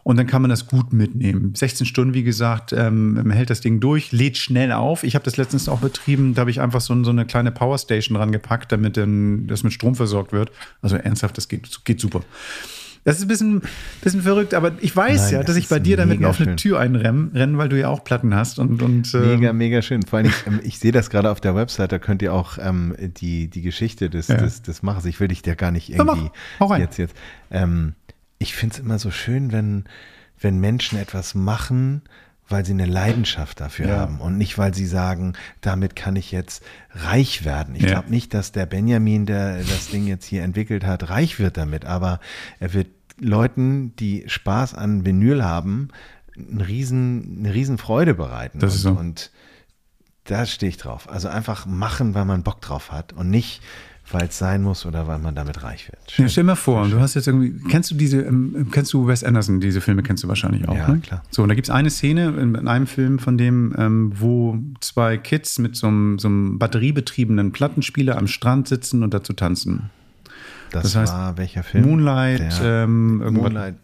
Und 0.07 0.19
dann 0.19 0.29
kann 0.29 0.41
man 0.41 0.51
das 0.51 0.69
gut 0.69 0.93
mitnehmen. 0.93 1.53
16 1.57 1.85
Stunden, 1.85 2.15
wie 2.15 2.23
gesagt, 2.23 2.73
ähm, 2.73 3.29
hält 3.33 3.51
das 3.51 3.61
Ding 3.61 3.81
durch, 3.81 4.13
lädt 4.13 4.37
schnell 4.37 4.71
auf. 4.71 5.03
Ich 5.03 5.17
habe 5.17 5.25
das 5.25 5.37
letztens 5.37 5.69
auch 5.69 5.81
betrieben, 5.81 6.33
da 6.35 6.43
habe 6.43 6.51
ich 6.53 6.61
einfach 6.61 6.81
so, 6.81 7.03
so 7.03 7.11
eine 7.11 7.25
kleine 7.27 7.51
Powerstation 7.51 8.17
dran 8.17 8.31
gepackt, 8.31 8.71
damit 8.71 8.97
dann 8.97 9.49
das 9.49 9.65
mit 9.65 9.73
Strom 9.73 9.97
versorgt 9.97 10.31
wird. 10.33 10.53
Also 10.81 10.95
ernsthaft, 10.95 11.37
das 11.37 11.49
geht, 11.49 11.85
geht 11.85 11.99
super. 12.01 12.21
Das 13.03 13.17
ist 13.17 13.23
ein 13.23 13.29
bisschen, 13.29 13.63
bisschen 14.01 14.23
verrückt, 14.23 14.55
aber 14.55 14.73
ich 14.81 14.95
weiß 14.95 15.23
Nein, 15.25 15.33
ja, 15.33 15.39
das 15.39 15.47
dass 15.47 15.57
ich 15.57 15.65
ist 15.65 15.71
bei 15.71 15.81
dir 15.81 15.97
damit 15.97 16.25
auf 16.25 16.41
eine. 16.41 16.55
Tür 16.55 16.79
einrenne, 16.79 17.59
weil 17.59 17.69
du 17.69 17.77
ja 17.77 17.89
auch 17.89 18.05
Platten 18.05 18.33
hast. 18.33 18.61
Und, 18.61 18.83
und 18.83 19.13
ähm, 19.13 19.41
Mega, 19.41 19.53
mega 19.53 19.83
schön. 19.83 20.05
Vor 20.05 20.19
allem, 20.21 20.29
ich, 20.29 20.35
ähm, 20.47 20.61
ich 20.63 20.79
sehe 20.79 20.93
das 20.93 21.11
gerade 21.11 21.33
auf 21.33 21.41
der 21.41 21.57
Website, 21.57 21.91
da 21.91 21.99
könnt 21.99 22.23
ihr 22.23 22.33
auch 22.33 22.59
ähm, 22.61 22.95
die, 22.99 23.49
die 23.49 23.63
Geschichte 23.63 24.09
des, 24.09 24.29
Ja. 24.29 24.37
des, 24.37 24.63
des 24.63 24.85
Machers, 24.85 25.05
ich 25.07 25.19
will 25.19 25.27
dich 25.27 25.43
da 25.43 25.55
gar 25.57 25.73
nicht 25.73 25.89
Ja, 25.89 26.05
mach. 26.05 26.15
irgendwie 26.15 26.31
Hau 26.61 26.67
rein. 26.67 26.81
jetzt, 26.81 26.97
jetzt. 26.97 27.17
Ähm, 27.51 27.95
ich 28.39 28.55
finde 28.55 28.75
es 28.75 28.81
immer 28.81 28.99
so 28.99 29.11
schön, 29.11 29.53
wenn, 29.53 29.85
wenn 30.41 30.59
Menschen 30.59 30.99
etwas 30.99 31.35
machen, 31.35 32.03
weil 32.49 32.65
sie 32.65 32.73
eine 32.73 32.87
Leidenschaft 32.87 33.61
dafür 33.61 33.89
Ja. 33.89 33.97
haben 33.99 34.21
und 34.21 34.39
nicht, 34.39 34.57
weil 34.57 34.73
sie 34.73 34.87
sagen, 34.87 35.33
damit 35.61 35.97
kann 35.97 36.15
ich 36.15 36.31
jetzt 36.31 36.63
reich 36.93 37.45
werden. 37.45 37.75
Ich 37.75 37.83
Ja. 37.83 37.89
glaube 37.93 38.11
nicht, 38.11 38.35
dass 38.35 38.53
der 38.53 38.67
Benjamin, 38.67 39.27
der 39.27 39.59
das 39.65 39.89
Ding 39.89 40.07
jetzt 40.07 40.25
hier 40.27 40.43
entwickelt 40.45 40.85
hat, 40.85 41.09
reich 41.11 41.39
wird 41.41 41.57
damit, 41.57 41.85
aber 41.85 42.21
er 42.61 42.73
wird 42.73 42.89
Leuten, 43.19 43.97
die 43.97 44.25
Spaß 44.29 44.75
an 44.75 45.05
Vinyl 45.05 45.43
haben, 45.43 45.89
eine 46.37 46.69
riesen, 46.69 47.37
eine 47.41 47.55
riesen 47.55 47.79
Freude 47.79 48.15
bereiten. 48.15 48.59
Das 48.61 48.75
ist 48.75 48.85
und, 48.85 48.95
so. 48.95 49.01
und 49.01 49.31
da 50.25 50.45
stehe 50.45 50.69
ich 50.71 50.77
drauf. 50.77 51.09
Also 51.09 51.29
einfach 51.29 51.67
machen, 51.67 52.15
weil 52.15 52.27
man 52.27 52.43
Bock 52.43 52.61
drauf 52.61 52.93
hat 52.93 53.13
und 53.13 53.31
nicht, 53.31 53.63
weil 54.13 54.29
es 54.29 54.39
sein 54.39 54.63
muss 54.63 54.87
oder 54.87 55.07
weil 55.09 55.19
man 55.19 55.35
damit 55.35 55.63
reich 55.63 55.89
wird. 55.91 55.99
Schön. 56.11 56.25
Ja, 56.27 56.29
stell 56.29 56.45
dir 56.45 56.49
mal 56.49 56.55
vor, 56.55 56.89
du 56.89 57.01
hast 57.01 57.15
jetzt 57.15 57.27
irgendwie, 57.27 57.55
kennst 57.69 57.91
du 57.91 57.95
diese, 57.97 58.23
ähm, 58.23 58.69
kennst 58.71 58.93
du 58.93 59.07
Wes 59.09 59.25
Anderson, 59.25 59.61
diese 59.61 59.81
Filme 59.81 60.03
kennst 60.03 60.23
du 60.23 60.29
wahrscheinlich 60.29 60.69
auch, 60.69 60.77
Ja, 60.77 60.89
ne? 60.89 61.01
klar. 61.01 61.23
So, 61.31 61.43
und 61.43 61.49
da 61.49 61.55
gibt 61.55 61.67
es 61.69 61.75
eine 61.75 61.91
Szene 61.91 62.29
in, 62.39 62.55
in 62.55 62.69
einem 62.69 62.87
Film 62.87 63.19
von 63.19 63.37
dem, 63.37 63.75
ähm, 63.77 64.13
wo 64.15 64.59
zwei 64.81 65.17
Kids 65.19 65.59
mit 65.59 65.77
so 65.77 65.89
einem, 65.89 66.19
so 66.19 66.29
einem 66.29 66.59
batteriebetriebenen 66.59 67.53
Plattenspieler 67.53 68.17
am 68.17 68.27
Strand 68.29 68.69
sitzen 68.69 69.03
und 69.03 69.13
dazu 69.13 69.33
tanzen. 69.33 69.91
das, 70.71 70.85
das 70.85 70.97
heißt, 70.97 71.13
war 71.13 71.37
welcher 71.37 71.63
Film? 71.65 71.85
Moonlight, 71.89 72.61
ähm. 72.63 73.19
Moonlight. 73.33 73.75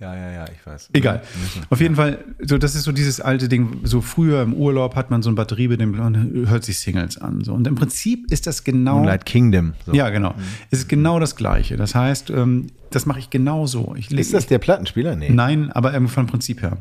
Ja, 0.00 0.14
ja, 0.14 0.30
ja, 0.30 0.44
ich 0.44 0.64
weiß. 0.64 0.90
Egal. 0.92 1.22
Auf 1.70 1.80
jeden 1.80 1.96
Fall, 1.96 2.24
so 2.40 2.56
das 2.56 2.76
ist 2.76 2.84
so 2.84 2.92
dieses 2.92 3.20
alte 3.20 3.48
Ding. 3.48 3.80
So 3.82 4.00
früher 4.00 4.42
im 4.42 4.54
Urlaub 4.54 4.94
hat 4.94 5.10
man 5.10 5.22
so 5.22 5.30
ein 5.30 5.34
Batteriebetrieb 5.34 5.98
und 5.98 6.48
hört 6.48 6.64
sich 6.64 6.78
Singles 6.78 7.18
an. 7.18 7.42
So. 7.42 7.52
Und 7.52 7.66
im 7.66 7.74
Prinzip 7.74 8.30
ist 8.30 8.46
das 8.46 8.62
genau. 8.62 8.98
Moonlight 8.98 9.26
Kingdom. 9.26 9.74
So. 9.86 9.92
Ja, 9.92 10.10
genau. 10.10 10.34
Es 10.70 10.78
ist 10.78 10.88
genau 10.88 11.18
das 11.18 11.34
Gleiche. 11.34 11.76
Das 11.76 11.96
heißt, 11.96 12.30
ähm, 12.30 12.68
das 12.90 13.06
mache 13.06 13.18
ich 13.18 13.30
genauso. 13.30 13.94
Ich 13.98 14.10
leg- 14.10 14.20
Ist 14.20 14.34
das 14.34 14.46
der 14.46 14.58
Plattenspieler? 14.58 15.16
Nee. 15.16 15.30
Nein, 15.30 15.72
aber 15.72 15.92
ähm, 15.94 16.08
vom 16.08 16.28
Prinzip 16.28 16.62
her. 16.62 16.78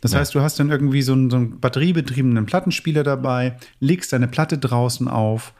Das 0.00 0.14
heißt, 0.16 0.34
du 0.34 0.40
hast 0.40 0.58
dann 0.58 0.70
irgendwie 0.70 1.02
so 1.02 1.12
einen, 1.12 1.30
so 1.30 1.36
einen 1.36 1.60
batteriebetriebenen 1.60 2.46
Plattenspieler 2.46 3.04
dabei, 3.04 3.56
legst 3.78 4.12
deine 4.12 4.26
Platte 4.26 4.58
draußen 4.58 5.06
auf 5.06 5.52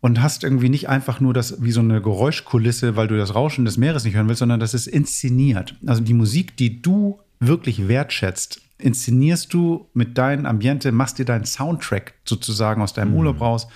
und 0.00 0.22
hast 0.22 0.44
irgendwie 0.44 0.68
nicht 0.68 0.88
einfach 0.88 1.20
nur 1.20 1.34
das 1.34 1.62
wie 1.62 1.72
so 1.72 1.80
eine 1.80 2.00
Geräuschkulisse, 2.00 2.96
weil 2.96 3.08
du 3.08 3.16
das 3.16 3.34
Rauschen 3.34 3.64
des 3.64 3.76
Meeres 3.76 4.04
nicht 4.04 4.14
hören 4.14 4.28
willst, 4.28 4.40
sondern 4.40 4.60
das 4.60 4.74
ist 4.74 4.86
inszeniert. 4.86 5.74
Also 5.86 6.02
die 6.02 6.14
Musik, 6.14 6.56
die 6.56 6.80
du 6.80 7.20
wirklich 7.38 7.88
wertschätzt, 7.88 8.60
inszenierst 8.78 9.52
du 9.52 9.88
mit 9.92 10.16
deinem 10.16 10.46
Ambiente, 10.46 10.90
machst 10.90 11.18
dir 11.18 11.24
deinen 11.24 11.44
Soundtrack 11.44 12.14
sozusagen 12.24 12.80
aus 12.80 12.94
deinem 12.94 13.14
Urlaub 13.14 13.40
raus. 13.40 13.68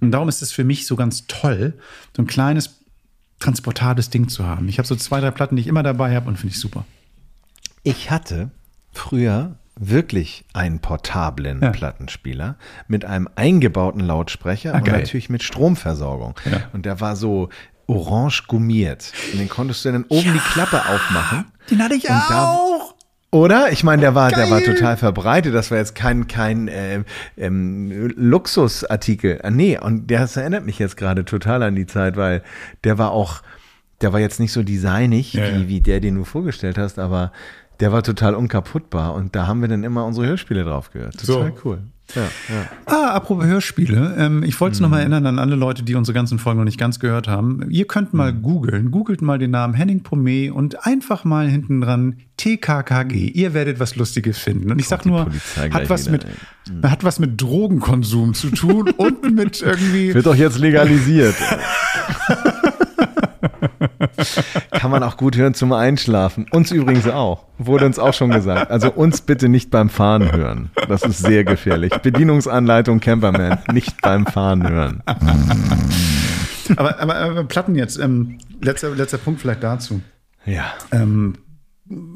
Und 0.00 0.10
darum 0.10 0.28
ist 0.28 0.42
es 0.42 0.52
für 0.52 0.64
mich 0.64 0.86
so 0.86 0.96
ganz 0.96 1.26
toll, 1.26 1.74
so 2.14 2.22
ein 2.22 2.26
kleines 2.26 2.80
transportables 3.38 4.10
Ding 4.10 4.28
zu 4.28 4.46
haben. 4.46 4.68
Ich 4.68 4.78
habe 4.78 4.86
so 4.86 4.96
zwei, 4.96 5.20
drei 5.20 5.30
Platten, 5.30 5.56
die 5.56 5.62
ich 5.62 5.68
immer 5.68 5.82
dabei 5.82 6.14
habe 6.14 6.28
und 6.28 6.36
finde 6.36 6.52
ich 6.54 6.60
super. 6.60 6.84
Ich 7.82 8.10
hatte 8.10 8.50
früher 8.92 9.56
wirklich 9.82 10.44
einen 10.52 10.78
portablen 10.80 11.62
Ja. 11.62 11.70
Plattenspieler 11.70 12.56
mit 12.86 13.04
einem 13.06 13.28
eingebauten 13.34 14.00
Lautsprecher 14.02 14.74
Ah, 14.74 14.78
und 14.78 14.84
geil. 14.84 14.98
natürlich 15.00 15.30
mit 15.30 15.42
Stromversorgung. 15.42 16.34
Ja. 16.44 16.62
Und 16.74 16.84
der 16.86 17.00
war 17.00 17.16
so 17.16 17.48
orange 17.86 18.44
gummiert. 18.46 19.12
Und 19.32 19.38
den 19.40 19.48
konntest 19.48 19.84
du 19.84 19.92
dann 19.92 20.04
oben 20.08 20.32
die 20.32 20.38
Klappe 20.52 20.80
aufmachen. 20.86 21.46
Den 21.70 21.82
hatte 21.82 21.94
ich 21.94 22.04
Und 22.08 22.14
auch. 22.30 22.94
Oder? 23.32 23.70
Ich 23.72 23.82
meine, 23.84 24.00
der 24.02 24.14
war, 24.14 24.30
der 24.30 24.50
war 24.50 24.60
Geil. 24.60 24.74
total 24.74 24.96
verbreitet. 24.96 25.54
Das 25.54 25.70
war 25.70 25.78
jetzt 25.78 25.94
kein, 25.94 26.26
kein 26.28 26.68
äh, 26.68 27.02
ähm, 27.36 28.12
Luxusartikel. 28.16 29.40
Ah, 29.42 29.50
Nee, 29.50 29.78
und 29.78 30.10
das 30.10 30.36
erinnert 30.36 30.66
mich 30.66 30.78
jetzt 30.78 30.96
gerade 30.96 31.24
total 31.24 31.62
an 31.62 31.74
die 31.76 31.86
Zeit, 31.86 32.16
weil 32.16 32.42
der 32.84 32.98
war 32.98 33.12
auch, 33.12 33.42
der 34.02 34.12
war 34.12 34.20
jetzt 34.20 34.40
nicht 34.40 34.52
so 34.52 34.62
designig 34.62 35.32
Ja, 35.34 35.44
wie, 35.44 35.62
ja. 35.62 35.68
wie 35.68 35.80
der, 35.80 36.00
den 36.00 36.16
du 36.16 36.24
vorgestellt 36.24 36.76
hast, 36.78 36.98
aber 36.98 37.32
der 37.80 37.92
war 37.92 38.02
total 38.02 38.34
unkaputtbar 38.34 39.14
und 39.14 39.34
da 39.34 39.46
haben 39.46 39.60
wir 39.60 39.68
dann 39.68 39.84
immer 39.84 40.04
unsere 40.04 40.26
Hörspiele 40.26 40.64
drauf 40.64 40.90
gehört. 40.90 41.18
Total 41.24 41.52
So. 41.56 41.58
cool. 41.64 41.78
Ja, 42.14 42.22
ja. 42.22 42.68
Ah, 42.86 43.10
apropos 43.14 43.44
Hörspiele. 43.44 44.16
Ähm, 44.18 44.42
ich 44.42 44.60
wollte 44.60 44.74
es 44.74 44.80
noch 44.80 44.88
mal 44.88 44.98
erinnern 44.98 45.26
an 45.26 45.38
alle 45.38 45.54
Leute, 45.54 45.84
die 45.84 45.94
unsere 45.94 46.12
ganzen 46.14 46.40
Folgen 46.40 46.58
noch 46.58 46.64
nicht 46.64 46.78
ganz 46.78 46.98
gehört 46.98 47.28
haben. 47.28 47.66
Ihr 47.70 47.86
könnt 47.86 48.12
mal 48.14 48.32
googeln. 48.32 48.90
Googelt 48.90 49.22
mal 49.22 49.38
den 49.38 49.52
Namen 49.52 49.74
Henning 49.74 50.02
Pomé 50.02 50.50
und 50.50 50.84
einfach 50.86 51.24
mal 51.24 51.48
hinten 51.48 51.80
dran 51.80 52.16
TKKG. 52.36 53.28
Ihr 53.28 53.54
werdet 53.54 53.78
was 53.78 53.94
Lustiges 53.94 54.38
finden. 54.38 54.72
Und 54.72 54.80
ich 54.80 54.88
sag 54.88 55.02
die 55.02 55.10
nur, 55.10 55.26
hat 55.70 55.88
was, 55.88 56.12
wieder, 56.12 56.26
mit, 56.72 56.90
hat 56.90 57.04
was 57.04 57.20
mit 57.20 57.40
Drogenkonsum 57.40 58.34
zu 58.34 58.50
tun 58.50 58.90
und 58.96 59.32
mit 59.32 59.62
irgendwie. 59.62 60.12
Wird 60.12 60.26
doch 60.26 60.34
jetzt 60.34 60.58
legalisiert. 60.58 61.36
Kann 64.72 64.90
man 64.90 65.02
auch 65.02 65.16
gut 65.16 65.36
hören 65.36 65.54
zum 65.54 65.72
Einschlafen. 65.72 66.46
Uns 66.50 66.70
übrigens 66.70 67.06
auch. 67.08 67.44
Wurde 67.58 67.86
uns 67.86 67.98
auch 67.98 68.14
schon 68.14 68.30
gesagt. 68.30 68.70
Also 68.70 68.90
uns 68.92 69.20
bitte 69.20 69.48
nicht 69.48 69.70
beim 69.70 69.90
Fahren 69.90 70.32
hören. 70.32 70.70
Das 70.88 71.02
ist 71.02 71.18
sehr 71.18 71.44
gefährlich. 71.44 71.92
Bedienungsanleitung 72.02 73.00
Camperman. 73.00 73.58
Nicht 73.72 74.00
beim 74.02 74.26
Fahren 74.26 74.68
hören. 74.68 75.02
Aber, 76.76 77.00
aber, 77.00 77.16
aber 77.16 77.44
Platten 77.44 77.74
jetzt. 77.74 77.98
Ähm, 77.98 78.38
letzter, 78.60 78.94
letzter 78.94 79.18
Punkt 79.18 79.40
vielleicht 79.40 79.62
dazu. 79.62 80.00
Ja. 80.46 80.72
Ähm, 80.92 81.34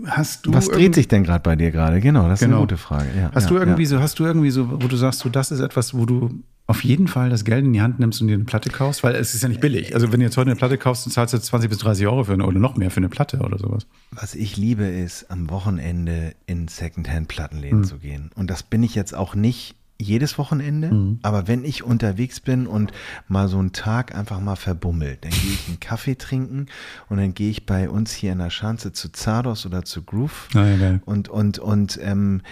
hast 0.07 0.47
du 0.47 0.55
Was 0.55 0.68
dreht 0.68 0.95
sich 0.95 1.09
denn 1.09 1.24
gerade 1.24 1.43
bei 1.43 1.57
dir 1.57 1.70
gerade? 1.70 2.01
Genau, 2.01 2.28
das 2.28 2.41
ist 2.41 2.47
Genau. 2.47 2.59
eine 2.59 2.62
gute 2.66 2.76
Frage. 2.76 3.07
Ja, 3.16 3.30
Hast 3.35 3.45
ja, 3.45 3.51
du 3.51 3.57
irgendwie 3.59 3.82
ja. 3.82 3.89
so, 3.89 4.01
hast 4.01 4.18
du 4.18 4.24
irgendwie 4.24 4.51
so, 4.51 4.70
wo 4.70 4.87
du 4.89 4.97
sagst, 4.97 5.20
so, 5.20 5.28
das 5.28 5.51
ist 5.51 5.61
etwas, 5.61 5.95
wo 5.95 6.07
du 6.07 6.30
auf 6.67 6.83
jeden 6.83 7.09
Fall 7.09 7.29
das 7.29 7.45
Geld 7.45 7.65
in 7.65 7.73
die 7.75 7.83
Hand 7.83 7.99
nimmst 7.99 8.21
und 8.23 8.29
dir 8.29 8.35
eine 8.35 8.45
Platte 8.45 8.71
kaufst? 8.71 9.03
Weil 9.03 9.15
es 9.17 9.35
ist 9.35 9.43
ja 9.43 9.49
nicht 9.49 9.61
billig. 9.61 9.95
Also 9.95 10.12
wenn 10.12 10.21
du 10.21 10.25
jetzt 10.27 10.37
heute 10.37 10.51
eine 10.51 10.57
Platte 10.57 10.79
kaufst, 10.79 11.05
dann 11.05 11.12
zahlst 11.12 11.35
du 11.35 11.39
20 11.39 11.69
bis 11.69 11.79
30 11.79 12.07
Euro 12.07 12.25
für 12.25 12.33
eine 12.33 12.47
oder 12.47 12.59
noch 12.59 12.77
mehr 12.77 12.91
für 12.91 12.99
eine 12.99 13.09
Platte 13.11 13.39
oder 13.41 13.59
sowas. 13.59 13.87
Was 14.12 14.35
ich 14.35 14.57
liebe, 14.57 14.85
ist 14.85 15.31
am 15.31 15.51
Wochenende 15.51 16.35
in 16.47 16.69
Secondhand-Plattenläden 16.69 17.81
Hm. 17.81 17.85
zu 17.85 17.99
gehen. 17.99 18.31
Und 18.35 18.49
das 18.51 18.62
bin 18.62 18.83
ich 18.83 18.95
jetzt 18.95 19.15
auch 19.15 19.35
nicht 19.35 19.77
jedes 19.97 20.39
Wochenende, 20.39 20.91
Hm. 20.91 21.19
aber 21.23 21.47
wenn 21.47 21.65
ich 21.65 21.85
unterwegs 21.85 22.41
bin 22.41 22.67
und 22.67 22.91
mal 23.29 23.47
so 23.47 23.59
einen 23.59 23.73
Tag 23.73 24.12
einfach 24.15 24.41
mal 24.41 24.57
verbummelt, 24.57 25.25
dann 25.25 25.31
gehe 25.31 25.53
ich 25.53 25.69
einen 25.69 25.79
Kaffee 25.81 26.17
trinken 26.17 26.67
und 27.09 27.19
dann 27.19 27.33
gehe 27.33 27.49
ich 27.51 27.65
bei 27.65 27.89
uns 27.89 28.12
hier 28.12 28.33
in 28.33 28.39
der 28.39 28.51
Schanze 28.51 28.93
zu 28.93 29.12
Zardos 29.12 29.67
oder 29.67 29.85
zu 29.85 30.03
Groove 30.03 30.49
Ah, 30.55 30.67
ja, 30.67 30.77
geil. 30.79 31.03
und, 31.05 31.29
und, 31.29 31.59
und 31.61 31.99
ähm, 32.03 32.43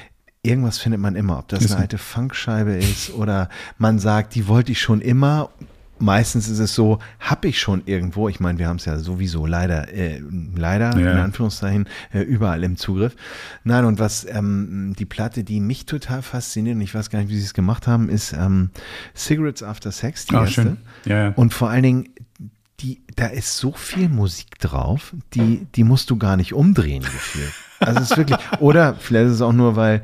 irgendwas 0.42 0.78
findet 0.78 1.00
man 1.00 1.14
immer, 1.14 1.38
ob 1.38 1.48
das 1.48 1.64
Ist 1.64 1.72
eine 1.72 1.82
alte 1.82 1.98
Funkscheibe 1.98 2.72
ist 2.72 3.12
oder 3.14 3.48
man 3.78 3.98
sagt, 3.98 4.34
die 4.34 4.48
wollte 4.48 4.72
ich 4.72 4.80
schon 4.80 5.00
immer. 5.00 5.50
Meistens 5.98 6.48
ist 6.48 6.58
es 6.58 6.74
so, 6.74 6.98
habe 7.20 7.46
ich 7.46 7.60
schon 7.60 7.82
irgendwo, 7.86 8.28
ich 8.28 8.40
meine, 8.40 8.58
wir 8.58 8.66
haben 8.66 8.78
es 8.78 8.86
ja 8.86 8.98
sowieso 8.98 9.46
leider, 9.46 9.92
äh, 9.94 10.20
leider, 10.56 10.98
Ja. 10.98 11.12
in 11.12 11.18
Anführungszeichen, 11.18 11.86
äh, 12.12 12.22
überall 12.22 12.64
im 12.64 12.76
Zugriff. 12.76 13.14
Nein, 13.62 13.84
und 13.84 14.00
was 14.00 14.26
ähm, 14.28 14.94
die 14.98 15.04
Platte, 15.04 15.44
die 15.44 15.60
mich 15.60 15.86
total 15.86 16.22
fasziniert, 16.22 16.74
und 16.74 16.80
ich 16.82 16.92
weiß 16.92 17.08
gar 17.08 17.20
nicht, 17.20 17.28
wie 17.28 17.38
sie 17.38 17.44
es 17.44 17.54
gemacht 17.54 17.86
haben, 17.86 18.08
ist 18.08 18.32
ähm, 18.32 18.70
Cigarettes 19.14 19.62
After 19.62 19.92
Sex, 19.92 20.26
die 20.26 20.34
Ah, 20.34 20.40
erste. 20.40 20.52
schön. 20.62 20.76
Ja, 21.04 21.24
ja. 21.26 21.32
Und 21.36 21.54
vor 21.54 21.70
allen 21.70 21.84
Dingen, 21.84 22.08
die, 22.80 23.02
da 23.14 23.26
ist 23.26 23.56
so 23.58 23.70
viel 23.70 24.08
Musik 24.08 24.58
drauf, 24.58 25.14
die, 25.34 25.68
die 25.76 25.84
musst 25.84 26.10
du 26.10 26.16
gar 26.16 26.36
nicht 26.36 26.52
umdrehen 26.52 27.04
gefühlt. 27.04 27.52
Also 27.82 28.00
es 28.00 28.10
ist 28.10 28.16
wirklich, 28.16 28.38
oder 28.60 28.94
vielleicht 28.94 29.26
ist 29.26 29.34
es 29.34 29.42
auch 29.42 29.52
nur, 29.52 29.76
weil 29.76 30.02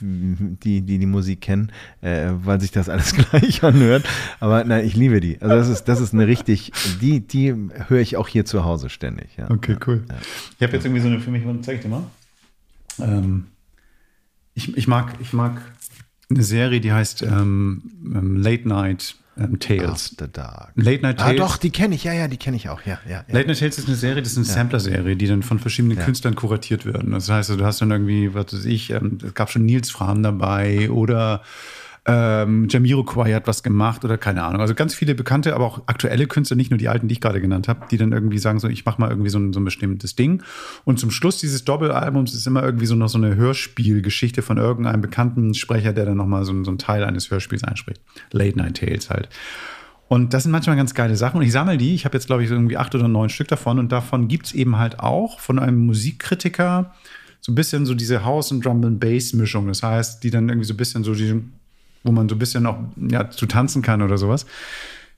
die, 0.00 0.80
die 0.82 0.98
die 0.98 1.06
Musik 1.06 1.40
kennen, 1.40 1.72
äh, 2.00 2.30
weil 2.32 2.60
sich 2.60 2.70
das 2.70 2.88
alles 2.88 3.14
gleich 3.30 3.62
anhört. 3.62 4.04
Aber 4.40 4.64
nein, 4.64 4.84
ich 4.84 4.96
liebe 4.96 5.20
die. 5.20 5.40
Also 5.40 5.54
das 5.54 5.68
ist, 5.68 5.84
das 5.84 6.00
ist 6.00 6.14
eine 6.14 6.26
richtig, 6.26 6.72
die, 7.00 7.20
die 7.20 7.54
höre 7.88 8.00
ich 8.00 8.16
auch 8.16 8.28
hier 8.28 8.44
zu 8.44 8.64
Hause 8.64 8.88
ständig. 8.88 9.36
Ja. 9.36 9.50
Okay, 9.50 9.76
cool. 9.86 10.04
Ich 10.58 10.62
habe 10.62 10.72
jetzt 10.74 10.84
irgendwie 10.84 11.02
so 11.02 11.08
eine 11.08 11.20
für 11.20 11.30
mich, 11.30 11.42
zeig 11.62 11.76
ich 11.76 11.82
dir 11.82 11.88
mal. 11.88 12.04
Ähm, 12.98 13.46
ich, 14.54 14.76
ich, 14.76 14.86
mag, 14.86 15.14
ich 15.20 15.32
mag 15.32 15.62
eine 16.30 16.42
Serie, 16.42 16.80
die 16.80 16.92
heißt 16.92 17.22
ähm, 17.22 17.82
ähm, 18.04 18.36
Late 18.36 18.68
Night 18.68 19.16
ähm, 19.38 19.58
Tales. 19.58 20.10
After 20.12 20.28
Dark. 20.28 20.72
Late 20.74 21.02
Night 21.02 21.20
Ah, 21.20 21.24
Tales. 21.26 21.36
doch, 21.38 21.56
die 21.56 21.70
kenne 21.70 21.94
ich. 21.94 22.04
Ja, 22.04 22.12
ja, 22.12 22.28
die 22.28 22.36
kenne 22.36 22.56
ich 22.56 22.68
auch. 22.68 22.82
Ja, 22.82 22.98
ja, 23.08 23.24
ja. 23.28 23.34
Late 23.34 23.46
Night 23.48 23.58
Tales 23.60 23.78
ist 23.78 23.86
eine 23.88 23.96
Serie, 23.96 24.22
das 24.22 24.32
ist 24.32 24.38
eine 24.38 24.46
Sampler-Serie, 24.46 25.16
die 25.16 25.26
dann 25.26 25.42
von 25.42 25.58
verschiedenen 25.58 25.98
Künstlern 25.98 26.34
kuratiert 26.34 26.84
werden. 26.86 27.12
Das 27.12 27.28
heißt, 27.28 27.50
du 27.50 27.64
hast 27.64 27.80
dann 27.80 27.90
irgendwie, 27.90 28.34
was 28.34 28.52
weiß 28.52 28.64
ich, 28.66 28.90
ähm, 28.90 29.18
es 29.24 29.34
gab 29.34 29.50
schon 29.50 29.64
Nils 29.64 29.90
Fram 29.90 30.22
dabei 30.22 30.90
oder 30.90 31.42
ähm, 32.04 32.66
Jamiroquai 32.68 33.32
hat 33.32 33.46
was 33.46 33.62
gemacht 33.62 34.04
oder 34.04 34.18
keine 34.18 34.42
Ahnung. 34.42 34.60
Also 34.60 34.74
ganz 34.74 34.92
viele 34.92 35.14
bekannte, 35.14 35.54
aber 35.54 35.64
auch 35.64 35.82
aktuelle 35.86 36.26
Künstler, 36.26 36.56
nicht 36.56 36.70
nur 36.70 36.78
die 36.78 36.88
alten, 36.88 37.06
die 37.06 37.12
ich 37.12 37.20
gerade 37.20 37.40
genannt 37.40 37.68
habe, 37.68 37.86
die 37.90 37.96
dann 37.96 38.10
irgendwie 38.10 38.38
sagen 38.38 38.58
so, 38.58 38.68
ich 38.68 38.84
mache 38.84 39.00
mal 39.00 39.08
irgendwie 39.08 39.30
so 39.30 39.38
ein, 39.38 39.52
so 39.52 39.60
ein 39.60 39.64
bestimmtes 39.64 40.16
Ding. 40.16 40.42
Und 40.84 40.98
zum 40.98 41.12
Schluss 41.12 41.38
dieses 41.38 41.64
Doppelalbums 41.64 42.34
ist 42.34 42.46
immer 42.46 42.64
irgendwie 42.64 42.86
so 42.86 42.96
noch 42.96 43.08
so 43.08 43.18
eine 43.18 43.36
Hörspielgeschichte 43.36 44.42
von 44.42 44.58
irgendeinem 44.58 45.00
bekannten 45.00 45.54
Sprecher, 45.54 45.92
der 45.92 46.06
dann 46.06 46.16
nochmal 46.16 46.44
so, 46.44 46.64
so 46.64 46.70
einen 46.72 46.78
Teil 46.78 47.04
eines 47.04 47.30
Hörspiels 47.30 47.62
einspricht. 47.62 48.00
Late 48.32 48.58
Night 48.58 48.78
Tales 48.78 49.08
halt. 49.08 49.28
Und 50.08 50.34
das 50.34 50.42
sind 50.42 50.52
manchmal 50.52 50.76
ganz 50.76 50.94
geile 50.94 51.16
Sachen. 51.16 51.38
Und 51.38 51.46
ich 51.46 51.52
sammle 51.52 51.78
die. 51.78 51.94
Ich 51.94 52.04
habe 52.04 52.16
jetzt, 52.16 52.26
glaube 52.26 52.42
ich, 52.42 52.50
irgendwie 52.50 52.76
acht 52.76 52.94
oder 52.94 53.06
neun 53.06 53.28
Stück 53.30 53.48
davon. 53.48 53.78
Und 53.78 53.92
davon 53.92 54.26
gibt 54.26 54.46
es 54.46 54.52
eben 54.52 54.76
halt 54.76 54.98
auch 54.98 55.38
von 55.38 55.58
einem 55.60 55.86
Musikkritiker 55.86 56.92
so 57.40 57.52
ein 57.52 57.54
bisschen 57.54 57.86
so 57.86 57.94
diese 57.94 58.24
House- 58.24 58.52
und 58.52 58.64
Drum-and-Bass-Mischung. 58.64 59.68
Das 59.68 59.82
heißt, 59.82 60.22
die 60.22 60.30
dann 60.30 60.48
irgendwie 60.48 60.66
so 60.66 60.74
ein 60.74 60.76
bisschen 60.76 61.02
so, 61.02 61.14
die, 61.14 61.42
wo 62.04 62.12
man 62.12 62.28
so 62.28 62.34
ein 62.34 62.38
bisschen 62.38 62.66
auch 62.66 62.78
ja, 62.96 63.30
zu 63.30 63.46
tanzen 63.46 63.82
kann 63.82 64.02
oder 64.02 64.18
sowas. 64.18 64.46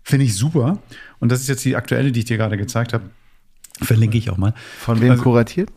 Finde 0.03 0.27
ich 0.27 0.37
super. 0.37 0.79
Und 1.19 1.33
das 1.33 1.41
ist 1.41 1.49
jetzt 1.49 1.65
die 1.65 1.77
aktuelle, 1.77 2.13
die 2.13 2.21
ich 2.21 2.27
dir 2.27 2.37
gerade 2.37 2.57
gezeigt 2.57 2.93
habe. 2.93 3.05
Verlinke 3.81 4.19
ich 4.19 4.31
auch 4.31 4.37
mal. 4.37 4.55
Von 4.79 5.01
wem 5.01 5.13
Also- 5.13 5.23
kuratiert? 5.23 5.71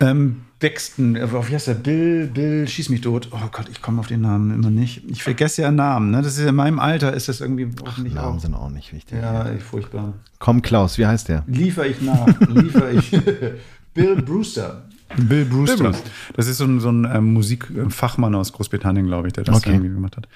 Ähm, 0.00 0.40
Dexton, 0.62 1.14
äh, 1.14 1.30
wie 1.30 1.54
heißt 1.54 1.66
der? 1.66 1.74
Bill, 1.74 2.26
Bill, 2.26 2.66
schieß 2.66 2.88
mich 2.88 3.02
tot. 3.02 3.28
Oh 3.32 3.48
Gott, 3.52 3.66
ich 3.70 3.82
komme 3.82 4.00
auf 4.00 4.06
den 4.06 4.22
Namen 4.22 4.50
immer 4.54 4.70
nicht. 4.70 5.02
Ich 5.08 5.22
vergesse 5.22 5.60
ja 5.60 5.70
Namen, 5.70 6.10
ne? 6.10 6.22
Das 6.22 6.38
ist 6.38 6.46
in 6.48 6.54
meinem 6.54 6.78
Alter, 6.78 7.12
ist 7.12 7.28
das 7.28 7.42
irgendwie 7.42 7.68
hoffentlich 7.84 8.14
Namen 8.14 8.38
auch. 8.38 8.40
sind 8.40 8.54
auch 8.54 8.70
nicht 8.70 8.94
wichtig. 8.94 9.18
Ja, 9.20 9.50
echt 9.50 9.62
furchtbar. 9.62 10.14
Komm, 10.38 10.62
Klaus, 10.62 10.96
wie 10.96 11.06
heißt 11.06 11.28
der? 11.28 11.44
Liefer 11.46 11.86
ich 11.86 12.00
nach, 12.00 12.26
liefer 12.48 12.92
ich. 12.92 13.10
Bill 13.94 14.22
Brewster. 14.22 14.84
Bill 15.16 15.44
Brewster. 15.44 15.76
Bill 15.76 15.92
Brewster. 15.92 16.10
Das 16.34 16.46
ist 16.46 16.58
so 16.58 16.64
ein, 16.64 16.80
so 16.80 16.90
ein 16.90 17.04
ähm, 17.04 17.32
Musikfachmann 17.32 18.34
aus 18.34 18.52
Großbritannien, 18.52 19.06
glaube 19.06 19.28
ich, 19.28 19.32
der 19.32 19.44
das 19.44 19.56
Okay. 19.56 19.70
irgendwie 19.70 19.88
gemacht 19.88 20.16
hat. 20.16 20.28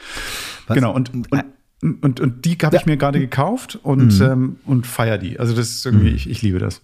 Was? 0.67 0.75
Genau, 0.75 0.93
und, 0.95 1.11
und, 1.15 2.03
und, 2.03 2.21
und 2.21 2.45
die 2.45 2.57
habe 2.63 2.77
ich 2.77 2.87
mir 2.87 2.97
gerade 2.97 3.21
gekauft 3.21 3.79
und, 3.83 4.21
ähm, 4.21 4.57
und 4.65 4.87
feier 4.87 5.19
die. 5.19 5.39
Also 5.39 5.55
das 5.55 5.71
ist 5.71 5.87
irgendwie, 5.87 6.09
ich, 6.11 6.29
ich 6.29 6.43
liebe 6.43 6.59
das. 6.59 6.83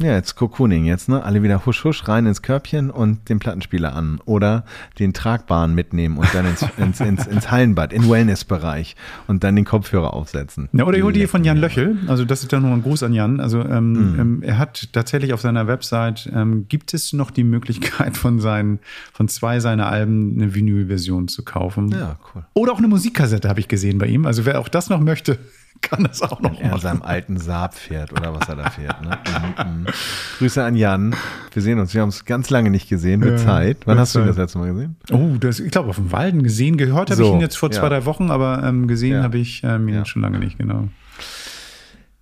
Ja, 0.00 0.12
jetzt 0.12 0.36
Cocooning 0.36 0.84
jetzt, 0.84 1.08
ne? 1.08 1.22
Alle 1.24 1.42
wieder 1.42 1.66
husch 1.66 1.84
husch 1.84 2.06
rein 2.06 2.26
ins 2.26 2.42
Körbchen 2.42 2.90
und 2.90 3.28
den 3.28 3.38
Plattenspieler 3.38 3.94
an. 3.94 4.20
Oder 4.26 4.64
den 4.98 5.12
tragbaren 5.12 5.74
mitnehmen 5.74 6.18
und 6.18 6.32
dann 6.32 6.46
ins, 6.46 6.64
ins, 6.76 7.00
ins, 7.00 7.26
ins 7.26 7.50
Hallenbad, 7.50 7.92
in 7.92 8.08
Wellnessbereich 8.08 8.94
und 9.26 9.42
dann 9.42 9.56
den 9.56 9.64
Kopfhörer 9.64 10.14
aufsetzen. 10.14 10.68
Ja, 10.72 10.84
oder 10.84 10.98
ich 10.98 11.02
hol 11.02 11.12
die 11.12 11.26
von 11.26 11.44
Jan. 11.44 11.58
Löchel. 11.58 11.96
Also 12.06 12.24
das 12.24 12.42
ist 12.42 12.52
dann 12.52 12.62
noch 12.62 12.72
ein 12.72 12.82
Gruß 12.82 13.02
an 13.02 13.12
Jan. 13.12 13.40
Also 13.40 13.60
ähm, 13.60 14.16
ähm, 14.18 14.42
er 14.42 14.58
hat 14.58 14.92
tatsächlich 14.92 15.32
auf 15.32 15.40
seiner 15.40 15.66
Website, 15.66 16.30
ähm, 16.32 16.66
gibt 16.68 16.94
es 16.94 17.12
noch 17.12 17.30
die 17.30 17.44
Möglichkeit 17.44 18.16
von 18.16 18.38
seinen, 18.38 18.78
von 19.12 19.26
zwei 19.28 19.58
seiner 19.58 19.88
Alben 19.88 20.34
eine 20.36 20.54
Vinyl-Version 20.54 21.26
zu 21.26 21.44
kaufen. 21.44 21.90
Ja, 21.90 22.18
cool. 22.34 22.44
Oder 22.54 22.72
auch 22.72 22.78
eine 22.78 22.88
Musikkassette 22.88 23.48
habe 23.48 23.60
ich 23.60 23.68
gesehen 23.68 23.98
bei 23.98 24.06
ihm. 24.06 24.26
Also 24.26 24.46
wer 24.46 24.60
auch 24.60 24.68
das 24.68 24.88
noch 24.88 25.00
möchte, 25.00 25.38
kann 25.82 26.04
das 26.04 26.22
auch 26.22 26.40
noch 26.40 26.50
Wenn 26.52 26.58
er 26.58 26.64
in 26.64 26.70
machen. 26.70 26.80
seinem 26.80 27.02
alten 27.02 27.36
Saab 27.38 27.74
fährt 27.74 28.12
oder 28.12 28.34
was 28.34 28.48
er 28.48 28.56
da 28.56 28.70
fährt. 28.70 29.00
Ne? 29.02 29.18
Mhm. 29.64 29.86
Grüße 30.38 30.62
an 30.62 30.74
Jan. 30.76 31.14
Wir 31.52 31.62
sehen 31.62 31.78
uns. 31.78 31.94
Wir 31.94 32.00
haben 32.02 32.08
uns 32.08 32.24
ganz 32.24 32.50
lange 32.50 32.70
nicht 32.70 32.88
gesehen. 32.88 33.20
Mit 33.20 33.30
Ja, 33.30 33.36
Zeit. 33.38 33.78
Wann 33.86 33.98
hast 33.98 34.14
du 34.14 34.18
ihn 34.18 34.22
Zeit. 34.22 34.30
das 34.30 34.36
letzte 34.36 34.58
Mal 34.58 34.72
gesehen? 34.72 34.96
Oh, 35.12 35.36
das, 35.40 35.60
ich 35.60 35.70
glaube, 35.70 35.88
auf 35.90 35.96
dem 35.96 36.12
Walden 36.12 36.42
gesehen. 36.42 36.76
Gehört 36.76 37.10
habe 37.10 37.22
ich 37.22 37.28
So, 37.28 37.34
ihn 37.34 37.40
jetzt 37.40 37.56
vor 37.56 37.70
zwei, 37.70 37.82
ja. 37.84 37.88
drei 37.88 38.04
Wochen, 38.04 38.30
aber 38.30 38.62
ähm, 38.64 38.88
gesehen 38.88 39.16
Ja. 39.16 39.22
habe 39.22 39.38
ich 39.38 39.62
ähm, 39.64 39.88
ihn 39.88 40.04
schon 40.04 40.22
lange 40.22 40.38
nicht, 40.38 40.58
genau. 40.58 40.88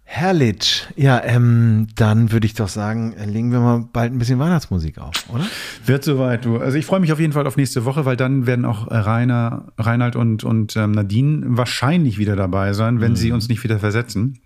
Herrlich. 0.09 0.87
Ja, 0.95 1.21
ähm, 1.25 1.89
dann 1.97 2.31
würde 2.31 2.47
ich 2.47 2.55
doch 2.55 2.69
sagen, 2.69 3.13
äh, 3.15 3.27
legen 3.27 3.51
wir 3.51 3.59
mal 3.59 3.89
bald 3.93 4.13
ein 4.13 4.19
bisschen 4.19 4.39
Weihnachtsmusik 4.39 4.99
auf, 4.99 5.13
oder? 5.29 5.45
Wird 5.85 6.05
soweit, 6.05 6.45
du. 6.45 6.59
Also 6.59 6.79
ich 6.79 6.87
freue 6.87 7.01
mich 7.01 7.13
auf 7.13 7.19
jeden 7.19 7.33
Fall 7.33 7.45
auf 7.45 7.57
nächste 7.57 7.85
Woche, 7.85 8.05
weil 8.05 8.17
dann 8.17 8.47
werden 8.47 8.65
auch 8.65 8.87
äh, 8.87 8.97
Rainer, 8.97 9.73
Reinhard 9.77 10.15
und, 10.15 10.45
und 10.45 10.77
ähm, 10.77 10.93
Nadine 10.93 11.45
wahrscheinlich 11.49 12.19
wieder 12.19 12.37
dabei 12.37 12.73
sein, 12.73 13.01
wenn 13.01 13.17
sie 13.17 13.33
uns 13.33 13.49
nicht 13.49 13.65
wieder 13.65 13.81
versetzen. 13.81 14.39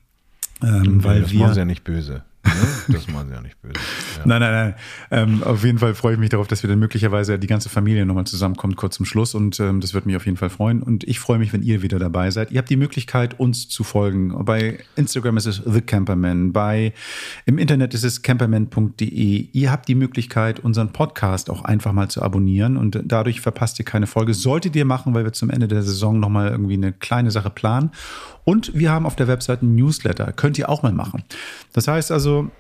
Ähm, 0.63 1.05
weil 1.05 1.21
das 1.23 1.31
wir. 1.31 1.53
sie 1.53 1.59
ja 1.59 1.65
nicht 1.67 1.85
böse. 1.85 2.23
Ne? 2.45 2.53
Das 2.95 3.07
machen 3.09 3.29
sie 3.29 3.35
ja 3.35 3.41
nicht 3.41 3.61
böse. 3.61 3.75
Ja. 3.75 4.27
Nein, 4.27 4.41
nein, 4.41 4.53
nein. 4.53 4.75
Ähm, 5.11 5.43
auf 5.43 5.65
jeden 5.65 5.79
Fall 5.79 5.95
freue 5.95 6.15
ich 6.15 6.19
mich 6.19 6.31
darauf, 6.31 6.49
dass 6.49 6.63
wir 6.63 6.71
dann 6.71 6.79
möglicherweise 6.79 7.39
die 7.39 7.47
ganze 7.47 7.69
Familie 7.69 8.07
nochmal 8.07 8.27
zusammenkommt, 8.27 8.77
kurz 8.77 8.97
zum 8.97 9.07
Schluss. 9.07 9.35
Und 9.35 9.61
ähm, 9.61 9.81
das 9.81 9.95
wird 9.95 10.07
mich 10.07 10.17
auf 10.17 10.25
jeden 10.25 10.37
Fall 10.37 10.51
freuen. 10.51 10.83
Und 10.83 11.05
ich 11.05 11.21
freue 11.21 11.39
mich, 11.39 11.53
wenn 11.53 11.63
ihr 11.63 11.83
wieder 11.83 11.99
dabei 11.99 12.31
seid. 12.31 12.51
Ihr 12.51 12.59
habt 12.59 12.71
die 12.71 12.77
Möglichkeit, 12.77 13.39
uns 13.39 13.69
zu 13.69 13.85
folgen. 13.85 14.45
Bei 14.45 14.79
Instagram 14.97 15.37
ist 15.37 15.47
es 15.47 15.63
The 15.65 15.81
Camperman. 15.81 16.53
Bei, 16.53 16.93
Im 17.47 17.59
Internet 17.59 17.95
ist 17.95 18.05
es 18.05 18.23
camperman.de. 18.23 19.49
Ihr 19.53 19.71
habt 19.71 19.89
die 19.89 19.95
Möglichkeit, 19.95 20.61
unseren 20.61 20.93
Podcast 20.93 21.51
auch 21.51 21.65
einfach 21.65 21.93
mal 21.93 22.09
zu 22.09 22.23
abonnieren. 22.23 22.77
Und 22.77 23.01
dadurch 23.05 23.41
verpasst 23.41 23.79
ihr 23.79 23.85
keine 23.85 24.07
Folge. 24.07 24.35
Solltet 24.35 24.75
ihr 24.77 24.85
machen, 24.85 25.15
weil 25.15 25.25
wir 25.25 25.33
zum 25.33 25.51
Ende 25.51 25.69
der 25.69 25.83
Saison 25.83 26.19
nochmal 26.19 26.51
irgendwie 26.51 26.75
eine 26.75 26.93
kleine 26.93 27.31
Sache 27.31 27.51
planen. 27.51 27.91
Und 28.51 28.75
wir 28.75 28.91
haben 28.91 29.07
auf 29.07 29.15
der 29.15 29.29
Webseite 29.29 29.65
Newsletter. 29.65 30.33
Könnt 30.33 30.59
ihr 30.59 30.69
auch 30.69 30.83
mal 30.83 30.91
machen. 30.91 31.23
Das 31.73 31.87
heißt 31.87 32.11
also, 32.11 32.51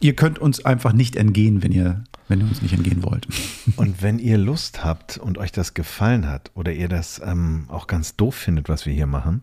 ihr 0.00 0.14
könnt 0.14 0.38
uns 0.38 0.64
einfach 0.64 0.92
nicht 0.92 1.16
entgehen, 1.16 1.62
wenn 1.62 1.72
ihr, 1.72 2.04
wenn 2.28 2.40
ihr 2.40 2.46
uns 2.46 2.62
nicht 2.62 2.74
entgehen 2.74 3.02
wollt. 3.02 3.26
Und 3.76 4.02
wenn 4.02 4.18
ihr 4.18 4.38
Lust 4.38 4.84
habt 4.84 5.18
und 5.18 5.38
euch 5.38 5.52
das 5.52 5.74
gefallen 5.74 6.28
hat 6.28 6.50
oder 6.54 6.72
ihr 6.72 6.88
das 6.88 7.20
ähm, 7.24 7.64
auch 7.68 7.86
ganz 7.86 8.16
doof 8.16 8.34
findet, 8.34 8.68
was 8.68 8.86
wir 8.86 8.92
hier 8.92 9.06
machen, 9.06 9.42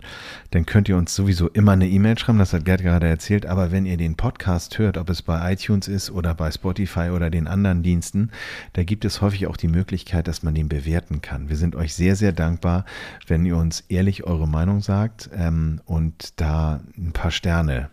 dann 0.51 0.65
könnt 0.65 0.89
ihr 0.89 0.97
uns 0.97 1.13
sowieso 1.13 1.49
immer 1.49 1.73
eine 1.73 1.87
E-Mail 1.87 2.17
schreiben, 2.17 2.39
das 2.39 2.53
hat 2.53 2.65
Gerd 2.65 2.81
gerade 2.81 3.07
erzählt, 3.07 3.45
aber 3.45 3.71
wenn 3.71 3.85
ihr 3.85 3.97
den 3.97 4.15
Podcast 4.15 4.77
hört, 4.79 4.97
ob 4.97 5.09
es 5.09 5.21
bei 5.21 5.53
iTunes 5.53 5.87
ist 5.87 6.09
oder 6.09 6.33
bei 6.33 6.51
Spotify 6.51 7.09
oder 7.13 7.29
den 7.29 7.47
anderen 7.47 7.83
Diensten, 7.83 8.31
da 8.73 8.83
gibt 8.83 9.05
es 9.05 9.21
häufig 9.21 9.47
auch 9.47 9.57
die 9.57 9.67
Möglichkeit, 9.67 10.27
dass 10.27 10.43
man 10.43 10.55
den 10.55 10.69
bewerten 10.69 11.21
kann. 11.21 11.49
Wir 11.49 11.57
sind 11.57 11.75
euch 11.75 11.93
sehr, 11.93 12.15
sehr 12.15 12.31
dankbar, 12.31 12.85
wenn 13.27 13.45
ihr 13.45 13.57
uns 13.57 13.81
ehrlich 13.89 14.23
eure 14.23 14.47
Meinung 14.47 14.81
sagt 14.81 15.29
ähm, 15.35 15.81
und 15.85 16.39
da 16.39 16.81
ein 16.97 17.11
paar 17.11 17.31
Sterne 17.31 17.89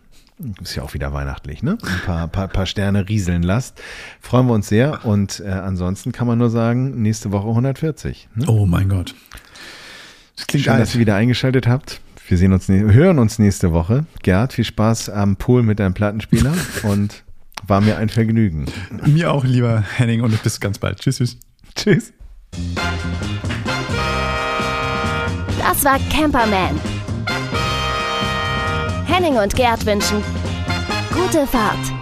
ist 0.61 0.75
ja 0.75 0.83
auch 0.83 0.93
wieder 0.93 1.13
weihnachtlich, 1.13 1.63
ne? 1.63 1.77
Ein 1.81 2.01
paar, 2.05 2.27
paar, 2.27 2.47
paar 2.47 2.65
Sterne 2.65 3.07
rieseln 3.07 3.43
lasst. 3.43 3.81
Freuen 4.19 4.47
wir 4.47 4.53
uns 4.53 4.67
sehr. 4.67 5.05
Und 5.05 5.41
äh, 5.45 5.49
ansonsten 5.49 6.11
kann 6.11 6.27
man 6.27 6.37
nur 6.37 6.49
sagen, 6.49 7.01
nächste 7.01 7.31
Woche 7.31 7.47
140. 7.47 8.29
Ne? 8.35 8.45
Oh 8.47 8.65
mein 8.65 8.89
Gott. 8.89 9.15
Das 10.35 10.47
klingt 10.47 10.65
Schön, 10.65 10.77
dass 10.77 10.95
ihr 10.95 10.99
wieder 10.99 11.15
eingeschaltet 11.15 11.67
habt. 11.67 12.01
Wir 12.27 12.37
sehen 12.37 12.53
uns, 12.53 12.67
hören 12.69 13.19
uns 13.19 13.39
nächste 13.39 13.73
Woche. 13.73 14.05
Gerd, 14.23 14.53
viel 14.53 14.63
Spaß 14.63 15.09
am 15.09 15.35
Pool 15.35 15.63
mit 15.63 15.79
deinem 15.79 15.93
Plattenspieler 15.93 16.53
und 16.83 17.23
war 17.67 17.81
mir 17.81 17.97
ein 17.97 18.09
Vergnügen. 18.09 18.65
Mir 19.05 19.31
auch, 19.31 19.43
lieber 19.43 19.81
Henning, 19.81 20.21
und 20.21 20.41
bis 20.41 20.59
ganz 20.59 20.79
bald. 20.79 20.99
Tschüss, 20.99 21.17
tschüss. 21.17 21.37
Tschüss. 21.75 22.13
Das 25.59 25.83
war 25.85 25.99
Camperman. 26.11 26.79
Henning 29.11 29.37
und 29.37 29.53
Gerd 29.55 29.85
wünschen 29.85 30.23
gute 31.13 31.45
Fahrt. 31.45 32.00